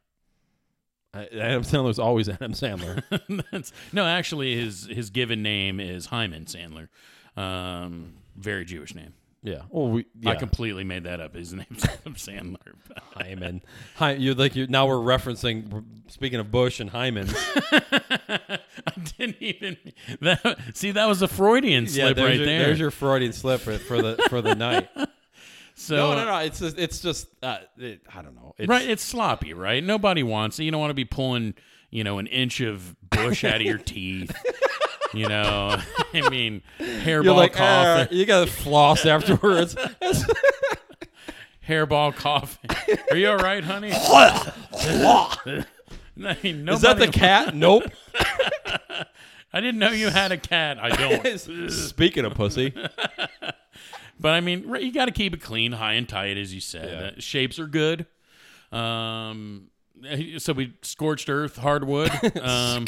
I- 1.13 1.27
Adam 1.39 1.63
Sandler's 1.63 1.99
always 1.99 2.27
Adam 2.27 2.53
Sandler. 2.53 3.03
That's, 3.51 3.71
no, 3.93 4.05
actually, 4.05 4.55
his 4.55 4.85
his 4.87 5.09
given 5.11 5.43
name 5.43 5.79
is 5.79 6.07
Hyman 6.07 6.45
Sandler. 6.45 6.89
Um, 7.41 8.15
very 8.35 8.65
Jewish 8.65 8.95
name. 8.95 9.13
Yeah. 9.43 9.62
Well, 9.69 9.89
we, 9.89 10.06
yeah. 10.19 10.32
I 10.32 10.36
completely 10.36 10.84
made 10.84 11.04
that 11.04 11.19
up. 11.19 11.36
His 11.36 11.54
name's 11.54 11.84
Adam 11.84 12.15
Sandler. 12.15 12.73
Hyman. 13.15 13.62
Hi, 13.95 14.13
you 14.13 14.34
like 14.34 14.56
you 14.56 14.67
now 14.67 14.88
we're 14.88 14.95
referencing. 14.95 15.84
Speaking 16.08 16.39
of 16.39 16.52
Bush 16.52 16.80
and 16.80 16.89
Hyman, 16.89 17.30
I 17.71 18.60
didn't 19.17 19.38
even 19.39 19.78
that. 20.21 20.58
See, 20.73 20.91
that 20.91 21.08
was 21.08 21.21
a 21.21 21.28
Freudian 21.28 21.88
slip 21.88 22.15
there's 22.15 22.28
right 22.28 22.38
your, 22.38 22.45
there. 22.45 22.65
There's 22.65 22.80
your 22.80 22.91
Freudian 22.91 23.34
slip 23.34 23.62
for, 23.62 23.78
for 23.78 24.02
the 24.02 24.26
for 24.30 24.41
the 24.41 24.56
night. 24.56 24.89
so 25.76 25.95
no, 25.95 26.15
no, 26.15 26.26
no. 26.26 26.38
It's 26.39 26.60
just, 26.60 26.78
it's 26.78 27.00
just 27.00 27.28
uh, 27.43 27.60
it, 27.78 28.02
I 28.13 28.21
don't 28.21 28.36
know. 28.36 28.56
It's, 28.58 28.67
right, 28.67 28.88
it's 28.88 29.04
sloppy, 29.04 29.54
right? 29.54 29.84
Nobody 29.84 30.23
wants 30.23 30.60
it. 30.60 30.63
You 30.63 30.71
don't 30.71 30.82
want 30.82 30.91
to 30.91 30.95
be 30.95 31.06
pulling, 31.06 31.54
you 31.89 32.04
know, 32.04 32.17
an 32.17 32.28
inch 32.28 32.62
of 32.62 32.95
bush 33.10 33.43
out 33.43 33.56
of 33.56 33.62
your 33.62 33.78
teeth. 33.78 34.32
You 35.13 35.29
know, 35.29 35.77
I 36.13 36.29
mean, 36.29 36.61
hairball 36.79 37.23
You're 37.23 37.33
like, 37.33 37.59
"Ah," 37.59 38.07
you 38.11 38.25
got 38.25 38.45
to 38.45 38.51
floss 38.51 39.05
afterwards. 39.05 39.75
hairball 41.67 42.15
coughing. 42.15 42.69
Are 43.11 43.17
you 43.17 43.29
all 43.29 43.37
right, 43.37 43.63
honey? 43.63 43.91
I 43.93 45.65
mean, 46.43 46.67
Is 46.67 46.81
that 46.81 46.97
the 46.97 47.07
cat? 47.07 47.55
Nope. 47.55 47.83
I 49.53 49.61
didn't 49.61 49.79
know 49.79 49.91
you 49.91 50.09
had 50.09 50.31
a 50.31 50.37
cat. 50.37 50.77
I 50.79 50.89
don't. 50.89 51.39
Speaking 51.71 52.25
of 52.25 52.33
pussy, 52.33 52.73
But 54.19 54.33
I 54.33 54.41
mean, 54.41 54.73
you 54.79 54.91
got 54.91 55.05
to 55.05 55.11
keep 55.11 55.33
it 55.33 55.41
clean, 55.41 55.73
high 55.73 55.93
and 55.93 56.07
tight, 56.09 56.37
as 56.37 56.53
you 56.53 56.59
said. 56.61 56.89
Yeah. 56.89 57.07
Uh, 57.07 57.11
shapes 57.19 57.59
are 57.59 57.67
good. 57.67 58.07
Um, 58.71 59.69
so 60.37 60.53
we 60.53 60.73
scorched 60.81 61.29
earth, 61.29 61.57
hardwood. 61.57 62.11
Um, 62.41 62.85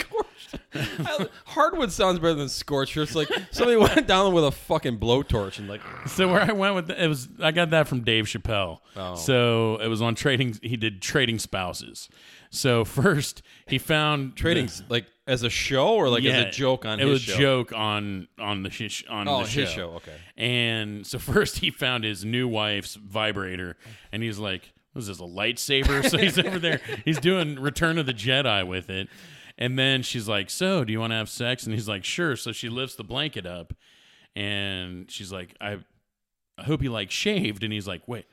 hardwood 1.46 1.92
sounds 1.92 2.20
better 2.20 2.34
than 2.34 2.50
scorched. 2.50 2.96
It's 2.98 3.16
like 3.16 3.30
somebody 3.52 3.78
went 3.96 4.08
down 4.08 4.34
with 4.34 4.46
a 4.46 4.52
fucking 4.52 5.00
blowtorch 5.00 5.60
and 5.60 5.68
like, 5.68 5.82
so 6.08 6.28
where 6.28 6.42
I 6.42 6.52
went 6.52 6.76
with 6.76 6.88
the, 6.88 7.04
it 7.04 7.08
was, 7.08 7.28
I 7.42 7.52
got 7.52 7.70
that 7.72 7.88
from 7.88 8.02
Dave 8.02 8.26
Chappelle. 8.26 8.80
Oh. 8.96 9.16
So 9.16 9.78
it 9.78 9.88
was 9.88 10.02
on 10.02 10.16
trading. 10.16 10.58
He 10.62 10.78
did 10.78 11.02
trading 11.02 11.40
spouses. 11.40 12.10
So 12.52 12.84
first 12.84 13.42
he 13.68 13.78
found 13.78 14.36
trading 14.36 14.70
like 14.90 15.06
as 15.28 15.44
a 15.44 15.50
show 15.52 15.90
or 15.94 16.10
like 16.10 16.24
as 16.26 16.46
a 16.46 16.50
joke 16.50 16.84
on 16.84 17.00
it 17.00 17.04
his 17.04 17.12
was 17.12 17.22
show. 17.22 17.34
a 17.36 17.38
joke 17.38 17.74
on 17.74 18.28
on 18.40 18.64
the 18.64 18.72
sh- 18.72 19.04
on 19.08 19.28
Oh, 19.28 19.44
the 19.44 19.50
his 19.50 19.70
show. 19.70 19.92
Okay. 19.98 20.16
And 20.36 21.06
so 21.06 21.20
first 21.20 21.60
he 21.60 21.70
found 21.70 22.04
his 22.04 22.26
new 22.26 22.48
wife's 22.48 22.96
vibrator, 22.96 23.78
and 24.12 24.24
he's 24.24 24.40
like, 24.40 24.74
"Was 24.96 25.06
this 25.06 25.20
a 25.20 25.24
lightsaber?" 25.26 26.10
so 26.10 26.18
he's 26.18 26.40
over 26.40 26.58
there, 26.58 26.82
he's 27.06 27.20
doing 27.20 27.60
Return 27.60 28.00
of 28.00 28.08
the 28.08 28.16
Jedi 28.16 28.66
with 28.66 28.90
it. 28.90 29.10
And 29.60 29.78
then 29.78 30.02
she's 30.04 30.28
like, 30.28 30.50
"So, 30.50 30.84
do 30.86 30.92
you 30.94 31.00
want 31.02 31.12
to 31.12 31.18
have 31.18 31.30
sex?" 31.30 31.66
And 31.66 31.74
he's 31.76 31.88
like, 31.88 32.04
"Sure." 32.06 32.36
So 32.36 32.52
she 32.52 32.70
lifts 32.70 32.96
the 32.96 33.04
blanket 33.04 33.46
up, 33.46 33.74
and 34.36 35.12
she's 35.12 35.32
like, 35.32 35.54
"I, 35.62 35.80
I 36.58 36.64
hope 36.64 36.82
you 36.82 36.92
like 36.92 37.12
shaved." 37.12 37.64
And 37.64 37.72
he's 37.74 37.88
like, 37.88 38.08
"Wait." 38.08 38.26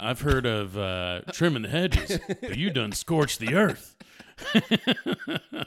I've 0.00 0.20
heard 0.20 0.46
of 0.46 0.78
uh, 0.78 1.22
trimming 1.32 1.62
the 1.62 1.68
hedges, 1.68 2.20
but 2.40 2.56
you 2.56 2.70
done 2.70 2.92
scorched 2.92 3.40
the 3.40 3.54
earth. 3.56 3.96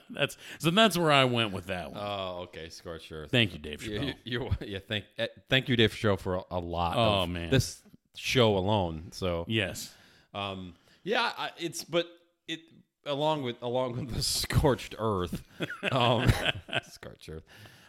that's 0.09 0.37
so. 0.59 0.69
That's 0.71 0.97
where 0.97 1.11
I 1.11 1.25
went 1.25 1.51
with 1.51 1.67
that 1.67 1.91
one. 1.91 1.99
Oh, 2.01 2.39
okay. 2.43 2.69
Scorched 2.69 3.11
earth. 3.11 3.29
Thank 3.31 3.53
you, 3.53 3.59
Dave 3.59 3.79
Chappelle. 3.81 4.13
you, 4.23 4.43
you- 4.43 4.51
yeah, 4.65 4.79
thank, 4.87 5.05
eh, 5.17 5.27
thank 5.49 5.67
you, 5.69 5.75
Dave 5.75 5.93
Show, 5.93 6.15
for 6.15 6.35
a, 6.35 6.41
a 6.51 6.59
lot. 6.59 6.95
Oh, 6.97 7.23
of 7.23 7.29
man. 7.29 7.49
this 7.49 7.81
show 8.15 8.55
alone. 8.57 9.09
So, 9.11 9.45
Yes. 9.47 9.93
um, 10.33 10.75
yeah, 11.03 11.31
I, 11.37 11.49
it's 11.57 11.83
but 11.83 12.07
along 13.05 13.43
with 13.43 13.61
along 13.61 13.95
with 13.97 14.13
the 14.13 14.21
scorched 14.23 14.95
earth, 14.99 15.41
um, 15.91 16.31
scorched 16.91 17.29
earth. 17.29 17.43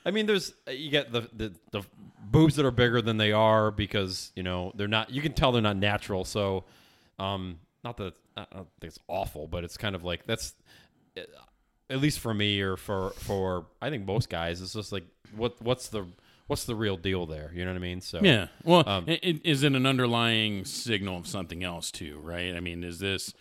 I 0.05 0.11
mean, 0.11 0.27
there's 0.27 0.53
you 0.68 0.90
get 0.90 1.12
the, 1.12 1.29
the 1.33 1.53
the 1.70 1.83
boobs 2.25 2.57
that 2.57 2.64
are 2.66 2.70
bigger 2.72 3.01
than 3.03 3.16
they 3.18 3.33
are 3.33 3.70
because 3.70 4.33
you 4.35 4.42
know 4.42 4.72
they're 4.75 4.88
not. 4.88 5.11
You 5.11 5.22
can 5.22 5.33
tell 5.33 5.53
they're 5.53 5.62
not 5.62 5.77
natural. 5.77 6.25
So, 6.25 6.64
um, 7.18 7.59
not 7.85 7.96
that 7.98 8.14
I 8.37 8.46
don't 8.53 8.68
think 8.81 8.90
it's 8.92 8.98
awful, 9.09 9.46
but 9.46 9.62
it's 9.64 9.77
kind 9.77 9.94
of 9.94 10.03
like 10.05 10.27
that's 10.27 10.55
at 11.90 12.01
least 12.01 12.20
for 12.20 12.33
me 12.35 12.61
or 12.61 12.77
for 12.77 13.11
for 13.11 13.66
I 13.81 13.90
think 13.90 14.07
most 14.07 14.29
guys. 14.31 14.61
It's 14.61 14.72
just 14.72 14.92
like 14.92 15.05
what 15.37 15.61
what's 15.62 15.88
the 15.88 16.07
what's 16.46 16.64
the 16.64 16.75
real 16.75 16.96
deal 16.96 17.27
there? 17.27 17.51
You 17.55 17.64
know 17.64 17.70
what 17.70 17.77
I 17.77 17.81
mean? 17.83 18.01
So 18.01 18.20
Yeah. 18.22 18.48
Well, 18.64 18.83
Um, 18.88 19.05
i- 19.09 19.20
i- 19.22 19.40
is 19.44 19.62
it 19.62 19.75
an 19.75 19.87
underlying 19.87 20.64
signal 20.64 21.18
of 21.18 21.27
something 21.27 21.62
else 21.62 21.90
too? 21.90 22.18
Right. 22.22 22.55
I 22.57 22.61
mean, 22.61 22.83
is 22.83 22.98
this? 22.98 23.33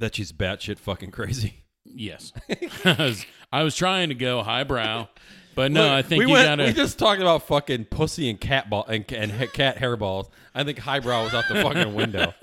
That 0.00 0.14
she's 0.14 0.32
batshit 0.32 0.78
fucking 0.78 1.10
crazy. 1.10 1.54
Yes. 1.90 2.34
I 2.84 2.96
was- 2.98 3.24
I 3.52 3.62
was 3.62 3.74
trying 3.74 4.10
to 4.10 4.14
go 4.14 4.42
highbrow, 4.42 5.08
but 5.54 5.72
no, 5.72 5.84
Look, 5.84 5.90
I 5.90 6.02
think 6.02 6.18
we 6.20 6.26
you 6.26 6.32
went, 6.32 6.46
gotta. 6.46 6.64
We 6.64 6.72
just 6.74 6.98
talked 6.98 7.22
about 7.22 7.44
fucking 7.46 7.86
pussy 7.86 8.28
and 8.28 8.38
cat 8.38 8.68
ball 8.68 8.84
and, 8.86 9.10
and 9.10 9.32
ha- 9.32 9.46
cat 9.46 9.78
hairballs. 9.78 10.28
I 10.54 10.64
think 10.64 10.78
highbrow 10.78 11.24
was 11.24 11.32
out 11.32 11.44
the 11.48 11.62
fucking 11.62 11.94
window. 11.94 12.34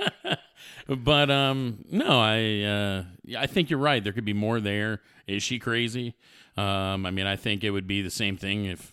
But 0.87 1.29
um, 1.29 1.85
no, 1.91 2.19
I 2.19 2.61
uh, 2.63 3.03
I 3.37 3.45
think 3.45 3.69
you're 3.69 3.77
right. 3.79 4.03
There 4.03 4.13
could 4.13 4.25
be 4.25 4.33
more 4.33 4.59
there. 4.59 5.01
Is 5.27 5.43
she 5.43 5.59
crazy? 5.59 6.15
Um, 6.57 7.05
I 7.05 7.11
mean, 7.11 7.27
I 7.27 7.35
think 7.35 7.63
it 7.63 7.69
would 7.69 7.85
be 7.87 8.01
the 8.01 8.09
same 8.11 8.37
thing 8.37 8.65
if. 8.65 8.91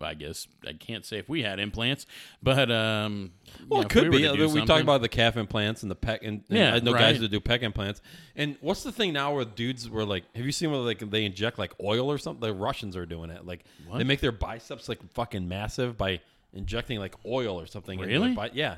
I 0.00 0.14
guess 0.14 0.46
I 0.66 0.72
can't 0.74 1.04
say 1.04 1.18
if 1.18 1.28
we 1.28 1.42
had 1.42 1.58
implants, 1.58 2.06
but 2.42 2.70
um, 2.70 3.32
you 3.58 3.66
Well, 3.68 3.80
know, 3.80 3.86
it 3.86 3.90
could 3.90 4.10
we, 4.10 4.18
be. 4.18 4.28
I 4.28 4.32
mean, 4.32 4.52
we 4.52 4.64
talked 4.64 4.82
about 4.82 5.00
the 5.00 5.08
calf 5.08 5.36
implants 5.36 5.82
and 5.82 5.90
the 5.90 5.96
pec, 5.96 6.18
and, 6.22 6.44
and 6.48 6.58
Yeah, 6.58 6.74
I 6.74 6.80
know 6.80 6.92
guys 6.92 7.18
that 7.20 7.28
do 7.28 7.40
pec 7.40 7.62
implants. 7.62 8.02
And 8.34 8.56
what's 8.60 8.82
the 8.82 8.92
thing 8.92 9.12
now 9.12 9.34
where 9.34 9.44
dudes 9.44 9.88
were 9.88 10.04
like, 10.04 10.24
have 10.34 10.44
you 10.44 10.52
seen 10.52 10.70
where 10.70 10.80
like 10.80 10.98
they 11.10 11.24
inject 11.24 11.58
like 11.58 11.72
oil 11.82 12.10
or 12.10 12.18
something? 12.18 12.46
The 12.46 12.54
Russians 12.54 12.96
are 12.96 13.06
doing 13.06 13.30
it. 13.30 13.46
Like 13.46 13.64
they 13.96 14.04
make 14.04 14.20
their 14.20 14.32
biceps 14.32 14.88
like 14.88 14.98
fucking 15.14 15.48
massive 15.48 15.96
by 15.96 16.20
injecting 16.52 16.98
like 16.98 17.14
oil 17.24 17.58
or 17.58 17.66
something. 17.66 17.98
Really? 17.98 18.34
bi- 18.34 18.50
yeah. 18.52 18.76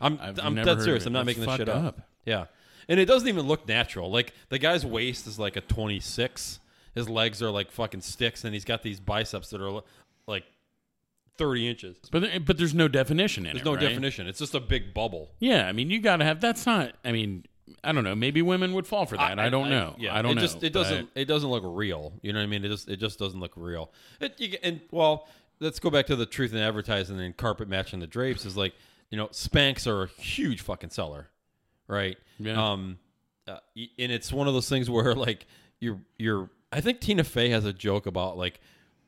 I'm 0.00 0.18
I've 0.20 0.38
I'm 0.40 0.54
dead 0.54 0.82
serious. 0.82 1.06
I'm 1.06 1.12
not 1.12 1.26
That's 1.26 1.38
making 1.38 1.50
this 1.50 1.56
shit 1.58 1.68
up. 1.68 1.84
up. 1.84 2.00
Yeah. 2.24 2.46
And 2.88 3.00
it 3.00 3.06
doesn't 3.06 3.28
even 3.28 3.46
look 3.46 3.66
natural. 3.66 4.10
Like 4.10 4.34
the 4.50 4.58
guy's 4.58 4.84
waist 4.84 5.26
is 5.26 5.38
like 5.38 5.56
a 5.56 5.60
26. 5.62 6.60
His 6.94 7.08
legs 7.08 7.42
are 7.42 7.50
like 7.50 7.72
fucking 7.72 8.02
sticks, 8.02 8.44
and 8.44 8.54
he's 8.54 8.64
got 8.64 8.82
these 8.82 9.00
biceps 9.00 9.50
that 9.50 9.60
are 9.60 9.82
30 11.36 11.68
inches. 11.68 11.96
but 12.10 12.20
there, 12.20 12.40
but 12.40 12.58
there's 12.58 12.74
no 12.74 12.88
definition 12.88 13.44
in 13.44 13.50
it. 13.50 13.52
There's 13.54 13.62
it. 13.62 13.64
no 13.64 13.74
right? 13.74 13.80
definition. 13.80 14.26
It's 14.26 14.38
just 14.38 14.54
a 14.54 14.60
big 14.60 14.94
bubble. 14.94 15.32
Yeah, 15.38 15.66
I 15.66 15.72
mean, 15.72 15.90
you 15.90 16.00
got 16.00 16.18
to 16.18 16.24
have. 16.24 16.40
That's 16.40 16.66
not. 16.66 16.92
I 17.04 17.12
mean, 17.12 17.44
I 17.82 17.92
don't 17.92 18.04
know. 18.04 18.14
Maybe 18.14 18.42
women 18.42 18.72
would 18.74 18.86
fall 18.86 19.06
for 19.06 19.16
that. 19.16 19.38
I, 19.38 19.48
don't 19.48 19.70
know. 19.70 19.94
yeah, 19.98 20.16
I 20.16 20.22
don't 20.22 20.32
it 20.32 20.34
know. 20.36 20.40
Just, 20.40 20.62
it 20.62 20.72
doesn't. 20.72 21.10
It 21.14 21.26
doesn't 21.26 21.48
look 21.50 21.64
real. 21.66 22.12
You 22.22 22.32
know 22.32 22.38
what 22.38 22.44
I 22.44 22.46
mean? 22.46 22.64
It 22.64 22.68
just. 22.68 22.88
It 22.88 22.96
just 22.96 23.18
doesn't 23.18 23.40
look 23.40 23.52
real. 23.56 23.90
It, 24.20 24.34
you, 24.38 24.56
and 24.62 24.80
well, 24.90 25.28
let's 25.60 25.78
go 25.78 25.90
back 25.90 26.06
to 26.06 26.16
the 26.16 26.26
truth 26.26 26.52
in 26.52 26.58
advertising 26.58 27.20
and 27.20 27.36
carpet 27.36 27.68
matching 27.68 28.00
the 28.00 28.06
drapes. 28.06 28.44
Is 28.44 28.56
like 28.56 28.74
you 29.10 29.16
know, 29.16 29.28
Spanx 29.28 29.86
are 29.86 30.04
a 30.04 30.06
huge 30.20 30.60
fucking 30.60 30.90
seller, 30.90 31.28
right? 31.86 32.16
Yeah. 32.38 32.72
Um, 32.72 32.98
uh, 33.46 33.58
and 33.76 34.10
it's 34.10 34.32
one 34.32 34.48
of 34.48 34.54
those 34.54 34.68
things 34.68 34.88
where 34.88 35.14
like 35.14 35.46
you're 35.80 36.00
you're. 36.18 36.50
I 36.72 36.80
think 36.80 37.00
Tina 37.00 37.24
Fey 37.24 37.50
has 37.50 37.64
a 37.64 37.72
joke 37.72 38.06
about 38.06 38.36
like. 38.36 38.60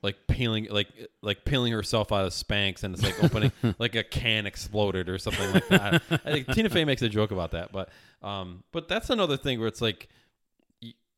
Like 0.06 0.28
peeling, 0.28 0.68
like 0.70 0.86
like 1.20 1.44
peeling 1.44 1.72
herself 1.72 2.12
out 2.12 2.24
of 2.24 2.32
Spanx, 2.32 2.84
and 2.84 2.94
it's 2.94 3.02
like 3.02 3.22
opening, 3.24 3.50
like 3.80 3.96
a 3.96 4.04
can 4.04 4.46
exploded 4.46 5.08
or 5.08 5.18
something 5.18 5.52
like 5.52 5.66
that. 5.66 6.02
I 6.24 6.30
think 6.30 6.52
Tina 6.52 6.70
Fey 6.70 6.84
makes 6.84 7.02
a 7.02 7.08
joke 7.08 7.32
about 7.32 7.50
that, 7.50 7.72
but 7.72 7.88
um, 8.22 8.62
but 8.70 8.86
that's 8.86 9.10
another 9.10 9.36
thing 9.36 9.58
where 9.58 9.66
it's 9.66 9.80
like, 9.80 10.08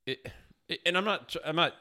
it, 0.07 0.18
it, 0.70 0.81
and 0.87 0.96
I'm 0.96 1.05
not 1.05 1.37
I'm 1.44 1.57
not 1.57 1.74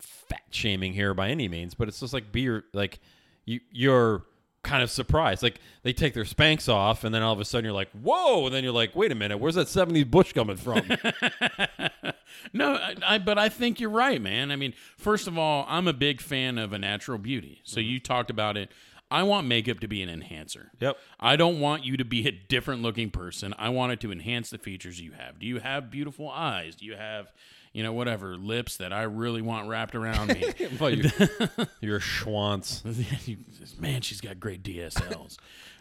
fat 0.00 0.42
shaming 0.50 0.92
here 0.92 1.14
by 1.14 1.28
any 1.28 1.46
means, 1.46 1.74
but 1.74 1.86
it's 1.86 2.00
just 2.00 2.12
like 2.12 2.32
be 2.32 2.40
your 2.40 2.64
like 2.74 2.98
you 3.44 3.60
you're 3.70 4.24
kind 4.62 4.82
of 4.82 4.90
surprised. 4.90 5.42
Like 5.42 5.60
they 5.82 5.92
take 5.92 6.14
their 6.14 6.24
Spanx 6.24 6.72
off, 6.72 7.04
and 7.04 7.14
then 7.14 7.22
all 7.22 7.32
of 7.32 7.40
a 7.40 7.44
sudden 7.44 7.64
you're 7.64 7.74
like, 7.74 7.90
whoa! 7.92 8.46
And 8.46 8.54
then 8.54 8.64
you're 8.64 8.72
like, 8.72 8.94
wait 8.94 9.12
a 9.12 9.14
minute, 9.14 9.38
where's 9.38 9.54
that 9.54 9.66
'70s 9.66 10.10
bush 10.10 10.32
coming 10.32 10.56
from? 10.56 10.82
No, 12.52 12.74
I, 12.74 12.94
I. 13.06 13.18
But 13.18 13.38
I 13.38 13.48
think 13.48 13.80
you're 13.80 13.90
right, 13.90 14.20
man. 14.20 14.50
I 14.50 14.56
mean, 14.56 14.72
first 14.96 15.26
of 15.26 15.38
all, 15.38 15.64
I'm 15.68 15.88
a 15.88 15.92
big 15.92 16.20
fan 16.20 16.58
of 16.58 16.72
a 16.72 16.78
natural 16.78 17.18
beauty. 17.18 17.60
So 17.64 17.80
mm-hmm. 17.80 17.90
you 17.90 18.00
talked 18.00 18.30
about 18.30 18.56
it. 18.56 18.70
I 19.12 19.24
want 19.24 19.48
makeup 19.48 19.80
to 19.80 19.88
be 19.88 20.02
an 20.02 20.08
enhancer. 20.08 20.70
Yep. 20.78 20.96
I 21.18 21.34
don't 21.34 21.58
want 21.58 21.84
you 21.84 21.96
to 21.96 22.04
be 22.04 22.28
a 22.28 22.30
different 22.30 22.82
looking 22.82 23.10
person. 23.10 23.52
I 23.58 23.68
want 23.70 23.92
it 23.92 24.00
to 24.02 24.12
enhance 24.12 24.50
the 24.50 24.58
features 24.58 25.00
you 25.00 25.12
have. 25.12 25.40
Do 25.40 25.46
you 25.46 25.58
have 25.58 25.90
beautiful 25.90 26.30
eyes? 26.30 26.76
Do 26.76 26.86
you 26.86 26.94
have, 26.94 27.32
you 27.72 27.82
know, 27.82 27.92
whatever 27.92 28.36
lips 28.36 28.76
that 28.78 28.92
I 28.92 29.02
really 29.02 29.42
want 29.42 29.68
wrapped 29.68 29.94
around 29.94 30.28
me? 30.28 30.44
Well, 30.80 30.90
you, 30.90 31.10
you're 31.80 31.96
a 31.98 32.00
schwanz. 32.00 32.82
Man, 33.80 34.00
she's 34.02 34.20
got 34.20 34.40
great 34.40 34.62
DSLs. 34.62 35.36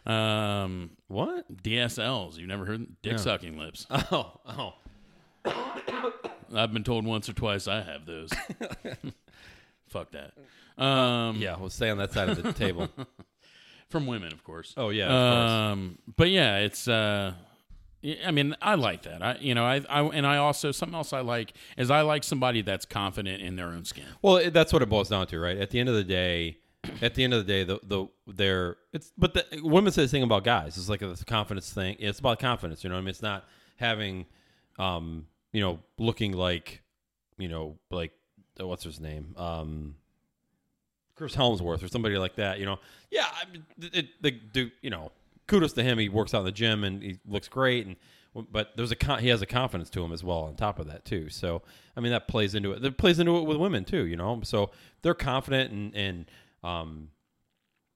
um, 0.06 0.92
What? 1.08 1.62
DSLs. 1.64 2.38
You've 2.38 2.48
never 2.48 2.66
heard 2.66 2.88
dick 3.02 3.20
sucking 3.20 3.58
lips? 3.58 3.86
Oh, 3.90 4.40
oh. 4.46 4.74
I've 6.54 6.74
been 6.74 6.84
told 6.84 7.06
once 7.06 7.30
or 7.30 7.34
twice 7.34 7.68
I 7.68 7.82
have 7.82 8.06
those. 8.06 8.30
Fuck 9.88 10.12
that. 10.12 10.34
Um, 10.84 11.38
Yeah, 11.38 11.58
we'll 11.58 11.70
stay 11.70 11.90
on 11.90 11.98
that 11.98 12.12
side 12.14 12.30
of 12.30 12.42
the 12.42 12.54
table. 12.54 12.90
from 13.90 14.06
women, 14.08 14.32
of 14.34 14.44
course. 14.44 14.74
Oh 14.78 14.90
yeah, 14.90 15.06
of 15.06 15.10
course. 15.34 15.52
Um, 15.52 15.98
but 16.16 16.30
yeah, 16.30 16.58
it's. 16.60 16.88
Uh, 16.88 17.34
I 18.26 18.32
mean, 18.32 18.56
I 18.62 18.76
like 18.76 19.04
that. 19.04 19.22
I, 19.22 19.38
you 19.40 19.54
know, 19.54 19.66
I, 19.66 19.82
I, 19.90 20.02
and 20.02 20.26
I 20.26 20.38
also 20.38 20.72
something 20.72 20.96
else 20.96 21.12
I 21.12 21.20
like 21.20 21.54
is 21.78 21.92
I 21.92 22.02
like 22.02 22.24
somebody 22.24 22.62
that's 22.62 22.86
confident 22.86 23.42
in 23.42 23.58
their 23.58 23.68
own 23.68 23.84
skin. 23.84 24.06
Well, 24.22 24.50
that's 24.52 24.72
what 24.72 24.82
it 24.82 24.90
boils 24.90 25.10
down 25.10 25.28
to, 25.28 25.40
right? 25.40 25.58
At 25.58 25.70
the 25.72 25.80
end 25.80 25.90
of 25.90 25.96
the 25.96 26.04
day, 26.04 26.58
at 27.02 27.16
the 27.16 27.24
end 27.24 27.34
of 27.34 27.46
the 27.46 27.52
day, 27.52 27.64
the 27.64 27.80
the 27.84 28.08
they're 28.28 28.78
it's 28.94 29.12
but 29.18 29.34
the 29.34 29.46
women 29.64 29.92
say 29.92 30.04
the 30.04 30.08
thing 30.08 30.24
about 30.24 30.44
guys. 30.44 30.78
It's 30.78 30.90
like 30.90 31.02
a 31.02 31.16
confidence 31.26 31.74
thing. 31.74 31.98
It's 32.00 32.20
about 32.20 32.40
confidence. 32.40 32.84
You 32.84 32.90
know 32.90 32.96
I 32.96 33.02
mean? 33.02 33.10
It's 33.10 33.22
not 33.22 33.46
having, 33.76 34.26
um, 34.78 35.28
you 35.52 35.62
know, 35.62 35.80
looking 35.98 36.32
like, 36.34 36.82
you 37.38 37.50
know, 37.50 37.78
like 37.92 38.12
uh, 38.60 38.68
what's 38.68 38.84
his 38.84 39.00
name, 39.00 39.34
um, 39.38 39.96
Chris 41.16 41.36
Hemsworth 41.36 41.84
or 41.84 41.88
somebody 41.90 42.18
like 42.18 42.36
that. 42.36 42.60
You 42.60 42.66
know, 42.66 42.80
yeah, 43.12 43.28
it, 43.82 43.96
it, 43.96 44.22
the 44.22 44.32
do 44.32 44.72
you 44.82 44.90
know, 44.90 45.12
kudos 45.50 45.74
to 45.74 45.84
him. 45.84 45.98
He 45.98 46.08
works 46.08 46.34
out 46.34 46.40
in 46.40 46.46
the 46.46 46.52
gym 46.52 46.84
and 46.86 47.04
he 47.04 47.20
looks 47.28 47.48
great 47.48 47.86
and. 47.86 47.96
But 48.52 48.78
there's 48.78 48.92
a 48.92 48.96
con- 48.96 49.20
he 49.20 49.30
has 49.30 49.42
a 49.42 49.48
confidence 49.48 49.90
to 49.90 50.04
him 50.04 50.12
as 50.14 50.24
well 50.24 50.42
on 50.42 50.56
top 50.56 50.78
of 50.78 50.86
that 50.88 51.04
too. 51.04 51.30
So 51.30 51.64
I 51.98 52.00
mean 52.00 52.12
that 52.12 52.28
plays 52.28 52.54
into 52.54 52.72
it. 52.74 52.82
That 52.84 52.96
plays 52.96 53.18
into 53.18 53.36
it 53.38 53.42
with 53.48 53.58
women 53.58 53.84
too. 53.86 54.06
You 54.06 54.18
know, 54.18 54.40
so 54.44 54.70
they're 55.02 55.16
confident 55.16 55.72
and 55.74 55.96
and 55.96 56.26
um, 56.64 57.10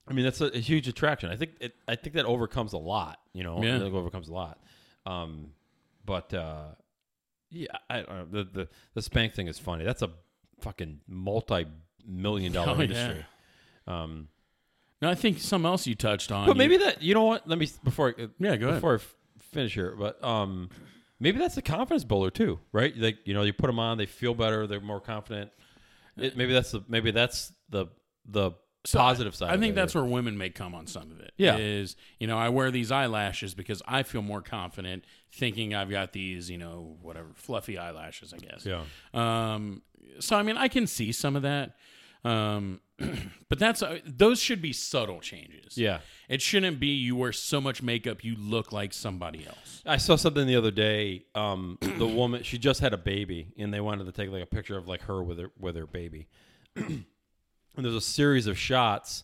I 0.07 0.13
mean 0.13 0.25
that's 0.25 0.41
a, 0.41 0.47
a 0.47 0.57
huge 0.57 0.87
attraction. 0.87 1.29
I 1.29 1.35
think 1.35 1.51
it, 1.61 1.75
I 1.87 1.93
think 1.95 2.15
that 2.15 2.25
overcomes 2.25 2.73
a 2.73 2.79
lot. 2.79 3.19
You 3.33 3.43
know, 3.43 3.61
Yeah. 3.63 3.75
It 3.75 3.83
overcomes 3.83 4.27
a 4.27 4.33
lot. 4.33 4.59
Um, 5.05 5.51
but 6.03 6.33
uh, 6.33 6.69
yeah, 7.51 7.67
I 7.87 7.97
don't 8.01 8.09
know. 8.09 8.25
The 8.43 8.43
the 8.51 8.69
the 8.95 9.01
spank 9.03 9.35
thing 9.35 9.47
is 9.47 9.59
funny. 9.59 9.83
That's 9.85 10.01
a 10.01 10.09
fucking 10.61 11.01
multi 11.07 11.67
million 12.07 12.51
dollar 12.53 12.71
Oh, 12.71 12.75
yeah. 12.77 12.81
industry. 12.85 13.25
Um, 13.85 14.29
Now, 15.03 15.09
I 15.11 15.15
think 15.15 15.39
something 15.39 15.65
else 15.67 15.85
you 15.85 15.95
touched 15.95 16.31
on. 16.31 16.47
but 16.47 16.53
you- 16.55 16.57
maybe 16.57 16.77
that 16.77 17.01
you 17.01 17.13
know 17.13 17.23
what? 17.25 17.47
Let 17.47 17.59
me 17.59 17.67
before 17.83 18.15
I, 18.17 18.27
Yeah, 18.39 18.55
go 18.55 18.67
ahead. 18.69 18.77
before 18.77 18.93
I 18.93 18.95
f- 18.95 19.15
finish 19.51 19.73
here. 19.73 19.95
But 19.97 20.23
um, 20.23 20.69
maybe 21.19 21.37
that's 21.37 21.57
a 21.57 21.61
confidence 21.61 22.03
builder 22.03 22.29
too, 22.31 22.59
right? 22.71 22.95
Like 22.97 23.17
you 23.25 23.33
know, 23.33 23.43
you 23.43 23.53
put 23.53 23.67
them 23.67 23.79
on, 23.79 23.97
they 23.97 24.05
feel 24.05 24.33
better, 24.33 24.65
they're 24.67 24.79
more 24.81 24.99
confident. 25.01 25.51
It, 26.17 26.35
maybe 26.37 26.53
that's 26.53 26.71
the 26.71 26.83
maybe 26.87 27.11
that's 27.11 27.51
the 27.69 27.87
the 28.25 28.51
So 28.85 28.99
positive 28.99 29.35
side. 29.35 29.49
I 29.49 29.55
of 29.55 29.59
think 29.59 29.75
that's 29.75 29.95
where 29.95 30.03
women 30.05 30.37
may 30.37 30.49
come 30.49 30.75
on 30.75 30.87
some 30.87 31.11
of 31.11 31.19
it. 31.19 31.33
Yeah. 31.37 31.57
Is, 31.57 31.95
you 32.19 32.27
know, 32.27 32.37
I 32.37 32.49
wear 32.49 32.69
these 32.71 32.91
eyelashes 32.91 33.53
because 33.55 33.81
I 33.87 34.03
feel 34.03 34.21
more 34.21 34.41
confident 34.41 35.05
thinking 35.31 35.73
I've 35.73 35.89
got 35.89 36.13
these, 36.13 36.49
you 36.49 36.57
know, 36.57 36.97
whatever, 37.01 37.29
fluffy 37.33 37.77
eyelashes, 37.77 38.33
I 38.33 38.37
guess. 38.37 38.65
yeah. 38.65 38.83
Um, 39.13 39.81
so, 40.19 40.35
I 40.35 40.43
mean, 40.43 40.57
I 40.57 40.67
can 40.67 40.85
see 40.87 41.11
some 41.11 41.35
of 41.35 41.41
that. 41.41 41.75
Um, 42.23 42.79
but 43.49 43.59
that's, 43.59 43.81
uh, 43.81 43.99
those 44.05 44.39
should 44.39 44.61
be 44.61 44.73
subtle 44.73 45.19
changes. 45.19 45.77
Yeah. 45.77 45.99
It 46.29 46.41
shouldn't 46.41 46.79
be 46.79 46.87
you 46.87 47.15
wear 47.15 47.31
so 47.31 47.59
much 47.59 47.81
makeup 47.81 48.23
you 48.23 48.35
look 48.37 48.71
like 48.71 48.93
somebody 48.93 49.45
else. 49.45 49.81
I 49.85 49.97
saw 49.97 50.15
something 50.15 50.47
the 50.47 50.55
other 50.55 50.71
day. 50.71 51.25
Um, 51.35 51.77
the 51.97 52.07
woman 52.07 52.43
she 52.43 52.57
just 52.57 52.79
had 52.79 52.93
a 52.93 52.97
baby, 52.97 53.53
and 53.57 53.73
they 53.73 53.81
wanted 53.81 54.05
to 54.05 54.11
take 54.11 54.29
like 54.29 54.43
a 54.43 54.47
picture 54.47 54.77
of 54.77 54.87
like 54.87 55.01
her 55.03 55.21
with 55.23 55.39
her 55.39 55.51
with 55.59 55.75
her 55.75 55.87
baby. 55.87 56.27
and 56.75 57.05
there's 57.77 57.95
a 57.95 58.01
series 58.01 58.47
of 58.47 58.57
shots 58.57 59.23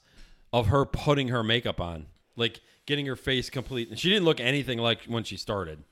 of 0.52 0.68
her 0.68 0.86
putting 0.86 1.30
her 1.30 1.44
makeup 1.44 1.80
on, 1.80 2.08
like 2.36 2.62
getting 2.86 3.06
her 3.06 3.16
face 3.16 3.50
complete. 3.50 3.90
And 3.90 3.98
she 4.00 4.10
didn't 4.10 4.26
look 4.26 4.40
anything 4.40 4.80
like 4.80 5.04
when 5.06 5.24
she 5.24 5.38
started, 5.38 5.84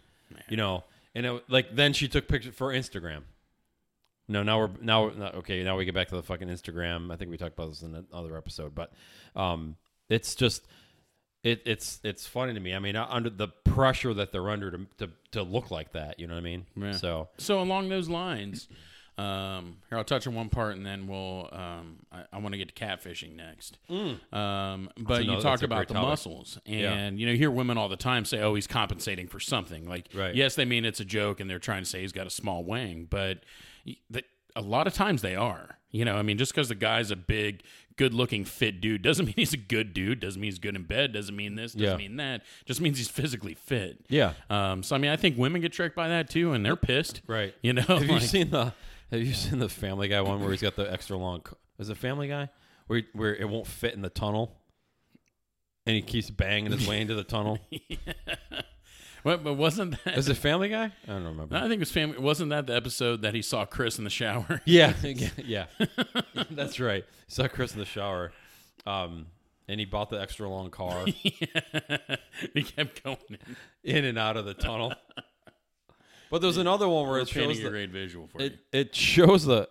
you 0.49 0.57
know. 0.57 0.83
And 1.15 1.25
it, 1.25 1.43
like 1.49 1.75
then 1.75 1.93
she 1.93 2.07
took 2.07 2.27
pictures 2.27 2.55
for 2.55 2.73
Instagram. 2.73 3.23
No, 4.29 4.43
now 4.43 4.59
we're 4.59 4.69
now 4.81 5.05
okay. 5.35 5.63
Now 5.63 5.77
we 5.77 5.85
get 5.85 5.95
back 5.95 6.09
to 6.09 6.15
the 6.15 6.23
fucking 6.23 6.47
Instagram. 6.49 7.11
I 7.13 7.15
think 7.15 7.31
we 7.31 7.37
talked 7.37 7.53
about 7.57 7.69
this 7.69 7.81
in 7.81 7.95
another 8.11 8.35
episode, 8.37 8.75
but 8.75 8.91
um, 9.35 9.77
it's 10.09 10.35
just 10.35 10.65
it, 11.43 11.61
it's 11.65 11.99
it's 12.03 12.27
funny 12.27 12.53
to 12.53 12.59
me. 12.59 12.73
I 12.75 12.79
mean, 12.79 12.95
uh, 12.97 13.07
under 13.09 13.29
the 13.29 13.47
pressure 13.47 14.13
that 14.13 14.31
they're 14.33 14.49
under 14.49 14.71
to, 14.71 14.85
to 14.97 15.09
to 15.31 15.43
look 15.43 15.71
like 15.71 15.93
that, 15.93 16.19
you 16.19 16.27
know 16.27 16.33
what 16.33 16.39
I 16.41 16.43
mean? 16.43 16.65
Yeah. 16.75 16.91
So 16.93 17.29
So 17.37 17.61
along 17.61 17.87
those 17.89 18.09
lines, 18.09 18.67
Um, 19.17 19.77
here, 19.89 19.97
I'll 19.97 20.03
touch 20.03 20.27
on 20.27 20.35
one 20.35 20.49
part, 20.49 20.75
and 20.75 20.85
then 20.85 21.07
we'll. 21.07 21.49
Um, 21.51 22.05
I, 22.11 22.23
I 22.33 22.37
want 22.39 22.53
to 22.53 22.57
get 22.59 22.75
to 22.75 22.85
catfishing 22.85 23.35
next. 23.35 23.79
Um, 23.89 24.89
but 24.99 25.23
you 25.23 25.31
another- 25.31 25.41
talked 25.41 25.43
that's 25.43 25.63
about 25.63 25.87
the 25.87 25.93
topic. 25.95 26.09
muscles, 26.09 26.59
and 26.65 26.75
Yeah. 26.79 27.09
you 27.11 27.25
know, 27.25 27.31
you 27.31 27.37
hear 27.37 27.49
women 27.51 27.77
all 27.77 27.89
the 27.89 27.95
time 27.97 28.25
say, 28.25 28.39
"Oh, 28.41 28.53
he's 28.55 28.67
compensating 28.67 29.27
for 29.27 29.39
something." 29.39 29.87
Like, 29.87 30.09
Right. 30.13 30.35
yes, 30.35 30.53
they 30.55 30.65
mean 30.65 30.85
it's 30.85 30.99
a 30.99 31.05
joke, 31.05 31.39
and 31.39 31.49
they're 31.49 31.57
trying 31.59 31.81
to 31.83 31.89
say 31.89 32.01
he's 32.01 32.11
got 32.11 32.27
a 32.27 32.29
small 32.29 32.63
wang, 32.63 33.07
but 33.09 33.39
the, 34.09 34.23
a 34.55 34.61
lot 34.61 34.87
of 34.87 34.93
times 34.93 35.21
they 35.21 35.35
are. 35.35 35.77
You 35.89 36.03
know, 36.05 36.15
I 36.15 36.21
mean, 36.21 36.37
just 36.37 36.53
because 36.53 36.67
the 36.67 36.75
guy's 36.75 37.11
a 37.11 37.15
big, 37.15 37.63
good-looking, 37.95 38.43
fit 38.43 38.81
dude 38.81 39.01
doesn't 39.01 39.25
mean 39.27 39.33
he's 39.37 39.53
a 39.53 39.57
good 39.57 39.93
dude. 39.93 40.19
Doesn't 40.19 40.39
mean 40.41 40.51
he's 40.51 40.59
good 40.59 40.75
in 40.75 40.83
bed. 40.83 41.13
Doesn't 41.13 41.35
mean 41.35 41.55
this. 41.55 41.71
Doesn't 41.73 41.87
Yeah. 41.91 41.95
mean 41.97 42.17
that. 42.17 42.43
Just 42.65 42.81
means 42.81 42.97
he's 42.97 43.07
physically 43.07 43.53
fit. 43.53 44.05
Yeah. 44.09 44.33
Um, 44.49 44.83
so 44.83 44.95
I 44.95 44.99
mean, 44.99 45.11
I 45.11 45.15
think 45.15 45.37
women 45.37 45.61
get 45.61 45.71
tricked 45.73 45.95
by 45.95 46.09
that 46.09 46.29
too, 46.29 46.51
and 46.51 46.65
they're 46.65 46.75
pissed. 46.75 47.21
Right. 47.25 47.53
You 47.61 47.73
know. 47.73 47.81
Have 47.83 48.03
you 48.09 48.19
seen 48.19 48.49
the 48.49 48.73
Have 49.11 49.21
you 49.21 49.33
seen 49.33 49.59
the 49.59 49.69
Family 49.69 50.09
Guy 50.09 50.19
one 50.21 50.41
where 50.41 50.51
he's 50.51 50.61
got 50.61 50.75
the 50.75 50.91
extra 50.91 51.15
long? 51.17 51.39
co- 51.41 51.57
Is 51.79 51.89
it 51.89 51.97
Family 51.97 52.27
Guy 52.27 52.49
where 52.87 52.99
he, 52.99 53.05
where 53.13 53.33
it 53.35 53.47
won't 53.47 53.67
fit 53.67 53.93
in 53.93 54.01
the 54.01 54.09
tunnel, 54.09 54.57
and 55.85 55.95
he 55.95 56.01
keeps 56.01 56.29
banging 56.29 56.73
his 56.73 56.85
way 56.85 56.99
into 56.99 57.15
the 57.15 57.23
tunnel? 57.23 57.59
What, 59.23 59.43
but 59.43 59.53
wasn't 59.55 59.95
that? 60.03 60.17
Is 60.17 60.29
it 60.29 60.35
Family 60.37 60.69
Guy? 60.69 60.85
I 60.85 60.91
don't 61.07 61.23
remember. 61.25 61.55
I 61.55 61.61
think 61.61 61.73
it 61.73 61.79
was 61.79 61.91
family. 61.91 62.17
Wasn't 62.19 62.49
that 62.51 62.67
the 62.67 62.75
episode 62.75 63.21
that 63.23 63.33
he 63.33 63.41
saw 63.41 63.65
Chris 63.65 63.97
in 63.97 64.03
the 64.03 64.09
shower? 64.09 64.61
Yeah, 64.65 64.93
yeah, 65.37 65.65
that's 66.51 66.79
right. 66.79 67.05
Saw 67.27 67.47
Chris 67.47 67.73
in 67.73 67.79
the 67.79 67.85
shower, 67.85 68.31
um, 68.85 69.27
and 69.67 69.79
he 69.79 69.85
bought 69.85 70.09
the 70.09 70.21
extra 70.21 70.47
long 70.47 70.69
car 70.69 71.05
he 71.05 72.63
kept 72.63 73.03
going. 73.03 73.17
In. 73.83 73.97
in 73.97 74.05
and 74.05 74.17
out 74.17 74.37
of 74.37 74.45
the 74.45 74.53
tunnel. 74.53 74.93
But 76.29 76.41
there's 76.41 76.57
another 76.57 76.87
one 76.87 77.03
where 77.03 77.13
We're 77.13 77.19
it 77.21 77.29
shows 77.29 77.47
painting 77.47 77.61
a 77.61 77.63
the, 77.63 77.69
great 77.69 77.89
visual 77.89 78.27
for 78.27 78.41
it 78.41 78.51
you. 78.53 78.57
it 78.73 78.95
shows 78.95 79.45
the 79.45 79.69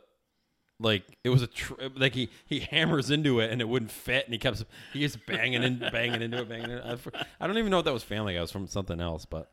like 0.79 1.05
it 1.24 1.31
was 1.31 1.43
a 1.43 1.47
tr- 1.47 1.74
like 1.97 2.14
he 2.14 2.29
he 2.45 2.61
hammers 2.61 3.11
into 3.11 3.41
it 3.41 3.51
and 3.51 3.61
it 3.61 3.68
wouldn't 3.68 3.91
fit 3.91 4.24
and 4.27 4.35
he 4.35 4.39
kept 4.39 4.62
he 4.93 5.01
keeps 5.01 5.16
banging 5.16 5.64
and 5.64 5.81
banging 5.81 6.22
into 6.22 6.39
it 6.39 6.49
banging. 6.49 6.70
Into 6.70 6.89
it. 6.93 7.27
I, 7.41 7.47
don't 7.47 7.59
even 7.59 7.70
know 7.70 7.79
if 7.79 7.87
that 7.87 7.95
was 7.95 8.03
Family 8.03 8.35
Guy. 8.35 8.39
It 8.39 8.43
was 8.43 8.51
from 8.51 8.66
something 8.66 9.01
else, 9.01 9.24
but 9.24 9.51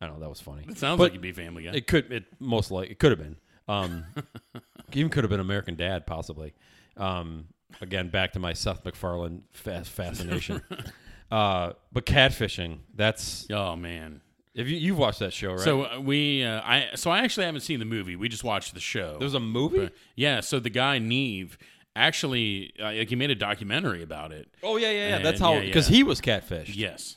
I 0.00 0.06
don't 0.06 0.16
know 0.16 0.20
that 0.20 0.28
was 0.28 0.40
funny. 0.40 0.64
It 0.68 0.78
sounds 0.78 0.98
but 0.98 1.04
like 1.04 1.12
you'd 1.14 1.22
be 1.22 1.32
Family 1.32 1.64
Guy. 1.64 1.72
It 1.72 1.86
could 1.86 2.12
it 2.12 2.24
most 2.38 2.70
like 2.70 2.90
it 2.90 2.98
could 2.98 3.10
have 3.10 3.18
been. 3.18 3.36
Um, 3.68 4.04
even 4.92 5.10
could 5.10 5.24
have 5.24 5.30
been 5.30 5.40
American 5.40 5.76
Dad 5.76 6.06
possibly. 6.06 6.54
Um, 6.96 7.46
again, 7.80 8.08
back 8.08 8.32
to 8.32 8.38
my 8.38 8.52
Seth 8.52 8.84
MacFarlane 8.84 9.42
fa- 9.52 9.84
fascination. 9.84 10.62
uh, 11.30 11.72
but 11.92 12.06
catfishing. 12.06 12.78
That's 12.94 13.46
oh 13.50 13.76
man. 13.76 14.20
If 14.54 14.68
you 14.68 14.76
you've 14.76 14.98
watched 14.98 15.20
that 15.20 15.32
show, 15.32 15.52
right? 15.52 15.60
So 15.60 15.84
uh, 15.84 16.00
we, 16.00 16.44
uh, 16.44 16.60
I, 16.62 16.88
so 16.96 17.10
I 17.10 17.20
actually 17.20 17.46
haven't 17.46 17.60
seen 17.60 17.78
the 17.78 17.84
movie. 17.84 18.16
We 18.16 18.28
just 18.28 18.42
watched 18.42 18.74
the 18.74 18.80
show. 18.80 19.16
there's 19.18 19.34
a 19.34 19.40
movie. 19.40 19.90
yeah. 20.16 20.40
So 20.40 20.58
the 20.58 20.70
guy 20.70 20.98
Nev 20.98 21.56
actually, 21.94 22.72
uh, 22.80 22.92
like, 22.92 23.08
he 23.08 23.16
made 23.16 23.30
a 23.30 23.36
documentary 23.36 24.02
about 24.02 24.32
it. 24.32 24.48
oh 24.62 24.76
yeah, 24.76 24.90
yeah, 24.90 25.08
yeah. 25.08 25.18
That's 25.22 25.40
how 25.40 25.54
yeah, 25.54 25.60
because 25.60 25.88
yeah. 25.88 25.96
he 25.96 26.02
was 26.02 26.20
catfished. 26.20 26.74
Yes. 26.74 27.16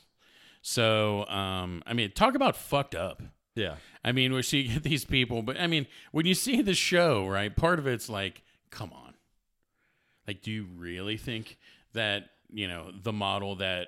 So, 0.61 1.25
um, 1.27 1.83
I 1.85 1.93
mean, 1.93 2.11
talk 2.11 2.35
about 2.35 2.55
fucked 2.55 2.95
up. 2.95 3.21
Yeah. 3.55 3.75
I 4.03 4.11
mean, 4.11 4.31
where 4.31 4.41
you 4.41 4.63
get 4.73 4.83
these 4.83 5.05
people, 5.05 5.41
but 5.41 5.59
I 5.59 5.67
mean, 5.67 5.87
when 6.11 6.25
you 6.25 6.33
see 6.33 6.61
the 6.61 6.73
show, 6.73 7.27
right? 7.27 7.53
Part 7.55 7.79
of 7.79 7.87
it's 7.87 8.09
like, 8.09 8.43
come 8.69 8.91
on, 8.93 9.13
like, 10.27 10.41
do 10.41 10.51
you 10.51 10.67
really 10.75 11.17
think 11.17 11.57
that 11.93 12.29
you 12.49 12.67
know 12.67 12.91
the 12.91 13.13
model 13.13 13.55
that 13.57 13.87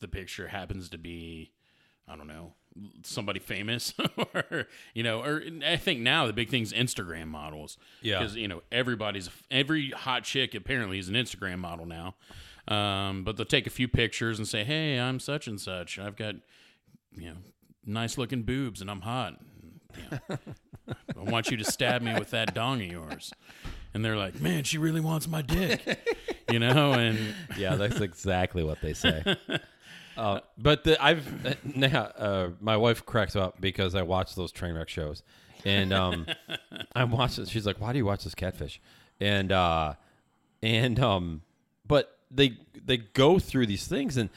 the 0.00 0.08
picture 0.08 0.48
happens 0.48 0.90
to 0.90 0.98
be, 0.98 1.52
I 2.08 2.16
don't 2.16 2.26
know, 2.28 2.54
somebody 3.02 3.38
famous, 3.40 3.94
or 4.34 4.66
you 4.94 5.02
know, 5.02 5.22
or 5.22 5.42
I 5.66 5.76
think 5.76 6.00
now 6.00 6.26
the 6.26 6.32
big 6.32 6.48
thing's 6.48 6.72
Instagram 6.72 7.28
models, 7.28 7.76
Yeah. 8.02 8.18
because 8.18 8.36
you 8.36 8.48
know 8.48 8.62
everybody's 8.72 9.28
every 9.50 9.90
hot 9.90 10.24
chick 10.24 10.54
apparently 10.54 10.98
is 10.98 11.08
an 11.08 11.14
Instagram 11.14 11.58
model 11.58 11.86
now. 11.86 12.14
Um, 12.68 13.24
but 13.24 13.36
they'll 13.36 13.46
take 13.46 13.66
a 13.66 13.70
few 13.70 13.88
pictures 13.88 14.38
and 14.38 14.46
say, 14.46 14.64
"Hey, 14.64 14.98
I'm 14.98 15.18
such 15.18 15.46
and 15.48 15.60
such. 15.60 15.98
I've 15.98 16.14
got, 16.16 16.36
you 17.16 17.30
know, 17.30 17.36
nice 17.84 18.16
looking 18.18 18.42
boobs, 18.42 18.80
and 18.80 18.90
I'm 18.90 19.00
hot. 19.00 19.40
You 19.96 20.18
know, 20.28 20.38
I 21.16 21.30
want 21.30 21.50
you 21.50 21.56
to 21.56 21.64
stab 21.64 22.00
me 22.02 22.14
with 22.14 22.30
that 22.30 22.54
dong 22.54 22.80
of 22.80 22.86
yours." 22.90 23.32
And 23.92 24.04
they're 24.04 24.16
like, 24.16 24.40
"Man, 24.40 24.62
she 24.62 24.78
really 24.78 25.00
wants 25.00 25.26
my 25.26 25.42
dick," 25.42 25.82
you 26.50 26.60
know. 26.60 26.92
And 26.92 27.34
Yeah, 27.58 27.74
that's 27.74 28.00
exactly 28.00 28.62
what 28.62 28.80
they 28.82 28.92
say. 28.92 29.24
Uh, 30.16 30.40
but 30.58 30.84
the, 30.84 31.02
I've 31.02 31.46
uh, 31.46 31.54
now 31.74 32.02
uh, 32.16 32.48
my 32.60 32.76
wife 32.76 33.04
cracks 33.06 33.36
up 33.36 33.60
because 33.60 33.94
I 33.94 34.02
watch 34.02 34.34
those 34.34 34.52
train 34.52 34.74
wreck 34.74 34.88
shows, 34.88 35.22
and 35.64 35.92
um, 35.92 36.26
I'm 36.94 37.10
watching. 37.10 37.44
She's 37.46 37.66
like, 37.66 37.80
"Why 37.80 37.92
do 37.92 37.98
you 37.98 38.04
watch 38.04 38.24
this 38.24 38.34
catfish?" 38.34 38.80
And 39.20 39.52
uh, 39.52 39.94
and 40.62 40.98
um, 41.00 41.42
but 41.86 42.18
they 42.30 42.58
they 42.84 42.98
go 42.98 43.38
through 43.38 43.66
these 43.66 43.86
things 43.86 44.16
and. 44.16 44.30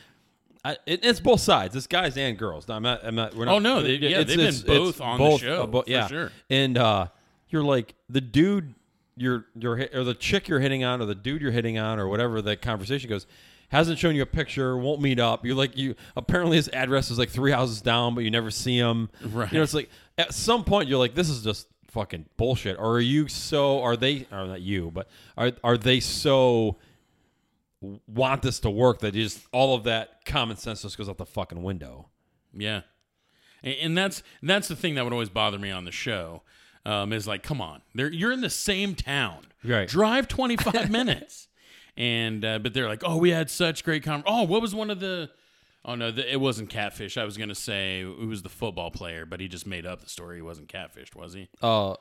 I, 0.65 0.77
it, 0.85 1.03
it's 1.03 1.19
both 1.19 1.41
sides. 1.41 1.75
It's 1.75 1.87
guys 1.87 2.15
and 2.15 2.37
girls. 2.37 2.69
I'm 2.69 2.83
not. 2.83 3.03
I'm 3.03 3.15
not. 3.15 3.35
We're 3.35 3.43
not 3.43 3.55
Oh, 3.55 3.59
no, 3.59 3.81
they- 3.83 3.95
yeah, 3.95 4.19
it's- 4.21 4.27
they've 4.33 4.65
been 4.65 4.77
both 4.77 5.01
on 5.01 5.19
the 5.19 5.37
show, 5.37 5.63
uh, 5.63 5.65
bo- 5.67 5.81
for 5.81 5.89
yeah, 5.89 6.07
sure. 6.07 6.31
And 6.49 6.77
uh, 6.77 7.07
you're 7.49 7.63
like 7.65 7.95
the 8.07 8.21
dude 8.21 8.73
you're 9.17 9.43
you're 9.59 9.75
hit- 9.75 9.93
or 9.93 10.05
the 10.05 10.13
chick 10.13 10.47
you're 10.47 10.61
hitting 10.61 10.85
on 10.85 11.01
or 11.01 11.05
the 11.05 11.15
dude 11.15 11.41
you're 11.41 11.51
hitting 11.51 11.77
on 11.77 11.99
or 11.99 12.07
whatever 12.07 12.41
the 12.41 12.55
conversation 12.55 13.09
goes 13.09 13.27
hasn't 13.69 13.97
shown 13.99 14.15
you 14.15 14.21
a 14.21 14.25
picture 14.27 14.77
won't 14.77 15.01
meet 15.01 15.19
up. 15.19 15.45
You're 15.45 15.55
like 15.55 15.77
you 15.77 15.95
apparently 16.15 16.57
his 16.57 16.69
address 16.69 17.09
is 17.11 17.17
like 17.17 17.29
three 17.29 17.51
houses 17.51 17.81
down 17.81 18.15
but 18.15 18.23
you 18.23 18.31
never 18.31 18.51
see 18.51 18.77
him. 18.77 19.09
Right. 19.23 19.51
you 19.51 19.57
know 19.57 19.63
it's 19.63 19.73
like 19.73 19.89
at 20.17 20.33
some 20.33 20.63
point 20.63 20.89
you're 20.89 20.99
like 20.99 21.15
this 21.15 21.29
is 21.29 21.43
just 21.43 21.67
fucking 21.87 22.25
bullshit. 22.37 22.77
Or 22.77 22.93
are 22.95 22.99
you 23.01 23.27
so 23.27 23.81
are 23.81 23.95
they 23.97 24.27
or 24.31 24.45
not 24.45 24.61
you 24.61 24.91
but 24.91 25.07
are 25.37 25.51
are 25.63 25.77
they 25.77 25.99
so 25.99 26.77
want 28.07 28.41
this 28.41 28.59
to 28.61 28.69
work 28.69 28.99
that 28.99 29.13
just 29.13 29.41
all 29.51 29.75
of 29.75 29.83
that 29.85 30.25
common 30.25 30.57
sense 30.57 30.81
just 30.83 30.97
goes 30.97 31.09
out 31.09 31.17
the 31.17 31.25
fucking 31.25 31.61
window? 31.63 32.09
Yeah, 32.55 32.81
and, 33.63 33.75
and 33.81 33.97
that's 33.97 34.23
that's 34.41 34.67
the 34.67 34.75
thing 34.75 34.95
that 34.95 35.03
would 35.03 35.13
always 35.13 35.29
bother 35.29 35.59
me 35.59 35.71
on 35.71 35.85
the 35.85 35.91
show. 35.91 36.43
Um, 36.85 37.13
is 37.13 37.25
like, 37.25 37.43
come 37.43 37.61
on, 37.61 37.81
you're 37.93 38.33
in 38.33 38.41
the 38.41 38.49
same 38.49 38.93
town, 38.93 39.45
Right. 39.63 39.87
Drive 39.87 40.27
25 40.27 40.89
minutes, 40.91 41.47
and 41.97 42.43
uh, 42.43 42.59
but 42.59 42.73
they're 42.73 42.87
like, 42.87 43.03
oh, 43.05 43.17
we 43.17 43.29
had 43.31 43.49
such 43.49 43.83
great 43.83 44.03
con. 44.03 44.23
Oh, 44.25 44.43
what 44.43 44.61
was 44.61 44.73
one 44.75 44.89
of 44.89 44.99
the? 44.99 45.29
Oh 45.85 45.95
no, 45.95 46.11
the, 46.11 46.31
it 46.31 46.39
wasn't 46.39 46.69
catfish. 46.69 47.17
I 47.17 47.23
was 47.25 47.37
gonna 47.37 47.55
say 47.55 48.01
it 48.01 48.25
was 48.27 48.41
the 48.41 48.49
football 48.49 48.89
player, 48.91 49.25
but 49.25 49.39
he 49.39 49.47
just 49.47 49.67
made 49.67 49.85
up 49.85 50.01
the 50.01 50.09
story. 50.09 50.37
He 50.37 50.41
wasn't 50.41 50.67
catfished, 50.69 51.15
was 51.15 51.33
he? 51.33 51.49
uh 51.61 51.95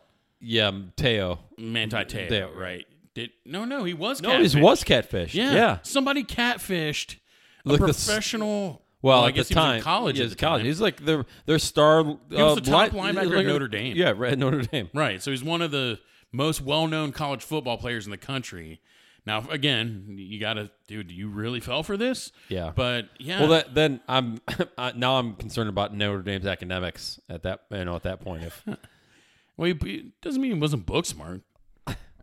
yeah 0.45 0.73
Teo 0.97 1.39
Manti 1.57 2.05
Teo, 2.05 2.29
Teo, 2.29 2.53
right? 2.53 2.85
Did 3.15 3.31
no, 3.45 3.65
no, 3.65 3.85
he 3.85 3.95
was. 3.95 4.21
no 4.23 4.31
catfished. 4.31 4.55
he 4.57 4.61
was 4.61 4.83
catfish 4.85 5.35
Yeah, 5.35 5.53
yeah 5.53 5.79
Somebody 5.83 6.25
catfished 6.25 7.17
a 7.65 7.69
Like 7.71 7.81
the 7.81 7.89
s- 7.89 8.07
professional. 8.07 8.83
Well, 9.03 9.25
I 9.25 9.29
at 9.29 9.35
guess 9.35 9.49
the 9.49 9.55
he 9.55 9.59
was 9.59 9.65
time, 9.67 9.77
in 9.79 9.83
college. 9.83 10.19
Yeah, 10.19 10.25
at 10.27 10.31
the 10.31 10.37
college. 10.37 10.61
time. 10.61 10.67
He's 10.67 10.81
like 10.81 11.05
their 11.05 11.25
their 11.47 11.59
star. 11.59 12.05
He 12.05 12.37
was 12.43 12.55
the 12.57 12.61
top 12.61 12.91
linebacker 12.91 13.39
at 13.41 13.47
Notre 13.47 13.67
Dame. 13.69 13.97
Yeah, 13.97 14.15
right 14.17 14.33
at 14.33 14.39
Notre 14.39 14.63
Dame. 14.63 14.91
Right. 14.95 15.21
So 15.23 15.31
he's 15.33 15.43
one 15.45 15.61
of 15.61 15.71
the 15.73 15.99
most 16.33 16.61
well-known 16.61 17.11
college 17.13 17.43
football 17.43 17.77
players 17.79 18.05
in 18.05 18.11
the 18.13 18.17
country. 18.17 18.81
Now, 19.25 19.47
again, 19.51 20.17
you 20.19 20.41
got 20.41 20.55
to, 20.55 20.71
dude. 20.89 21.11
You 21.11 21.29
really 21.29 21.61
fell 21.61 21.83
for 21.83 21.97
this. 21.97 22.33
Yeah. 22.49 22.73
But 22.75 23.09
yeah. 23.19 23.41
Well, 23.41 23.51
that, 23.51 23.75
then 23.75 24.01
I'm 24.09 24.41
I, 24.79 24.93
now 24.93 25.19
I'm 25.19 25.35
concerned 25.35 25.69
about 25.69 25.95
Notre 25.95 26.23
Dame's 26.23 26.47
academics 26.47 27.21
at 27.29 27.43
that 27.45 27.63
you 27.71 27.85
know 27.85 27.95
at 27.95 28.03
that 28.03 28.21
point. 28.21 28.43
If 28.45 28.65
well, 29.57 29.73
he 29.73 30.13
doesn't 30.23 30.41
mean 30.41 30.55
he 30.55 30.59
wasn't 30.59 30.87
book 30.87 31.07
smart. 31.07 31.43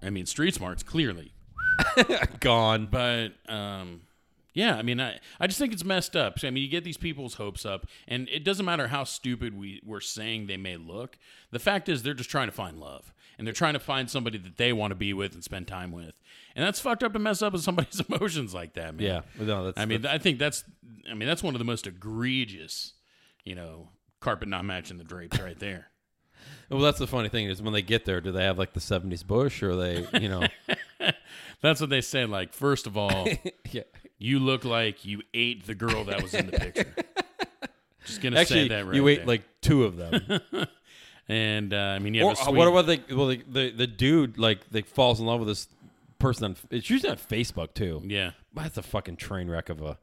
I 0.02 0.10
mean, 0.10 0.26
street 0.26 0.56
smarts 0.56 0.82
clearly. 0.84 1.34
gone, 2.40 2.88
But 2.90 3.34
um, 3.48 4.02
yeah, 4.60 4.76
I 4.76 4.82
mean, 4.82 5.00
I, 5.00 5.20
I 5.40 5.48
just 5.48 5.58
think 5.58 5.72
it's 5.72 5.86
messed 5.86 6.18
up. 6.18 6.38
So, 6.38 6.48
I 6.48 6.52
mean, 6.52 6.62
you 6.62 6.70
get 6.70 6.84
these 6.84 6.98
people's 6.98 7.36
hopes 7.36 7.66
up, 7.66 7.86
and 8.10 8.28
it 8.28 8.44
doesn't 8.44 8.66
matter 8.66 8.90
how 8.90 9.06
stupid 9.06 9.58
we, 9.58 9.82
we're 9.86 10.02
saying 10.02 10.48
they 10.48 10.58
may 10.58 10.76
look. 10.76 11.18
The 11.52 11.60
fact 11.60 11.88
is, 11.88 12.04
they're 12.04 12.14
just 12.14 12.30
trying 12.30 12.50
to 12.50 12.52
find 12.52 12.78
love, 12.78 13.14
and 13.38 13.48
they're 13.48 13.54
trying 13.54 13.74
to 13.74 13.80
find 13.80 14.10
somebody 14.10 14.38
that 14.40 14.58
they 14.58 14.74
want 14.74 14.92
to 14.92 14.96
be 14.96 15.14
with 15.14 15.34
and 15.34 15.42
spend 15.42 15.70
time 15.70 15.94
with. 15.94 16.20
And 16.58 16.66
that's 16.66 16.82
fucked 16.82 17.04
up 17.04 17.14
to 17.14 17.20
mess 17.20 17.42
up 17.42 17.54
with 17.54 17.62
somebody's 17.62 18.02
emotions 18.10 18.54
like 18.54 18.74
that, 18.74 18.96
man. 18.96 19.06
yeah, 19.06 19.22
no, 19.40 19.64
that's 19.64 19.80
I 19.80 19.86
mean, 19.86 20.06
I 20.06 20.18
think 20.18 20.40
that's, 20.40 20.66
I 21.10 21.14
mean, 21.14 21.28
that's 21.28 21.42
one 21.42 21.56
of 21.56 21.60
the 21.60 21.66
most 21.66 21.88
egregious, 21.88 22.96
you 23.46 23.56
know, 23.56 23.88
carpet 24.20 24.50
not 24.50 24.66
matching 24.66 24.98
the 24.98 25.06
drapes 25.06 25.40
right 25.40 25.58
there. 25.58 25.88
well, 26.70 26.82
that's 26.82 27.00
the 27.00 27.08
funny 27.08 27.30
thing 27.30 27.46
is 27.46 27.62
when 27.62 27.72
they 27.72 27.82
get 27.82 28.04
there, 28.04 28.20
do 28.20 28.34
they 28.34 28.44
have 28.44 28.58
like 28.58 28.74
the 28.74 28.82
'70s 28.82 29.26
bush 29.26 29.64
or 29.64 29.78
they 29.78 30.06
you 30.20 30.28
know 30.28 30.46
That's 31.62 31.82
what 31.82 31.90
they 31.90 32.02
say. 32.02 32.26
Like, 32.26 32.54
first 32.54 32.88
of 32.88 32.98
all, 32.98 33.28
yeah. 33.72 33.84
You 34.20 34.38
look 34.40 34.64
like 34.66 35.04
you 35.06 35.22
ate 35.34 35.66
the 35.66 35.74
girl 35.76 36.04
that 36.04 36.22
was 36.22 36.34
in 36.36 36.46
the 36.48 36.52
picture. 36.60 36.94
Just 38.06 38.22
gonna 38.22 38.40
Actually, 38.40 38.64
say 38.64 38.68
that 38.70 38.86
right 38.86 38.96
you 38.96 39.08
ate 39.08 39.18
there. 39.20 39.26
like 39.26 39.44
two 39.62 39.84
of 39.86 39.98
them. 39.98 40.40
and 41.28 41.74
uh, 41.74 41.78
I 41.78 42.00
mean, 42.00 42.14
you 42.14 42.24
or 42.24 42.30
have 42.30 42.38
a 42.38 42.42
uh, 42.42 42.46
sweet. 42.46 42.58
what 42.58 42.68
about 42.68 42.86
the 42.88 43.16
Well, 43.16 43.28
the, 43.28 43.44
the 43.48 43.72
the 43.72 43.88
dude 43.88 44.38
like 44.38 44.70
they 44.70 44.82
falls 44.82 45.20
in 45.20 45.26
love 45.26 45.40
with 45.40 45.48
this 45.50 45.68
person 46.18 46.46
on. 46.46 46.56
It's 46.72 46.90
usually 46.90 47.12
on 47.12 47.18
Facebook 47.18 47.74
too. 47.74 48.02
yeah, 48.06 48.32
That's 48.54 48.78
a 48.78 48.82
fucking 48.82 49.18
train 49.18 49.50
wreck 49.50 49.70
of 49.70 49.82
a 49.82 49.98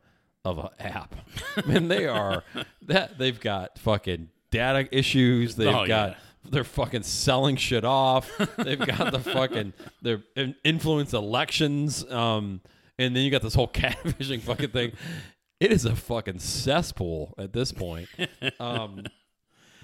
of 0.45 0.59
a 0.59 0.71
app. 0.79 1.15
Man, 1.67 1.89
they 1.89 2.07
are 2.07 2.45
that 2.83 3.19
they've 3.19 3.39
got 3.41 3.79
fucking 3.79 4.29
data 4.51 4.89
issues. 4.97 5.57
They've 5.57 5.69
Oh, 5.75 5.87
got 5.87 6.11
yeah. 6.11 6.17
they're 6.49 6.63
fucking 6.65 7.03
selling 7.03 7.57
shit 7.57 7.85
off. 7.85 8.31
They've 8.57 8.79
got 8.79 9.11
the 9.11 9.19
fucking 9.19 9.73
they're 10.03 10.23
influence 10.63 11.13
elections. 11.13 12.09
Um, 12.09 12.61
and 12.99 13.15
then 13.17 13.23
you 13.25 13.31
got 13.31 13.43
this 13.43 13.55
whole 13.55 13.69
catfishing 13.73 14.41
fucking 14.41 14.71
thing. 14.71 14.93
It 15.61 15.73
is 15.73 15.85
a 15.85 15.97
fucking 15.97 16.39
cesspool 16.41 17.35
at 17.39 17.53
this 17.53 17.73
point. 17.73 18.09
Um, 18.61 19.05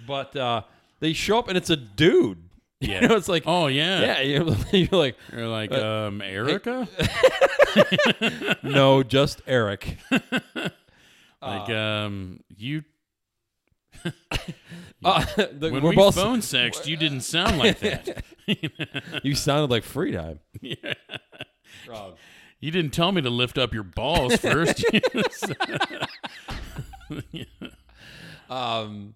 but 0.07 0.35
uh, 0.37 0.63
they 1.01 1.13
show 1.13 1.39
up 1.39 1.49
and 1.49 1.57
it's 1.57 1.71
a 1.71 1.77
dude. 1.77 2.39
Yeah. 2.39 2.49
You 3.03 3.09
know, 3.09 3.15
it's 3.17 3.29
like 3.29 3.45
Oh 3.47 3.69
yeah. 3.69 4.01
yeah, 4.01 4.21
you're, 4.23 4.57
you're 4.73 4.89
like 4.91 5.17
You're 5.33 5.47
like 5.47 5.71
um 5.73 6.21
Erica. 6.21 6.89
no, 8.65 9.03
just 9.05 9.41
Eric. 9.47 9.99
like 11.41 11.71
um 11.71 12.41
you 12.57 12.83
Uh, 14.05 15.25
the- 15.37 15.71
when 15.73 15.83
we're 15.83 15.91
we 15.91 15.97
both 15.97 16.15
phone 16.17 16.43
sexed, 16.43 16.87
you 16.89 16.97
didn't 16.97 17.21
sound 17.23 17.59
like 17.59 17.79
that. 17.81 18.25
you 19.23 19.35
sounded 19.37 19.71
like 19.71 19.85
free 19.85 20.13
time. 20.13 20.41
Yeah. 20.61 20.95
Wrong. 21.89 22.15
You 22.63 22.71
didn't 22.71 22.93
tell 22.95 23.13
me 23.13 23.21
to 23.21 23.29
lift 23.29 23.59
up 23.59 23.75
your 23.75 23.83
balls 23.83 24.37
first. 24.37 24.83
Um, 28.51 29.15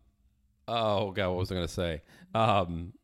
oh 0.66 1.10
god, 1.10 1.28
what 1.28 1.38
was 1.38 1.52
I 1.52 1.56
gonna 1.56 1.68
say? 1.68 2.02
Um, 2.34 2.94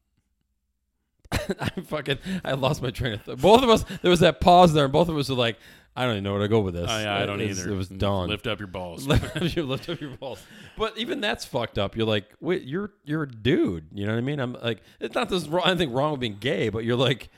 I 1.33 1.69
fucking 1.87 2.19
I 2.45 2.53
lost 2.53 2.81
my 2.83 2.91
train 2.91 3.15
of 3.15 3.23
thought. 3.23 3.39
Both 3.39 3.63
of 3.63 3.69
us, 3.71 3.85
there 4.01 4.11
was 4.11 4.21
that 4.21 4.41
pause 4.41 4.73
there, 4.73 4.85
and 4.85 4.93
both 4.93 5.09
of 5.11 5.17
us 5.19 5.29
were 5.29 5.35
like, 5.35 5.59
I 5.95 6.05
don't 6.05 6.13
even 6.13 6.25
know 6.25 6.33
where 6.33 6.41
to 6.43 6.49
go 6.49 6.61
with 6.61 6.73
this. 6.75 6.89
I, 6.89 7.23
I 7.23 7.27
don't 7.27 7.41
It 7.41 7.49
was- 7.49 7.61
either. 7.61 7.73
It 7.73 7.77
was 7.77 7.89
dawn. 7.89 8.29
Lift 8.31 8.47
up 8.47 8.59
your 8.61 8.69
balls. 8.69 9.07
lift 9.07 9.89
up 9.91 10.01
your 10.01 10.17
balls. 10.17 10.43
But 10.79 10.97
even 10.97 11.21
that's 11.21 11.45
fucked 11.45 11.79
up. 11.79 11.97
You're 11.97 12.07
like, 12.07 12.33
wait, 12.41 12.63
you're 12.63 12.93
you're 13.05 13.25
a 13.25 13.29
dude. 13.31 13.89
You 13.93 14.07
know 14.07 14.13
what 14.13 14.19
I 14.19 14.23
mean? 14.23 14.41
I'm 14.41 14.55
like, 14.55 14.83
it's 15.01 15.15
not 15.15 15.29
this 15.29 15.47
wrong, 15.49 15.67
anything 15.67 15.93
wrong 15.93 16.13
with 16.13 16.21
being 16.21 16.39
gay, 16.39 16.71
but 16.71 16.85
you're 16.85 16.97
like, 16.97 17.29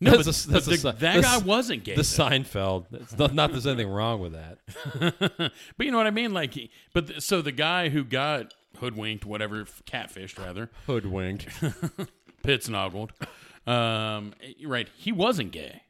No, 0.00 0.12
but, 0.12 0.20
a- 0.20 0.24
that's 0.24 0.46
a 0.46 0.50
the- 0.50 0.60
si- 0.76 0.82
that 0.82 0.98
that's- 1.00 1.24
guy 1.24 1.38
wasn't 1.44 1.82
gay. 1.84 1.92
the 1.96 2.02
though. 2.02 2.24
Seinfeld. 2.24 2.86
It's 2.92 3.18
not, 3.18 3.34
not 3.34 3.50
there's 3.52 3.66
anything 3.66 3.88
wrong 3.88 4.20
with 4.20 4.32
that. 4.32 4.58
but 5.76 5.84
you 5.86 5.90
know 5.90 5.98
what 5.98 6.06
I 6.06 6.10
mean? 6.12 6.32
Like, 6.32 6.54
he- 6.54 6.70
but 6.94 7.08
th- 7.08 7.20
so 7.22 7.42
the 7.42 7.52
guy 7.52 7.88
who 7.88 8.04
got 8.04 8.54
hoodwinked, 8.78 9.24
whatever, 9.24 9.64
catfished 9.86 10.38
rather, 10.38 10.70
Hoodwinked. 10.86 11.48
pits 12.42 12.68
noggled. 12.68 13.10
Um, 13.66 14.34
right, 14.64 14.88
he 14.96 15.10
wasn't 15.12 15.50
gay. 15.52 15.82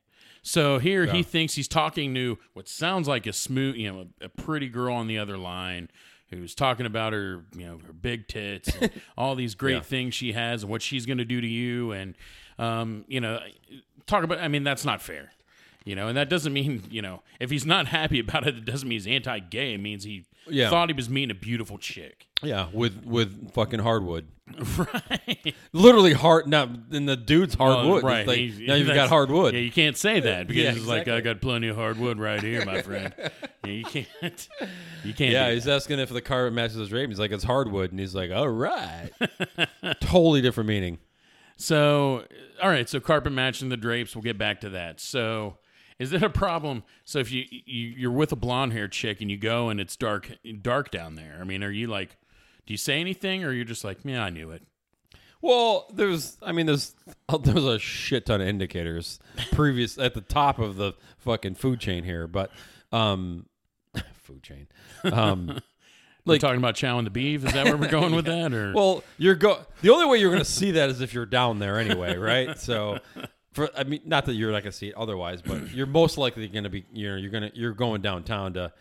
So 0.43 0.79
here 0.79 1.05
he 1.07 1.23
thinks 1.23 1.55
he's 1.55 1.69
talking 1.69 2.15
to 2.15 2.39
what 2.55 2.69
sounds 2.69 3.07
like 3.07 3.27
a 3.27 3.33
smooth, 3.35 3.75
you 3.77 3.93
know, 3.93 4.07
a, 4.23 4.25
a 4.27 4.29
pretty 4.31 4.69
girl 4.69 4.95
on 4.95 5.07
the 5.07 5.19
other 5.19 5.37
line 5.37 5.91
who's 6.31 6.55
talking 6.55 6.87
about 6.87 7.13
her, 7.13 7.45
you 7.55 7.67
know, 7.67 7.79
her 7.87 7.93
big 7.93 8.27
tits, 8.29 8.75
and 8.81 8.91
all 9.19 9.35
these 9.35 9.55
great 9.55 9.75
Yeah. 9.75 9.81
things 9.83 10.15
she 10.15 10.33
has, 10.33 10.63
and 10.63 10.71
what 10.73 10.81
she's 10.81 11.05
going 11.07 11.19
to 11.19 11.25
do 11.25 11.41
to 11.41 11.47
you, 11.47 11.93
and 11.93 12.15
um, 12.59 13.05
you 13.09 13.21
know, 13.21 13.41
talk 14.09 14.25
about. 14.25 14.39
I 14.39 14.49
mean, 14.49 14.65
that's 14.65 14.85
not 14.85 15.01
fair. 15.03 15.31
You 15.85 15.95
know, 15.95 16.09
and 16.09 16.17
that 16.19 16.29
doesn't 16.29 16.53
mean, 16.53 16.83
you 16.91 17.01
know, 17.01 17.23
if 17.41 17.51
he's 17.51 17.65
not 17.65 17.87
happy 17.87 18.19
about 18.19 18.47
it, 18.47 18.57
it 18.57 18.65
doesn't 18.65 18.87
mean 18.89 18.97
he's 18.97 19.07
anti 19.07 19.39
gay. 19.39 19.75
It 19.75 19.79
means 19.81 20.05
he 20.05 20.25
Yeah. 20.49 20.69
thought 20.71 20.89
he 20.91 20.93
was 20.95 21.09
meeting 21.09 21.31
a 21.31 21.35
beautiful 21.35 21.79
chick. 21.79 22.27
Yeah, 22.43 22.69
with 22.73 23.05
with 23.05 23.53
fucking 23.53 23.81
hardwood. 23.81 24.27
right. 24.77 25.55
Literally 25.73 26.13
hard. 26.15 26.47
Now, 26.47 26.69
in 26.91 27.07
the 27.07 27.17
dude's 27.17 27.55
hardwood. 27.55 28.05
It's 28.05 28.27
like, 28.29 28.39
He's- 28.39 28.59
now 28.59 28.75
you've 28.75 28.87
got 28.89 29.09
hardwood. 29.09 29.55
Yeah, 29.55 29.61
you 29.61 29.71
can't 29.73 29.97
say 29.97 30.21
that 30.21 30.47
because 30.47 30.63
Yeah, 30.63 30.73
it's 30.73 30.87
like 30.87 31.09
I 31.09 31.21
got 31.21 31.41
plenty 31.41 31.69
of 31.69 31.77
hardwood 31.77 32.19
right 32.19 32.43
here, 32.43 32.65
my 32.65 32.81
friend. 32.83 33.13
yeah, 33.65 33.71
you 33.71 33.85
can't. 33.85 34.49
You 35.05 35.15
can't. 35.15 35.33
Yeah, 35.33 35.51
he's 35.53 35.69
asking 35.69 35.99
if 36.01 36.09
the 36.11 36.21
carpet 36.23 36.53
matches 36.55 36.77
his 36.77 36.93
rape. 36.93 37.09
He's 37.09 37.19
like, 37.19 37.31
it's 37.33 37.45
hardwood, 37.45 37.91
and 37.91 38.01
he's 38.01 38.15
like, 38.15 38.31
all 38.31 38.49
right. 38.49 39.11
totally 40.01 40.41
different 40.43 40.69
meaning. 40.69 40.99
So, 41.57 42.25
all 42.63 42.71
right. 42.71 42.89
So, 42.89 43.01
carpet 43.01 43.33
matching 43.33 43.69
the 43.69 43.77
drapes. 43.77 44.15
We'll 44.15 44.23
get 44.23 44.39
back 44.39 44.61
to 44.63 44.71
that. 44.71 45.01
So, 45.01 45.59
is 45.99 46.13
it 46.13 46.23
a 46.23 46.31
problem? 46.31 46.85
So, 47.05 47.19
if 47.19 47.31
you, 47.33 47.45
you 47.51 47.89
you're 47.97 48.13
with 48.13 48.33
a 48.33 48.37
blonde 48.37 48.73
haired 48.73 48.93
chick 48.93 49.21
and 49.21 49.31
you 49.31 49.37
go 49.37 49.69
and 49.69 49.81
it's 49.81 49.97
dark 49.97 50.31
dark 50.63 50.91
down 50.91 51.15
there, 51.15 51.39
I 51.41 51.45
mean, 51.45 51.63
are 51.63 51.71
you 51.71 51.87
like, 51.87 52.17
do 52.67 52.75
you 52.75 52.79
say 52.79 53.01
anything 53.01 53.45
or 53.45 53.53
you're 53.53 53.65
just 53.65 53.85
like, 53.85 53.99
yeah, 54.05 54.23
I 54.23 54.31
knew 54.31 54.51
it. 54.51 54.63
Well, 55.41 55.87
there's, 55.95 56.37
I 56.43 56.53
mean, 56.53 56.67
there's, 56.67 56.95
there's 57.43 57.65
a 57.65 57.79
shit 57.79 58.27
ton 58.27 58.41
of 58.41 58.49
indicators 58.49 59.21
previous 59.53 59.99
at 59.99 60.15
the 60.15 60.21
top 60.21 60.59
of 60.59 60.77
the 60.77 60.93
fucking 61.19 61.55
food 61.55 61.81
chain 61.81 62.05
here, 62.05 62.27
but, 62.27 62.51
um, 62.93 63.47
food 64.15 64.43
chain. 64.43 64.67
Um, 65.05 65.61
Like 66.35 66.41
talking 66.41 66.59
about 66.59 66.75
chowing 66.75 67.05
the 67.05 67.11
beef. 67.11 67.45
Is 67.45 67.53
that 67.53 67.65
where 67.67 67.77
we're 67.77 67.89
going 67.89 68.15
with 68.15 68.25
that? 68.27 68.53
Or 68.53 68.73
well, 68.75 69.05
you're 69.19 69.35
go. 69.35 69.61
The 69.83 69.91
only 69.91 70.07
way 70.07 70.19
you're 70.19 70.31
going 70.31 70.45
to 70.45 70.51
see 70.51 70.73
that 70.73 70.89
is 70.91 71.01
if 71.01 71.15
you're 71.15 71.27
down 71.27 71.59
there 71.59 71.79
anyway, 71.79 72.17
right? 72.17 72.59
So, 72.59 72.99
for 73.53 73.69
I 73.77 73.85
mean, 73.85 74.01
not 74.05 74.27
that 74.27 74.35
you're 74.35 74.51
not 74.53 74.63
going 74.63 74.73
to 74.73 74.77
see 74.79 74.89
it 74.89 74.95
otherwise, 74.97 75.43
but 75.43 75.71
you're 75.73 75.87
most 75.87 76.19
likely 76.19 76.47
going 76.49 76.65
to 76.65 76.71
be. 76.71 76.85
You 76.93 77.11
know, 77.11 77.17
you're 77.17 77.31
gonna 77.31 77.51
you're 77.55 77.73
going 77.75 78.01
downtown 78.03 78.55
to. 78.55 78.73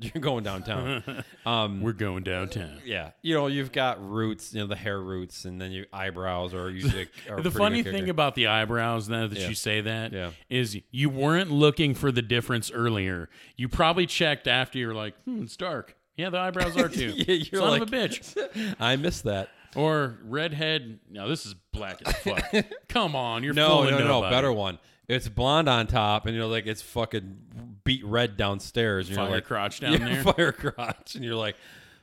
you're 0.00 0.20
going 0.22 0.42
downtown. 0.42 1.02
Um, 1.44 1.80
we're 1.82 1.92
going 1.92 2.22
downtown. 2.22 2.80
yeah, 2.86 3.10
you 3.20 3.34
know, 3.34 3.48
you've 3.48 3.70
got 3.70 4.02
roots, 4.02 4.54
you 4.54 4.60
know, 4.60 4.66
the 4.66 4.74
hair 4.76 4.98
roots, 4.98 5.44
and 5.44 5.60
then 5.60 5.72
your 5.72 5.84
eyebrows 5.92 6.54
are 6.54 6.70
usually. 6.70 7.08
Are 7.28 7.42
the 7.42 7.50
funny 7.50 7.82
thing 7.82 8.08
about 8.08 8.34
the 8.34 8.46
eyebrows 8.46 9.08
now 9.10 9.26
that 9.26 9.38
Yeah. 9.38 9.48
you 9.48 9.54
say 9.54 9.82
that 9.82 10.32
is 10.48 10.74
Yeah. 10.74 10.80
you 10.90 11.10
weren't 11.10 11.50
looking 11.50 11.94
for 11.94 12.10
the 12.10 12.22
difference 12.22 12.70
earlier. 12.70 13.28
You 13.56 13.68
probably 13.68 14.06
checked 14.06 14.48
after 14.48 14.78
you're 14.78 14.94
like, 14.94 15.14
hmm, 15.24 15.42
it's 15.42 15.56
dark. 15.56 15.96
Yeah, 16.16 16.30
the 16.30 16.38
eyebrows 16.38 16.76
are 16.76 16.88
too. 16.88 17.12
Yeah, 17.16 17.34
you're 17.34 17.60
Son 17.62 17.70
like- 17.70 17.82
of 17.82 17.88
a 17.88 17.96
bitch. 17.96 18.74
I 18.80 18.96
missed 18.96 19.24
that. 19.24 19.50
Or 19.74 20.18
redhead. 20.24 21.00
No, 21.10 21.28
this 21.28 21.44
is 21.44 21.54
black 21.72 22.00
as 22.06 22.14
fuck. 22.16 22.42
Come 22.88 23.14
on, 23.14 23.42
you're 23.44 23.52
No, 23.52 23.68
fooling 23.68 23.90
no, 23.90 23.98
no, 23.98 24.06
nobody. 24.06 24.34
better 24.34 24.52
one. 24.52 24.78
It's 25.08 25.28
blonde 25.28 25.68
on 25.68 25.86
top, 25.86 26.24
and 26.26 26.34
you're 26.34 26.46
like, 26.46 26.66
it's 26.66 26.80
fucking 26.82 27.78
beat 27.84 28.04
red 28.04 28.36
downstairs. 28.38 29.08
And 29.08 29.16
Fire 29.16 29.26
you're 29.26 29.34
like, 29.36 29.44
crotch 29.44 29.80
down 29.80 29.92
yeah, 29.92 29.98
there. 30.22 30.22
fire 30.32 30.52
crotch, 30.52 31.14
and 31.14 31.22
you're 31.24 31.36
like, 31.36 31.56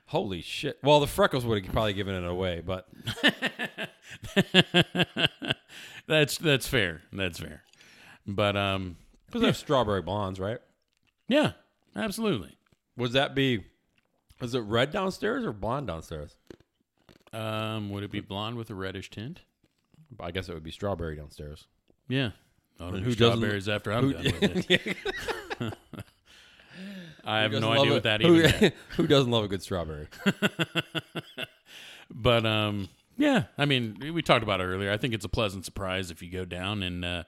holy 0.06 0.42
shit. 0.42 0.78
Well, 0.84 1.00
the 1.00 1.08
freckles 1.08 1.44
would 1.46 1.64
have 1.66 1.74
probably 1.74 1.94
given 1.94 2.14
it 2.16 2.26
away, 2.30 2.62
but 2.66 2.88
That's 6.08 6.38
that's 6.38 6.68
fair. 6.68 7.02
That's 7.12 7.40
fair. 7.40 7.64
But 8.28 8.56
um, 8.56 8.98
because 9.26 9.42
they're 9.42 9.54
strawberry 9.54 10.02
blondes, 10.02 10.40
right? 10.40 10.60
yeah, 11.28 11.54
absolutely. 11.96 12.56
Would 12.98 13.14
that 13.14 13.34
be? 13.36 13.64
Was 14.44 14.56
it 14.56 14.60
red 14.60 14.92
downstairs 14.92 15.46
or 15.46 15.54
blonde 15.54 15.88
downstairs? 15.88 16.36
Um, 17.32 17.90
would 17.92 18.04
it 18.04 18.12
be 18.12 18.20
blonde 18.20 18.58
with 18.58 18.70
a 18.70 18.76
reddish 18.76 19.10
tint? 19.10 19.40
I 20.20 20.32
guess 20.32 20.50
it 20.50 20.54
would 20.54 20.64
be 20.64 20.70
strawberry 20.70 21.16
downstairs. 21.16 21.66
Yeah. 22.10 22.32
Oh, 22.78 22.92
who 22.92 23.14
strawberries 23.14 23.70
after 23.70 23.94
I'm 23.94 24.12
Who, 24.12 24.14
done 24.14 24.24
with 24.24 24.70
it. 24.70 24.98
I 27.24 27.40
have 27.40 27.54
no 27.54 27.72
idea 27.72 27.94
what 27.94 28.04
that 28.04 28.22
who, 28.22 28.36
even 28.36 28.74
who 28.98 29.08
doesn't 29.08 29.32
love 29.32 29.46
a 29.46 29.48
good 29.48 29.64
strawberry? 29.64 30.08
But 32.14 32.46
um, 32.46 32.90
yeah, 33.18 33.46
I 33.58 33.66
mean, 33.66 34.12
we 34.14 34.22
talked 34.22 34.44
about 34.44 34.62
it 34.62 34.66
earlier. 34.66 34.92
I 34.92 34.98
think 34.98 35.14
it's 35.14 35.26
a 35.26 35.30
pleasant 35.30 35.66
surprise 35.66 36.12
if 36.12 36.22
you 36.22 36.30
go 36.30 36.46
down 36.46 36.84
and 36.84 37.04
uh, 37.04 37.24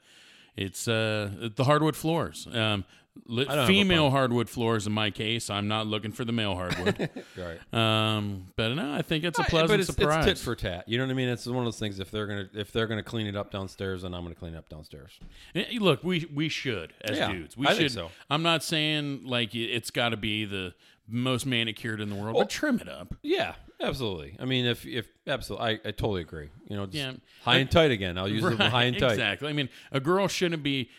it's 0.55 0.87
uh, 0.87 1.49
the 1.55 1.63
hardwood 1.63 1.95
floors. 1.95 2.47
Um, 2.51 2.85
li- 3.27 3.43
I 3.43 3.45
don't 3.49 3.57
have 3.59 3.63
a 3.65 3.67
female 3.67 4.09
hardwood 4.11 4.49
floors 4.49 4.85
in 4.87 4.93
my 4.93 5.11
case. 5.11 5.49
I'm 5.49 5.67
not 5.67 5.87
looking 5.87 6.11
for 6.11 6.25
the 6.25 6.31
male 6.31 6.55
hardwood. 6.55 7.09
right. 7.37 7.73
um, 7.73 8.47
but 8.55 8.73
no, 8.73 8.93
I 8.93 9.01
think 9.01 9.23
it's 9.23 9.39
a 9.39 9.43
pleasant 9.43 9.69
but 9.69 9.79
it's, 9.79 9.87
surprise. 9.93 10.25
it's 10.27 10.39
tit 10.41 10.45
for 10.45 10.55
tat. 10.55 10.87
You 10.87 10.97
know 10.97 11.05
what 11.05 11.11
I 11.11 11.15
mean? 11.15 11.29
It's 11.29 11.45
one 11.45 11.57
of 11.59 11.65
those 11.65 11.79
things. 11.79 11.99
If 11.99 12.11
they're 12.11 12.27
gonna 12.27 12.49
if 12.53 12.71
they're 12.71 12.87
gonna 12.87 13.03
clean 13.03 13.27
it 13.27 13.35
up 13.35 13.51
downstairs, 13.51 14.01
then 14.03 14.13
I'm 14.13 14.23
gonna 14.23 14.35
clean 14.35 14.53
it 14.53 14.57
up 14.57 14.69
downstairs. 14.69 15.19
Eh, 15.55 15.65
Look, 15.79 16.03
we 16.03 16.27
we 16.33 16.49
should 16.49 16.93
as 17.01 17.17
Yeah, 17.17 17.31
dudes. 17.31 17.57
We 17.57 17.65
I 17.67 17.71
should. 17.71 17.77
think 17.79 17.91
so. 17.91 18.11
I'm 18.29 18.43
not 18.43 18.63
saying 18.63 19.21
like 19.25 19.55
it- 19.55 19.71
it's 19.71 19.91
got 19.91 20.09
to 20.09 20.17
be 20.17 20.45
the 20.45 20.73
most 21.07 21.45
manicured 21.45 22.01
in 22.01 22.09
the 22.09 22.15
world, 22.15 22.35
but 22.35 22.49
trim 22.49 22.79
it 22.79 22.89
up. 22.89 23.13
Yeah, 23.21 23.53
absolutely. 23.79 24.35
I 24.39 24.45
mean, 24.45 24.65
if 24.65 24.85
if 24.85 25.07
absolutely, 25.27 25.67
I, 25.67 25.71
I 25.89 25.91
totally 25.91 26.21
agree. 26.21 26.49
You 26.67 26.77
know, 26.77 26.85
just 26.87 26.97
Yeah. 26.97 27.13
high 27.43 27.57
and 27.57 27.69
tight 27.69 27.91
again. 27.91 28.17
I'll 28.17 28.27
use 28.27 28.43
the 28.43 28.49
Right, 28.55 28.71
high 28.71 28.83
and 28.85 28.97
tight. 28.97 29.11
Exactly. 29.11 29.49
I 29.49 29.53
mean, 29.53 29.69
a 29.91 29.99
girl 29.99 30.27
shouldn't 30.27 30.63
be. 30.63 30.89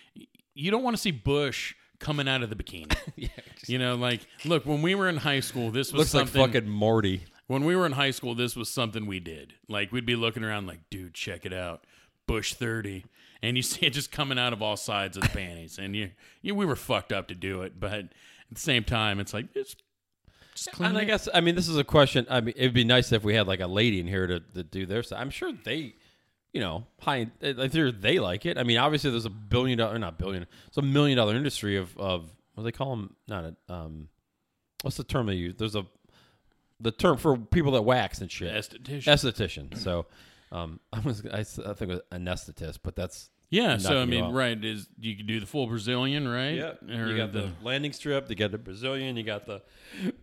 You 0.55 0.71
don't 0.71 0.83
want 0.85 0.95
to 0.97 1.03
see 1.03 1.11
bush 1.11 1.75
coming 1.99 2.29
out 2.29 2.43
of 2.43 2.51
the 2.51 2.57
bikini. 2.57 2.97
Yeah, 3.17 3.29
You 3.67 3.79
know, 3.79 3.95
like 3.95 4.27
look, 4.45 4.67
when 4.67 4.83
we 4.83 4.95
were 4.95 5.09
in 5.09 5.17
high 5.17 5.41
school, 5.41 5.71
this 5.71 5.93
was 5.93 6.11
something 6.11 6.41
looks 6.43 6.55
like 6.55 6.63
fucking 6.63 6.71
Morty. 6.71 7.25
when 7.47 7.65
we 7.65 7.75
were 7.77 7.87
in 7.87 7.93
high 7.93 8.11
school, 8.11 8.35
this 8.35 8.55
was 8.55 8.69
something 8.69 9.07
we 9.07 9.21
did. 9.21 9.55
Like 9.69 9.91
we'd 9.93 10.05
be 10.07 10.17
looking 10.17 10.45
around, 10.45 10.67
like, 10.67 10.81
dude, 10.91 11.15
check 11.15 11.47
it 11.47 11.53
out, 11.53 11.85
Bush 12.27 12.53
thirty, 12.55 13.07
and 13.43 13.57
you 13.57 13.63
see 13.71 13.87
it 13.87 13.91
just 13.91 14.13
coming 14.13 14.39
out 14.39 14.53
of 14.53 14.61
all 14.63 14.77
sides 14.77 15.17
of 15.17 15.23
the 15.23 15.29
panties, 15.31 15.79
and 15.79 15.97
you, 15.97 16.11
you, 16.43 16.55
we 16.55 16.67
were 16.67 16.77
fucked 16.77 17.13
up 17.13 17.29
to 17.29 17.35
do 17.35 17.63
it, 17.63 17.79
but 17.81 17.93
at 17.93 18.09
the 18.53 18.61
same 18.61 18.85
time, 18.85 19.19
it's 19.19 19.33
like 19.33 19.47
it's 19.55 19.77
just 20.55 20.73
clean 20.73 20.91
And 20.91 20.99
I 20.99 21.05
guess 21.05 21.29
I 21.33 21.41
mean 21.41 21.55
this 21.55 21.69
is 21.69 21.77
a 21.79 21.85
question. 21.85 22.27
I 22.29 22.41
mean, 22.43 22.55
it'd 22.57 22.75
be 22.75 22.85
nice 22.85 23.13
if 23.13 23.25
we 23.25 23.35
had 23.35 23.47
like 23.47 23.61
a 23.61 23.67
lady 23.67 24.01
in 24.01 24.07
here 24.07 24.27
to, 24.27 24.41
to 24.41 24.63
do 24.63 24.85
their 24.87 25.03
side. 25.03 25.21
I'm 25.21 25.31
sure 25.31 25.53
they, 25.65 25.95
you 26.57 26.63
know, 26.63 26.87
high. 27.03 27.27
I 27.43 27.69
think 27.69 28.01
they 28.01 28.19
like 28.19 28.47
it. 28.47 28.57
I 28.57 28.63
mean, 28.63 28.79
obviously 28.79 29.11
there's 29.11 29.27
a 29.27 29.31
billion 29.31 29.77
dollar, 29.77 29.99
not 29.99 30.19
billion, 30.19 30.47
it's 30.67 30.79
a 30.79 30.83
million 30.83 31.19
dollar 31.19 31.35
industry 31.37 31.77
of 31.77 31.95
of 31.99 32.23
what 32.55 32.63
do 32.63 32.65
they 32.65 32.73
call 32.73 32.97
them? 32.97 33.15
Not 33.29 33.45
a 33.45 33.73
um, 33.75 34.09
what's 34.81 34.97
the 34.97 35.05
term 35.05 35.27
they 35.27 35.35
use? 35.35 35.55
There's 35.59 35.77
a 35.77 35.85
the 36.81 36.93
term 36.93 37.19
for 37.19 37.37
people 37.37 37.73
that 37.73 37.83
wax 37.83 38.23
and 38.23 38.31
shit. 38.33 38.55
esthetician. 38.55 39.05
esthetician. 39.05 39.77
So, 39.77 40.07
Um, 40.51 40.81
I 40.95 41.01
was 41.01 41.27
I, 41.27 41.41
I 41.41 41.45
think 41.75 41.83
it 41.83 41.89
was 41.89 42.01
anesthetist, 42.11 42.79
but 42.83 42.97
that's 42.97 43.29
Yeah, 43.51 43.77
so 43.77 44.01
I 44.01 44.07
mean, 44.07 44.25
off. 44.25 44.35
right? 44.35 44.65
Is 44.65 44.89
you 44.99 45.15
can 45.15 45.27
do 45.27 45.39
the 45.41 45.47
full 45.47 45.67
Brazilian, 45.67 46.27
right? 46.27 46.59
Or 46.89 47.07
you 47.09 47.17
got 47.19 47.33
the, 47.35 47.51
landing 47.63 47.93
strip, 47.93 48.31
you 48.31 48.37
got 48.37 48.51
the 48.51 48.59
Brazilian, 48.59 49.17
you 49.19 49.25
got 49.25 49.45
the 49.45 49.61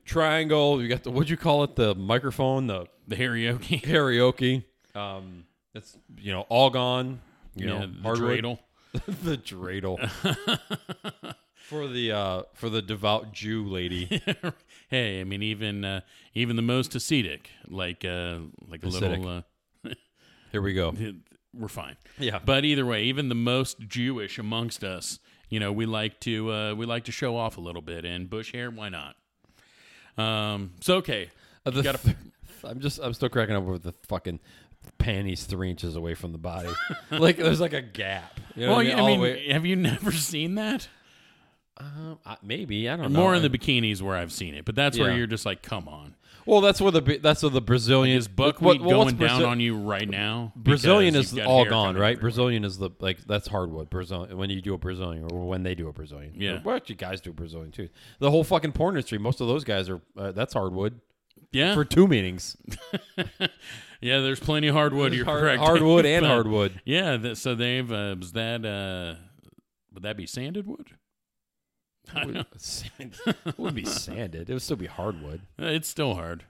triangle, 0.04 0.82
you 0.82 0.88
got 0.88 1.04
the 1.04 1.12
what'd 1.12 1.30
you 1.30 1.38
call 1.38 1.64
it? 1.64 1.76
The 1.76 1.94
microphone, 1.94 2.66
the 2.66 2.88
the 3.08 3.16
karaoke. 3.18 3.82
karaoke. 3.92 4.64
Um, 4.96 5.46
it's 5.74 5.98
you 6.18 6.32
know 6.32 6.42
all 6.50 6.70
gone. 6.70 7.22
You 7.56 7.68
yeah, 7.68 7.80
know 7.80 7.88
the 7.88 8.02
hardwood. 8.02 8.40
dreidel. 8.44 8.60
the 9.24 9.38
dreidel 9.38 9.98
for 11.56 11.88
the 11.88 12.12
uh 12.12 12.44
for 12.54 12.70
the 12.70 12.82
devout 12.82 13.32
Jew 13.34 13.64
lady. 13.66 14.22
hey, 14.90 15.22
I 15.22 15.24
mean, 15.24 15.42
even 15.44 15.84
uh, 15.86 16.02
even 16.34 16.56
the 16.56 16.62
most 16.62 16.96
ascetic, 16.96 17.50
like 17.68 18.06
uh, 18.06 18.40
like 18.68 18.84
a 18.84 18.88
little, 18.88 19.28
uh, 19.28 19.42
Here 20.52 20.62
we 20.62 20.74
go. 20.74 20.94
we're 21.54 21.68
fine. 21.68 21.96
Yeah, 22.20 22.40
But 22.44 22.66
either 22.66 22.86
way, 22.86 23.04
even 23.04 23.30
the 23.30 23.36
most 23.36 23.80
Jewish 23.88 24.38
amongst 24.38 24.84
us, 24.84 25.20
you 25.50 25.60
know, 25.60 25.72
we 25.72 25.86
like 25.86 26.20
to 26.22 26.52
uh, 26.52 26.74
we 26.76 26.86
like 26.86 27.06
to 27.06 27.12
show 27.12 27.36
off 27.38 27.58
a 27.58 27.62
little 27.62 27.82
bit, 27.82 28.06
and 28.06 28.30
bush 28.30 28.52
hair, 28.54 28.70
why 28.70 28.90
not? 28.90 29.16
Um, 30.18 30.74
so 30.82 30.96
okay, 30.98 31.30
Uh, 31.66 31.72
the 31.72 31.82
gotta- 31.82 31.98
th- 31.98 32.16
I'm 32.66 32.80
just 32.80 33.00
I'm 33.02 33.14
still 33.14 33.30
cracking 33.30 33.56
up 33.56 33.64
with 33.64 33.84
the 33.84 33.94
fucking 34.08 34.40
panties 34.98 35.46
three 35.46 35.70
inches 35.70 35.96
away 35.96 36.14
from 36.14 36.32
the 36.32 36.38
body. 36.38 36.70
like 37.12 37.38
there's 37.38 37.62
like 37.62 37.74
a 37.74 37.82
gap. 37.82 38.40
You 38.56 38.64
know 38.64 38.68
well, 38.68 38.78
what 38.78 38.86
yeah, 38.86 39.00
All 39.00 39.06
I 39.06 39.10
mean, 39.10 39.22
way- 39.22 39.52
have 39.52 39.66
you 39.66 39.76
never 39.76 40.12
seen 40.12 40.56
that? 40.56 40.88
Um, 41.78 42.20
I- 42.26 42.38
maybe 42.44 42.90
I 42.90 42.96
don't 42.96 43.12
know. 43.12 43.20
More 43.20 43.36
in 43.36 43.42
the 43.42 43.50
bikinis 43.50 44.02
where 44.02 44.16
I've 44.16 44.32
seen 44.32 44.54
it, 44.54 44.66
but 44.66 44.76
that's 44.76 44.98
where 44.98 45.14
you're 45.14 45.28
just 45.28 45.46
like, 45.46 45.64
come 45.64 45.88
on, 45.88 46.16
well, 46.46 46.62
that's 46.62 46.82
where 46.82 46.92
the 46.92 47.20
that's 47.22 47.44
where 47.44 47.50
the 47.50 47.62
Brazilian 47.62 48.18
is 48.18 48.28
buckwheat 48.28 48.82
going 48.82 49.16
down 49.16 49.46
on 49.46 49.60
you 49.60 49.78
right 49.78 50.08
now? 50.08 50.52
Brazilian 50.56 51.16
is 51.16 51.38
all 51.40 51.66
gone, 51.66 51.96
right? 51.96 52.12
everywhere. 52.12 52.22
Brazilian 52.22 52.66
is 52.66 52.78
the 52.78 52.90
like 53.00 53.20
that's 53.26 53.48
hardwood. 53.48 53.90
Brazilian 53.90 54.38
when 54.38 54.50
you 54.50 54.62
do 54.62 54.74
a 54.74 54.78
Brazilian 54.78 55.28
or 55.32 55.48
when 55.48 55.64
they 55.64 55.76
do 55.76 55.88
a 55.88 55.94
Brazilian. 55.94 56.34
Yeah. 56.36 56.60
well, 56.64 56.76
actually, 56.76 56.96
guys 56.96 57.22
do 57.22 57.32
Brazilian 57.32 57.72
too. 57.72 57.90
The 58.20 58.30
whole 58.30 58.44
fucking 58.44 58.74
porn 58.74 58.96
industry. 58.96 59.18
Most 59.18 59.42
of 59.42 59.48
those 59.48 59.64
guys 59.64 59.90
are 59.90 60.02
uh, 60.18 60.32
that's 60.32 60.54
hardwood 60.54 61.00
Yeah, 61.52 61.74
for 61.76 61.86
two 61.86 62.08
meetings. 62.08 62.58
yeah. 64.02 64.20
There's 64.20 64.40
plenty 64.40 64.68
of 64.70 64.76
hardwood. 64.76 65.14
You're 65.14 65.26
Hard- 65.26 65.42
correct. 65.42 65.62
hardwood 65.62 66.06
and 66.06 66.22
But- 66.24 66.28
hardwood. 66.30 66.82
Yeah. 66.86 67.18
That, 67.18 67.38
so 67.38 67.54
they've 67.56 67.92
uh, 67.92 68.16
was 68.20 68.32
that 68.34 68.66
uh, 68.66 69.16
would 69.94 70.04
that 70.04 70.18
be 70.18 70.26
sanded 70.26 70.66
wood? 70.68 70.88
I 72.14 72.24
don't 72.24 72.34
know. 72.34 72.44
Sand- 72.58 73.16
it 73.26 73.58
wouldn't 73.58 73.76
be 73.76 73.86
sanded. 73.86 74.50
It 74.50 74.54
would 74.54 74.62
still 74.62 74.76
be 74.78 74.88
hardwood 74.88 75.42
It's 75.58 75.88
still 75.88 76.16
hard. 76.16 76.44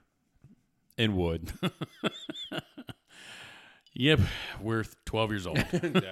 and 0.98 1.16
wood. 1.16 1.52
Yep, 3.96 4.22
we're 4.60 4.86
12 5.06 5.30
years 5.32 5.48
old. 5.48 5.58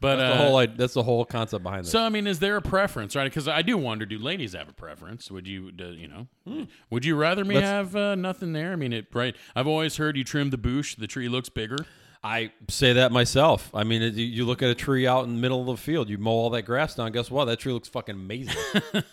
But 0.00 0.14
That's 0.16 0.22
uh, 0.22 0.28
the 0.44 0.48
whole. 0.50 0.66
That's 0.76 0.94
the 0.94 1.02
whole 1.02 1.24
concept 1.24 1.64
behind 1.64 1.84
this. 1.84 1.90
So 1.90 2.00
I 2.00 2.08
mean, 2.08 2.28
is 2.28 2.38
there 2.38 2.56
a 2.56 2.62
preference, 2.62 3.16
right? 3.16 3.24
Because 3.24 3.48
I 3.48 3.62
do 3.62 3.76
wonder, 3.76 4.06
do 4.06 4.16
ladies 4.16 4.52
have 4.52 4.68
a 4.68 4.72
preference? 4.72 5.28
Would 5.28 5.48
you, 5.48 5.72
do, 5.72 5.88
you 5.88 6.06
know, 6.06 6.66
would 6.88 7.04
you 7.04 7.16
rather 7.16 7.44
me 7.44 7.56
Let's- 7.56 7.66
have 7.66 7.96
uh, 7.96 8.14
nothing 8.14 8.52
there? 8.52 8.70
I 8.72 8.76
mean, 8.76 8.92
it 8.92 9.06
right. 9.12 9.34
I've 9.56 9.66
always 9.66 9.96
heard 9.96 10.16
you 10.16 10.22
trim 10.22 10.50
the 10.50 10.56
bush, 10.56 10.94
the 10.94 11.08
tree 11.08 11.28
looks 11.28 11.48
bigger. 11.48 11.78
I 12.22 12.52
say 12.68 12.92
that 12.92 13.10
myself. 13.10 13.70
I 13.74 13.82
mean, 13.82 14.02
it, 14.02 14.14
you- 14.14 14.24
you 14.26 14.44
look 14.44 14.62
at 14.62 14.70
a 14.70 14.74
tree 14.76 15.04
out 15.06 15.24
in 15.24 15.34
the 15.34 15.40
middle 15.40 15.60
of 15.62 15.66
the 15.66 15.76
field, 15.76 16.08
you 16.08 16.16
mow 16.16 16.30
all 16.30 16.50
that 16.50 16.62
grass 16.62 16.94
down. 16.94 17.10
Guess 17.10 17.28
what? 17.28 17.46
That 17.46 17.58
tree 17.58 17.72
looks 17.72 17.88
fucking 17.88 18.14
amazing. 18.14 18.54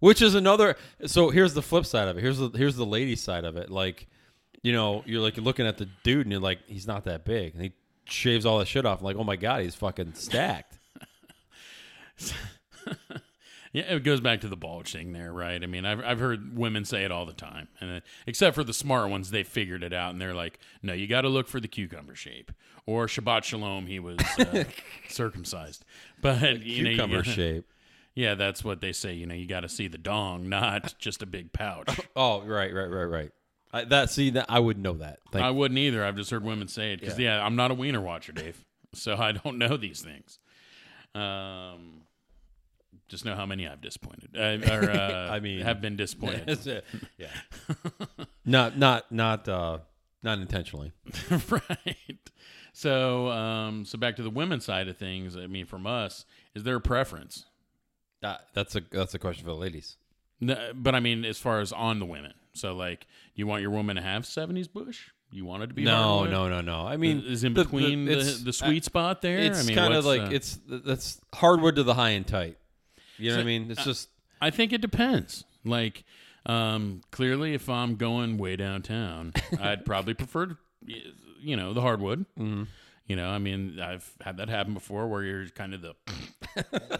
Which 0.00 0.22
is 0.22 0.34
another. 0.34 0.76
So 1.06 1.28
here's 1.30 1.54
the 1.54 1.62
flip 1.62 1.84
side 1.84 2.08
of 2.08 2.16
it. 2.16 2.20
Here's 2.22 2.38
the 2.38 2.48
here's 2.54 2.76
the 2.76 2.86
lady 2.86 3.16
side 3.16 3.44
of 3.44 3.56
it. 3.56 3.68
Like, 3.70 4.06
you 4.62 4.72
know, 4.72 5.02
you're 5.06 5.20
like 5.20 5.36
you're 5.36 5.44
looking 5.44 5.66
at 5.66 5.78
the 5.78 5.88
dude 6.02 6.26
and 6.26 6.32
you're 6.32 6.40
like, 6.40 6.58
he's 6.66 6.86
not 6.86 7.04
that 7.04 7.24
big, 7.24 7.54
and 7.54 7.62
he 7.62 7.72
shaves 8.04 8.44
all 8.46 8.58
that 8.58 8.68
shit 8.68 8.84
off. 8.86 8.98
I'm 9.00 9.04
like, 9.04 9.16
oh 9.16 9.24
my 9.24 9.36
god, 9.36 9.62
he's 9.62 9.74
fucking 9.74 10.14
stacked. 10.14 10.78
Yeah, 13.70 13.82
it 13.82 14.02
goes 14.02 14.20
back 14.22 14.40
to 14.40 14.48
the 14.48 14.56
bulge 14.56 14.92
thing 14.94 15.12
there, 15.12 15.30
right? 15.30 15.62
I 15.62 15.66
mean, 15.66 15.84
I've 15.84 16.00
I've 16.02 16.18
heard 16.18 16.56
women 16.56 16.86
say 16.86 17.04
it 17.04 17.12
all 17.12 17.26
the 17.26 17.34
time, 17.34 17.68
and 17.82 17.98
uh, 17.98 18.00
except 18.26 18.54
for 18.54 18.64
the 18.64 18.72
smart 18.72 19.10
ones, 19.10 19.30
they 19.30 19.42
figured 19.42 19.82
it 19.82 19.92
out, 19.92 20.10
and 20.10 20.18
they're 20.20 20.32
like, 20.34 20.58
no, 20.82 20.94
you 20.94 21.06
got 21.06 21.20
to 21.20 21.28
look 21.28 21.48
for 21.48 21.60
the 21.60 21.68
cucumber 21.68 22.14
shape, 22.14 22.50
or 22.86 23.06
Shabbat 23.08 23.44
Shalom, 23.44 23.86
he 23.86 23.98
was 24.00 24.16
uh, 24.38 24.64
circumcised, 25.10 25.84
but 26.22 26.40
you 26.64 26.82
know, 26.82 26.90
you 26.90 26.96
Cucumber 26.96 27.16
gotta- 27.18 27.30
shape. 27.30 27.64
Yeah, 28.14 28.34
that's 28.36 28.64
what 28.64 28.80
they 28.80 28.92
say. 28.92 29.12
You 29.12 29.26
know, 29.26 29.34
you 29.34 29.46
got 29.46 29.60
to 29.60 29.68
see 29.68 29.86
the 29.86 29.98
dong, 29.98 30.48
not 30.48 30.94
just 30.98 31.22
a 31.22 31.26
big 31.26 31.52
pouch. 31.52 32.00
Oh, 32.16 32.40
right, 32.40 32.72
right, 32.72 32.90
right, 32.90 33.04
right. 33.04 33.30
I, 33.72 33.84
that 33.84 34.10
see 34.10 34.30
that 34.30 34.46
I 34.48 34.60
wouldn't 34.60 34.82
know 34.82 34.94
that. 34.94 35.20
Thank 35.30 35.44
I 35.44 35.50
wouldn't 35.50 35.78
either. 35.78 36.04
I've 36.04 36.16
just 36.16 36.30
heard 36.30 36.44
women 36.44 36.68
say 36.68 36.92
it 36.92 37.00
because 37.00 37.18
yeah. 37.18 37.44
I'm 37.44 37.56
not 37.56 37.70
a 37.70 37.74
wiener 37.74 38.00
watcher, 38.00 38.32
Dave, 38.32 38.64
so 38.94 39.16
I 39.16 39.32
don't 39.32 39.58
know 39.58 39.76
these 39.76 40.00
things. 40.00 40.38
Um, 41.14 42.02
just 43.08 43.24
know 43.24 43.34
how 43.34 43.46
many 43.46 43.66
I've 43.66 43.80
disappointed, 43.80 44.36
uh, 44.36 44.72
or 44.72 44.90
uh, 44.90 45.30
I 45.30 45.40
mean- 45.40 45.60
have 45.60 45.80
been 45.80 45.96
disappointed. 45.96 46.82
Yeah. 47.18 47.28
not 48.44 48.78
not 48.78 49.10
not 49.12 49.48
uh 49.48 49.78
not 50.22 50.38
intentionally. 50.38 50.92
right. 51.50 52.30
So, 52.72 53.28
um, 53.28 53.84
so 53.84 53.98
back 53.98 54.14
to 54.16 54.22
the 54.22 54.30
women's 54.30 54.64
side 54.64 54.86
of 54.86 54.96
things. 54.96 55.36
I 55.36 55.48
mean, 55.48 55.66
from 55.66 55.84
us, 55.86 56.24
is 56.54 56.62
there 56.62 56.76
a 56.76 56.80
preference? 56.80 57.46
Uh, 58.22 58.36
that's 58.54 58.76
a 58.76 58.82
that's 58.90 59.14
a 59.14 59.18
question 59.18 59.44
for 59.44 59.50
the 59.50 59.56
ladies. 59.56 59.96
No, 60.40 60.70
but 60.74 60.94
I 60.94 61.00
mean, 61.00 61.24
as 61.24 61.38
far 61.38 61.60
as 61.60 61.72
on 61.72 61.98
the 61.98 62.06
women. 62.06 62.34
So, 62.58 62.74
like, 62.74 63.06
you 63.34 63.46
want 63.46 63.62
your 63.62 63.70
woman 63.70 63.96
to 63.96 64.02
have 64.02 64.22
'70s 64.24 64.72
bush? 64.72 65.08
You 65.30 65.44
want 65.44 65.62
it 65.62 65.66
to 65.68 65.74
be 65.74 65.84
No, 65.84 65.94
hardwood? 65.96 66.30
no, 66.30 66.48
no, 66.48 66.60
no. 66.62 66.86
I 66.86 66.96
mean, 66.96 67.22
is 67.26 67.44
in 67.44 67.52
the- 67.54 67.64
between 67.64 68.06
the, 68.06 68.12
it's- 68.12 68.40
the, 68.40 68.52
sweet 68.52 68.84
spot 68.84 69.20
there. 69.22 69.38
It's 69.38 69.60
I 69.60 69.62
mean, 69.64 69.76
kind 69.76 69.92
of 69.94 70.04
like 70.06 70.22
uh, 70.22 70.28
it's 70.32 70.58
that's 70.66 71.20
hardwood 71.34 71.76
to 71.76 71.82
the 71.82 71.94
high 71.94 72.10
and 72.10 72.26
tight. 72.26 72.56
You 73.18 73.30
know 73.30 73.34
So, 73.34 73.36
what 73.38 73.42
I 73.42 73.46
mean? 73.46 73.70
It's 73.70 73.84
just 73.84 74.08
I 74.40 74.50
think 74.50 74.72
it 74.72 74.80
depends. 74.80 75.44
Like, 75.64 76.04
um, 76.46 77.02
clearly, 77.10 77.52
if 77.54 77.68
I'm 77.68 77.96
going 77.96 78.38
way 78.38 78.56
downtown, 78.56 79.32
I'd 79.60 79.84
probably 79.84 80.14
prefer, 80.14 80.56
you 81.40 81.56
know, 81.56 81.74
the 81.74 81.80
hardwood. 81.82 82.24
Mm-hmm. 82.38 82.62
You 83.06 83.16
know, 83.16 83.28
I 83.28 83.38
mean, 83.38 83.80
I've 83.80 84.10
had 84.20 84.36
that 84.38 84.48
happen 84.48 84.72
before, 84.74 85.08
where 85.08 85.22
you're 85.24 85.48
kind 85.48 85.74
of 85.74 85.82
the, 85.82 85.94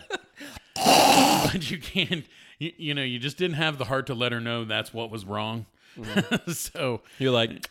but 1.52 1.70
you 1.70 1.78
can't. 1.78 2.24
You, 2.58 2.72
you 2.76 2.94
know, 2.94 3.02
you 3.02 3.18
just 3.18 3.36
didn't 3.36 3.56
have 3.56 3.78
the 3.78 3.84
heart 3.84 4.06
to 4.08 4.14
let 4.14 4.32
her 4.32 4.40
know 4.40 4.64
that's 4.64 4.92
what 4.92 5.10
was 5.10 5.24
wrong. 5.24 5.66
Mm-hmm. 5.96 6.50
so, 6.52 7.02
you're 7.18 7.32
like 7.32 7.66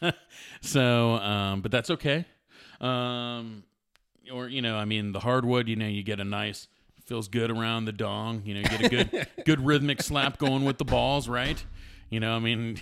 so, 0.60 1.14
um, 1.14 1.60
but 1.60 1.70
that's 1.70 1.90
okay. 1.90 2.24
Um, 2.80 3.64
or 4.32 4.48
you 4.48 4.62
know, 4.62 4.76
I 4.76 4.84
mean, 4.84 5.12
the 5.12 5.20
hardwood. 5.20 5.68
You 5.68 5.76
know, 5.76 5.86
you 5.86 6.02
get 6.02 6.20
a 6.20 6.24
nice 6.24 6.68
feels 7.04 7.28
good 7.28 7.50
around 7.50 7.84
the 7.84 7.92
dong. 7.92 8.42
You 8.44 8.54
know, 8.54 8.60
you 8.60 8.78
get 8.78 8.84
a 8.84 8.88
good 8.88 9.28
good 9.44 9.64
rhythmic 9.64 10.02
slap 10.02 10.38
going 10.38 10.64
with 10.64 10.78
the 10.78 10.84
balls, 10.84 11.28
right? 11.28 11.62
You 12.10 12.20
know, 12.20 12.34
I 12.34 12.38
mean, 12.38 12.80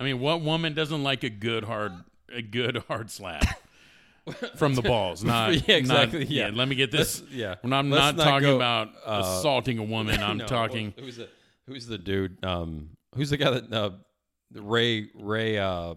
I 0.00 0.04
mean, 0.04 0.20
what 0.20 0.40
woman 0.40 0.74
doesn't 0.74 1.02
like 1.02 1.24
a 1.24 1.30
good 1.30 1.64
hard 1.64 1.92
a 2.32 2.42
good 2.42 2.82
hard 2.88 3.10
slap? 3.10 3.44
From 4.56 4.74
the 4.74 4.82
balls, 4.82 5.22
not 5.24 5.68
Yeah, 5.68 5.76
exactly, 5.76 6.20
not- 6.20 6.30
yeah. 6.30 6.50
Let 6.52 6.68
me 6.68 6.74
get 6.74 6.90
this. 6.90 7.20
Let's- 7.20 7.32
yeah. 7.32 7.54
when 7.62 7.72
I'm 7.72 7.90
Let's 7.90 8.16
not, 8.16 8.24
talking 8.24 8.48
go, 8.48 8.56
about 8.56 8.88
uh, 9.04 9.22
assaulting 9.24 9.78
a 9.78 9.84
woman. 9.84 10.20
I'm 10.22 10.38
No, 10.38 10.46
talking. 10.46 10.94
Who's 10.98 11.16
the 11.16 11.28
who's 11.66 11.86
the 11.86 11.98
dude? 11.98 12.44
Um, 12.44 12.90
who's 13.14 13.30
the 13.30 13.36
guy 13.36 13.50
that 13.50 13.72
uh, 13.72 13.90
Ray 14.52 15.08
Ray? 15.14 15.58
Uh, 15.58 15.94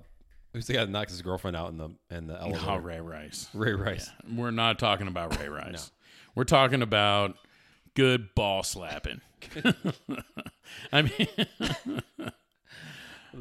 who's 0.53 0.67
the 0.67 0.73
guy 0.73 0.79
that 0.81 0.91
knocks 0.91 1.11
his 1.11 1.21
girlfriend 1.21 1.55
out 1.57 1.69
in 1.71 1.77
the 1.77 1.89
in 2.11 2.27
the 2.27 2.39
elevator? 2.39 2.79
Ray 2.81 2.99
Rice. 3.01 3.47
Ray 3.53 3.73
Rice. 3.73 4.09
We're 4.35 4.51
not 4.51 4.77
talking 4.79 5.07
about 5.07 5.39
Ray 5.39 5.49
Rice. 5.49 5.91
We're 6.35 6.43
talking 6.43 6.81
about 6.83 7.35
good 7.95 8.33
ball 8.35 8.61
slapping. 8.63 9.21
I 10.91 11.01
mean, 11.01 11.27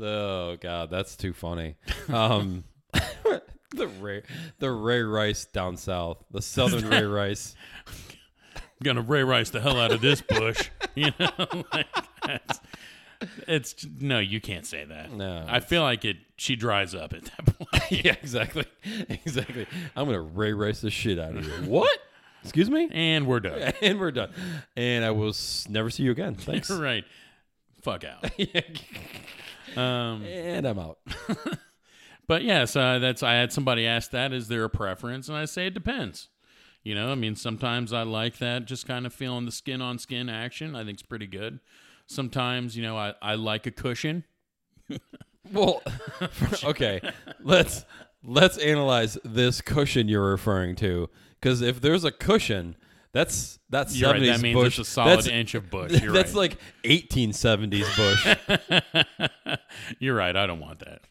Oh 0.01 0.57
God, 0.57 0.91
that's 0.91 1.17
too 1.17 1.33
funny. 1.33 1.77
Um, 2.09 2.65
the 3.71 3.87
Ray 3.89 4.23
the 4.59 4.71
Ray 4.71 5.03
Rice 5.03 5.45
down 5.47 5.77
south, 5.77 6.25
the 6.31 6.43
Southern 6.43 6.89
Ray 6.89 7.03
Rice. 7.05 7.55
I'm 7.87 8.85
gonna 8.85 9.03
Ray 9.03 9.23
Rice 9.25 9.51
the 9.51 9.61
hell 9.61 9.79
out 9.79 9.93
of 9.93 10.01
this 10.01 10.21
bush. 10.21 10.71
You 10.95 11.13
know, 11.21 11.31
like, 11.73 11.87
that's, 12.27 12.61
it's 13.47 13.87
no, 14.01 14.19
you 14.19 14.41
can't 14.41 14.67
say 14.67 14.85
that. 14.85 15.13
No, 15.13 15.45
I 15.49 15.61
feel 15.61 15.83
like 15.83 16.05
it. 16.05 16.17
She 16.37 16.57
dries 16.57 16.93
up 16.93 17.13
at 17.13 17.25
that 17.25 17.47
point. 17.57 17.91
yeah, 18.05 18.17
exactly, 18.21 18.65
exactly. 19.09 19.67
I'm 19.95 20.07
gonna 20.07 20.21
Ray 20.21 20.53
Rice 20.55 20.81
the 20.81 20.91
shit 20.91 21.21
out 21.21 21.37
of 21.37 21.45
you. 21.47 21.71
What? 21.71 21.97
Excuse 22.43 22.69
me. 22.71 22.89
and 22.93 23.27
we're 23.29 23.39
done. 23.41 23.73
And 23.83 24.01
we're 24.01 24.11
done. 24.11 24.31
And 24.77 25.05
I 25.05 25.11
will 25.13 25.29
s- 25.31 25.67
never 25.69 25.89
see 25.91 26.03
you 26.05 26.11
again. 26.13 26.35
Thanks. 26.35 26.69
right. 26.71 27.05
Fuck 27.83 28.03
out. 28.05 28.25
Um, 29.77 30.25
and 30.25 30.67
I'm 30.67 30.79
out. 30.81 30.99
But 32.29 32.45
yes, 32.45 32.77
uh, 32.77 33.01
that's 33.01 33.23
I 33.23 33.35
had 33.35 33.53
somebody 33.53 33.87
ask 33.87 34.13
that. 34.13 34.33
Is 34.33 34.47
there 34.47 34.63
a 34.63 34.71
preference? 34.71 35.29
And 35.29 35.37
I 35.37 35.47
say 35.47 35.67
it 35.67 35.75
depends. 35.75 36.29
You 36.85 36.95
know, 36.95 37.11
I 37.11 37.17
mean, 37.17 37.35
sometimes 37.35 37.93
I 37.93 38.03
like 38.03 38.39
that, 38.39 38.67
just 38.67 38.87
kind 38.87 39.05
of 39.05 39.13
feeling 39.13 39.45
the 39.45 39.53
skin 39.53 39.83
on 39.83 39.99
skin 39.99 40.29
action. 40.29 40.77
I 40.77 40.85
think 40.85 40.95
it's 40.95 41.03
pretty 41.03 41.27
good. 41.27 41.59
Sometimes, 42.07 42.77
you 42.77 42.83
know, 42.83 42.97
I, 42.97 43.15
I 43.21 43.35
like 43.35 43.67
a 43.67 43.73
cushion. 43.73 44.25
Well, 45.53 45.83
okay. 46.65 47.01
Let's 47.43 47.85
let's 48.23 48.59
analyze 48.59 49.19
this 49.25 49.61
cushion 49.61 50.09
you're 50.09 50.31
referring 50.31 50.77
to 50.77 51.09
because 51.41 51.63
if 51.63 51.81
there's 51.81 52.05
a 52.05 52.11
cushion, 52.11 52.77
that's 53.13 53.59
that's 53.71 53.97
You're 53.97 54.13
right. 54.13 54.23
That 54.27 54.41
means 54.41 54.55
bush. 54.55 54.79
it's 54.79 54.89
a 54.89 54.93
solid 54.93 55.19
that's, 55.19 55.29
inch 55.29 55.55
of 55.55 55.71
bush. 55.71 55.93
You're 56.03 56.13
that's 56.13 56.35
right. 56.35 56.51
like 56.51 56.59
1870s 56.85 57.97
bush 57.97 59.59
You're 59.99 60.17
right. 60.17 60.37
I 60.37 60.47
don't 60.47 60.61
want 60.61 60.81
that. 60.81 61.03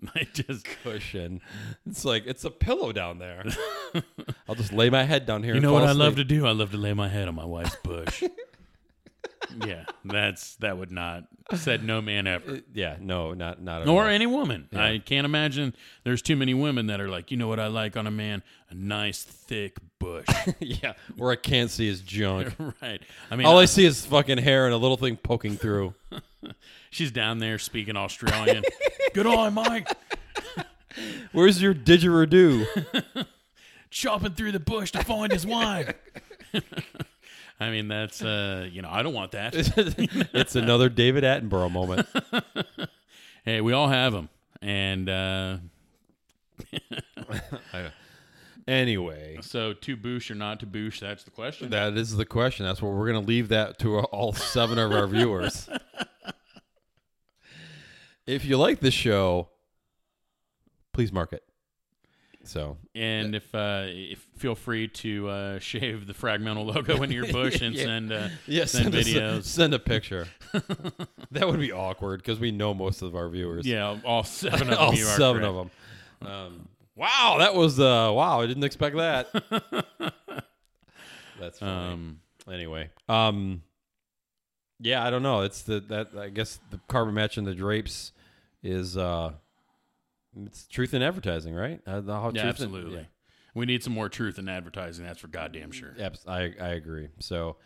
I 0.14 0.26
just, 0.32 0.64
cushion. 0.82 1.40
It's 1.86 2.04
like 2.04 2.24
it's 2.26 2.44
a 2.44 2.50
pillow 2.50 2.92
down 2.92 3.18
there. 3.18 3.44
I'll 4.48 4.54
just 4.54 4.72
lay 4.72 4.90
my 4.90 5.04
head 5.04 5.26
down 5.26 5.42
here. 5.42 5.54
you 5.54 5.58
and 5.58 5.64
know 5.64 5.72
what 5.72 5.84
I 5.84 5.92
love 5.92 6.16
to 6.16 6.24
do? 6.24 6.46
I 6.46 6.52
love 6.52 6.70
to 6.72 6.76
lay 6.76 6.92
my 6.92 7.08
head 7.08 7.28
on 7.28 7.34
my 7.34 7.44
wife's 7.44 7.76
bush. 7.82 8.22
yeah, 9.66 9.84
that's 10.04 10.56
that 10.56 10.76
would 10.78 10.90
not 10.90 11.24
said 11.54 11.82
no 11.84 12.00
man 12.02 12.26
ever. 12.26 12.50
Uh, 12.52 12.56
yeah, 12.74 12.96
no, 13.00 13.32
not 13.34 13.62
not 13.62 13.82
at 13.82 13.88
Or 13.88 14.02
all. 14.04 14.08
any 14.08 14.26
woman. 14.26 14.68
I 14.74 14.98
can't 15.04 15.24
imagine 15.24 15.74
there's 16.04 16.22
too 16.22 16.36
many 16.36 16.54
women 16.54 16.86
that 16.88 17.00
are 17.00 17.08
like, 17.08 17.30
you 17.30 17.36
know 17.36 17.48
what 17.48 17.60
I 17.60 17.68
like 17.68 17.96
on 17.96 18.06
a 18.06 18.10
man? 18.10 18.42
A 18.70 18.74
nice 18.74 19.22
thick 19.22 19.76
bush. 19.98 20.26
yeah, 20.60 20.94
or 21.18 21.32
I 21.32 21.36
can't 21.36 21.70
see 21.70 21.86
his 21.86 22.00
junk. 22.00 22.54
right. 22.82 23.00
I 23.30 23.36
mean, 23.36 23.46
All 23.46 23.58
I 23.58 23.64
see 23.64 23.84
is 23.84 24.04
fucking 24.06 24.38
hair 24.38 24.66
and 24.66 24.74
a 24.74 24.78
little 24.78 24.96
thing 24.96 25.16
poking 25.16 25.56
through. 25.56 25.94
she's 26.90 27.10
down 27.10 27.38
there 27.38 27.58
speaking 27.58 27.96
Australian. 27.96 28.62
Good 29.14 29.26
on, 29.26 29.54
Mike. 29.54 29.88
Where's 31.32 31.62
your 31.62 31.74
didgeridoo? 31.74 33.26
Chopping 33.90 34.32
through 34.32 34.52
the 34.52 34.60
bush 34.60 34.90
to 34.92 35.02
find 35.04 35.32
his 35.32 35.46
wife. 35.46 35.94
I 37.60 37.70
mean, 37.70 37.88
that's 37.88 38.22
uh, 38.22 38.68
you 38.70 38.82
know, 38.82 38.88
I 38.90 39.02
don't 39.02 39.14
want 39.14 39.32
that. 39.32 39.52
it's 40.32 40.54
another 40.54 40.88
David 40.88 41.24
Attenborough 41.24 41.72
moment. 41.72 42.06
hey, 43.44 43.60
we 43.60 43.72
all 43.72 43.88
have 43.88 44.12
them, 44.12 44.28
and 44.62 45.08
uh, 45.08 45.56
Anyway, 48.68 49.38
so 49.40 49.72
to 49.72 49.96
boosh 49.96 50.30
or 50.30 50.34
not 50.34 50.60
to 50.60 50.66
boosh, 50.66 51.00
that's 51.00 51.24
the 51.24 51.30
question. 51.30 51.70
that 51.70 51.96
is 51.96 52.16
the 52.16 52.26
question. 52.26 52.66
That's 52.66 52.82
what 52.82 52.92
we're 52.92 53.10
going 53.10 53.24
to 53.24 53.26
leave 53.26 53.48
that 53.48 53.78
to 53.78 54.00
all 54.00 54.34
seven 54.34 54.78
of 54.78 54.92
our 54.92 55.06
viewers. 55.06 55.70
if 58.26 58.44
you 58.44 58.58
like 58.58 58.80
this 58.80 58.92
show, 58.92 59.48
please 60.92 61.10
mark 61.10 61.32
it. 61.32 61.42
So, 62.48 62.78
And 62.94 63.34
if 63.34 63.54
uh, 63.54 63.84
if 63.86 64.20
feel 64.38 64.54
free 64.54 64.88
to 64.88 65.28
uh, 65.28 65.58
shave 65.60 66.06
the 66.06 66.14
fragmental 66.14 66.64
logo 66.64 67.02
into 67.02 67.14
your 67.14 67.30
bush 67.30 67.60
and 67.60 67.74
Yeah. 67.74 67.84
send 67.84 68.12
uh, 68.12 68.28
yeah, 68.46 68.64
send 68.64 68.84
send, 68.84 68.94
us 68.96 69.06
a- 69.06 69.10
videos. 69.10 69.44
send 69.44 69.74
a 69.74 69.78
picture. 69.78 70.26
that 71.30 71.46
would 71.46 71.60
be 71.60 71.72
awkward 71.72 72.22
because 72.22 72.40
we 72.40 72.50
know 72.50 72.72
most 72.72 73.02
of 73.02 73.14
our 73.14 73.28
viewers. 73.28 73.66
Yeah, 73.66 73.98
all 74.04 74.24
seven 74.24 74.70
of 74.72 74.78
all 74.78 74.92
them. 74.92 75.00
Are 75.02 75.16
seven 75.16 75.42
correct. 75.42 75.44
of 75.44 75.70
them. 76.20 76.30
Um, 76.32 76.68
wow, 76.96 77.36
that 77.38 77.54
was 77.54 77.78
uh, 77.78 78.10
wow. 78.14 78.40
I 78.40 78.46
didn't 78.46 78.64
expect 78.64 78.96
that. 78.96 79.28
That's 81.40 81.58
funny. 81.58 81.92
Um, 81.92 82.20
anyway, 82.50 82.90
um, 83.08 83.62
yeah, 84.80 85.04
I 85.04 85.10
don't 85.10 85.22
know. 85.22 85.42
It's 85.42 85.62
the 85.62 85.80
that 85.88 86.08
I 86.18 86.28
guess 86.30 86.58
the 86.70 86.80
carbon 86.88 87.14
match 87.14 87.36
and 87.36 87.46
the 87.46 87.54
drapes 87.54 88.12
is 88.62 88.96
uh, 88.96 89.32
it's 90.46 90.66
truth 90.66 90.94
in 90.94 91.02
advertising, 91.02 91.54
right? 91.54 91.80
Uh, 91.86 92.00
the- 92.00 92.12
how 92.14 92.30
yeah, 92.34 92.42
truth 92.42 92.60
in- 92.60 92.64
absolutely. 92.66 93.08
We 93.54 93.66
need 93.66 93.82
some 93.82 93.92
more 93.92 94.08
truth 94.08 94.38
in 94.38 94.48
advertising. 94.48 95.04
That's 95.04 95.18
for 95.18 95.28
goddamn 95.28 95.72
sure. 95.72 95.94
yeah, 95.96 96.06
abs- 96.06 96.26
I 96.28 96.54
I 96.60 96.68
agree. 96.68 97.08
So, 97.18 97.56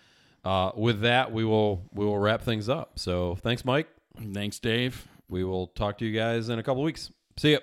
uh, 0.44 0.70
with 0.74 1.00
that, 1.02 1.32
we 1.32 1.44
will 1.44 1.88
we 1.92 2.04
will 2.06 2.18
wrap 2.18 2.42
things 2.42 2.68
up. 2.68 2.98
So, 2.98 3.34
thanks, 3.36 3.64
Mike. 3.64 3.88
Thanks, 4.32 4.58
Dave. 4.58 5.06
We 5.28 5.44
will 5.44 5.66
talk 5.68 5.98
to 5.98 6.06
you 6.06 6.16
guys 6.18 6.48
in 6.48 6.58
a 6.58 6.62
couple 6.62 6.82
weeks. 6.82 7.10
See 7.36 7.52
ya. 7.52 7.58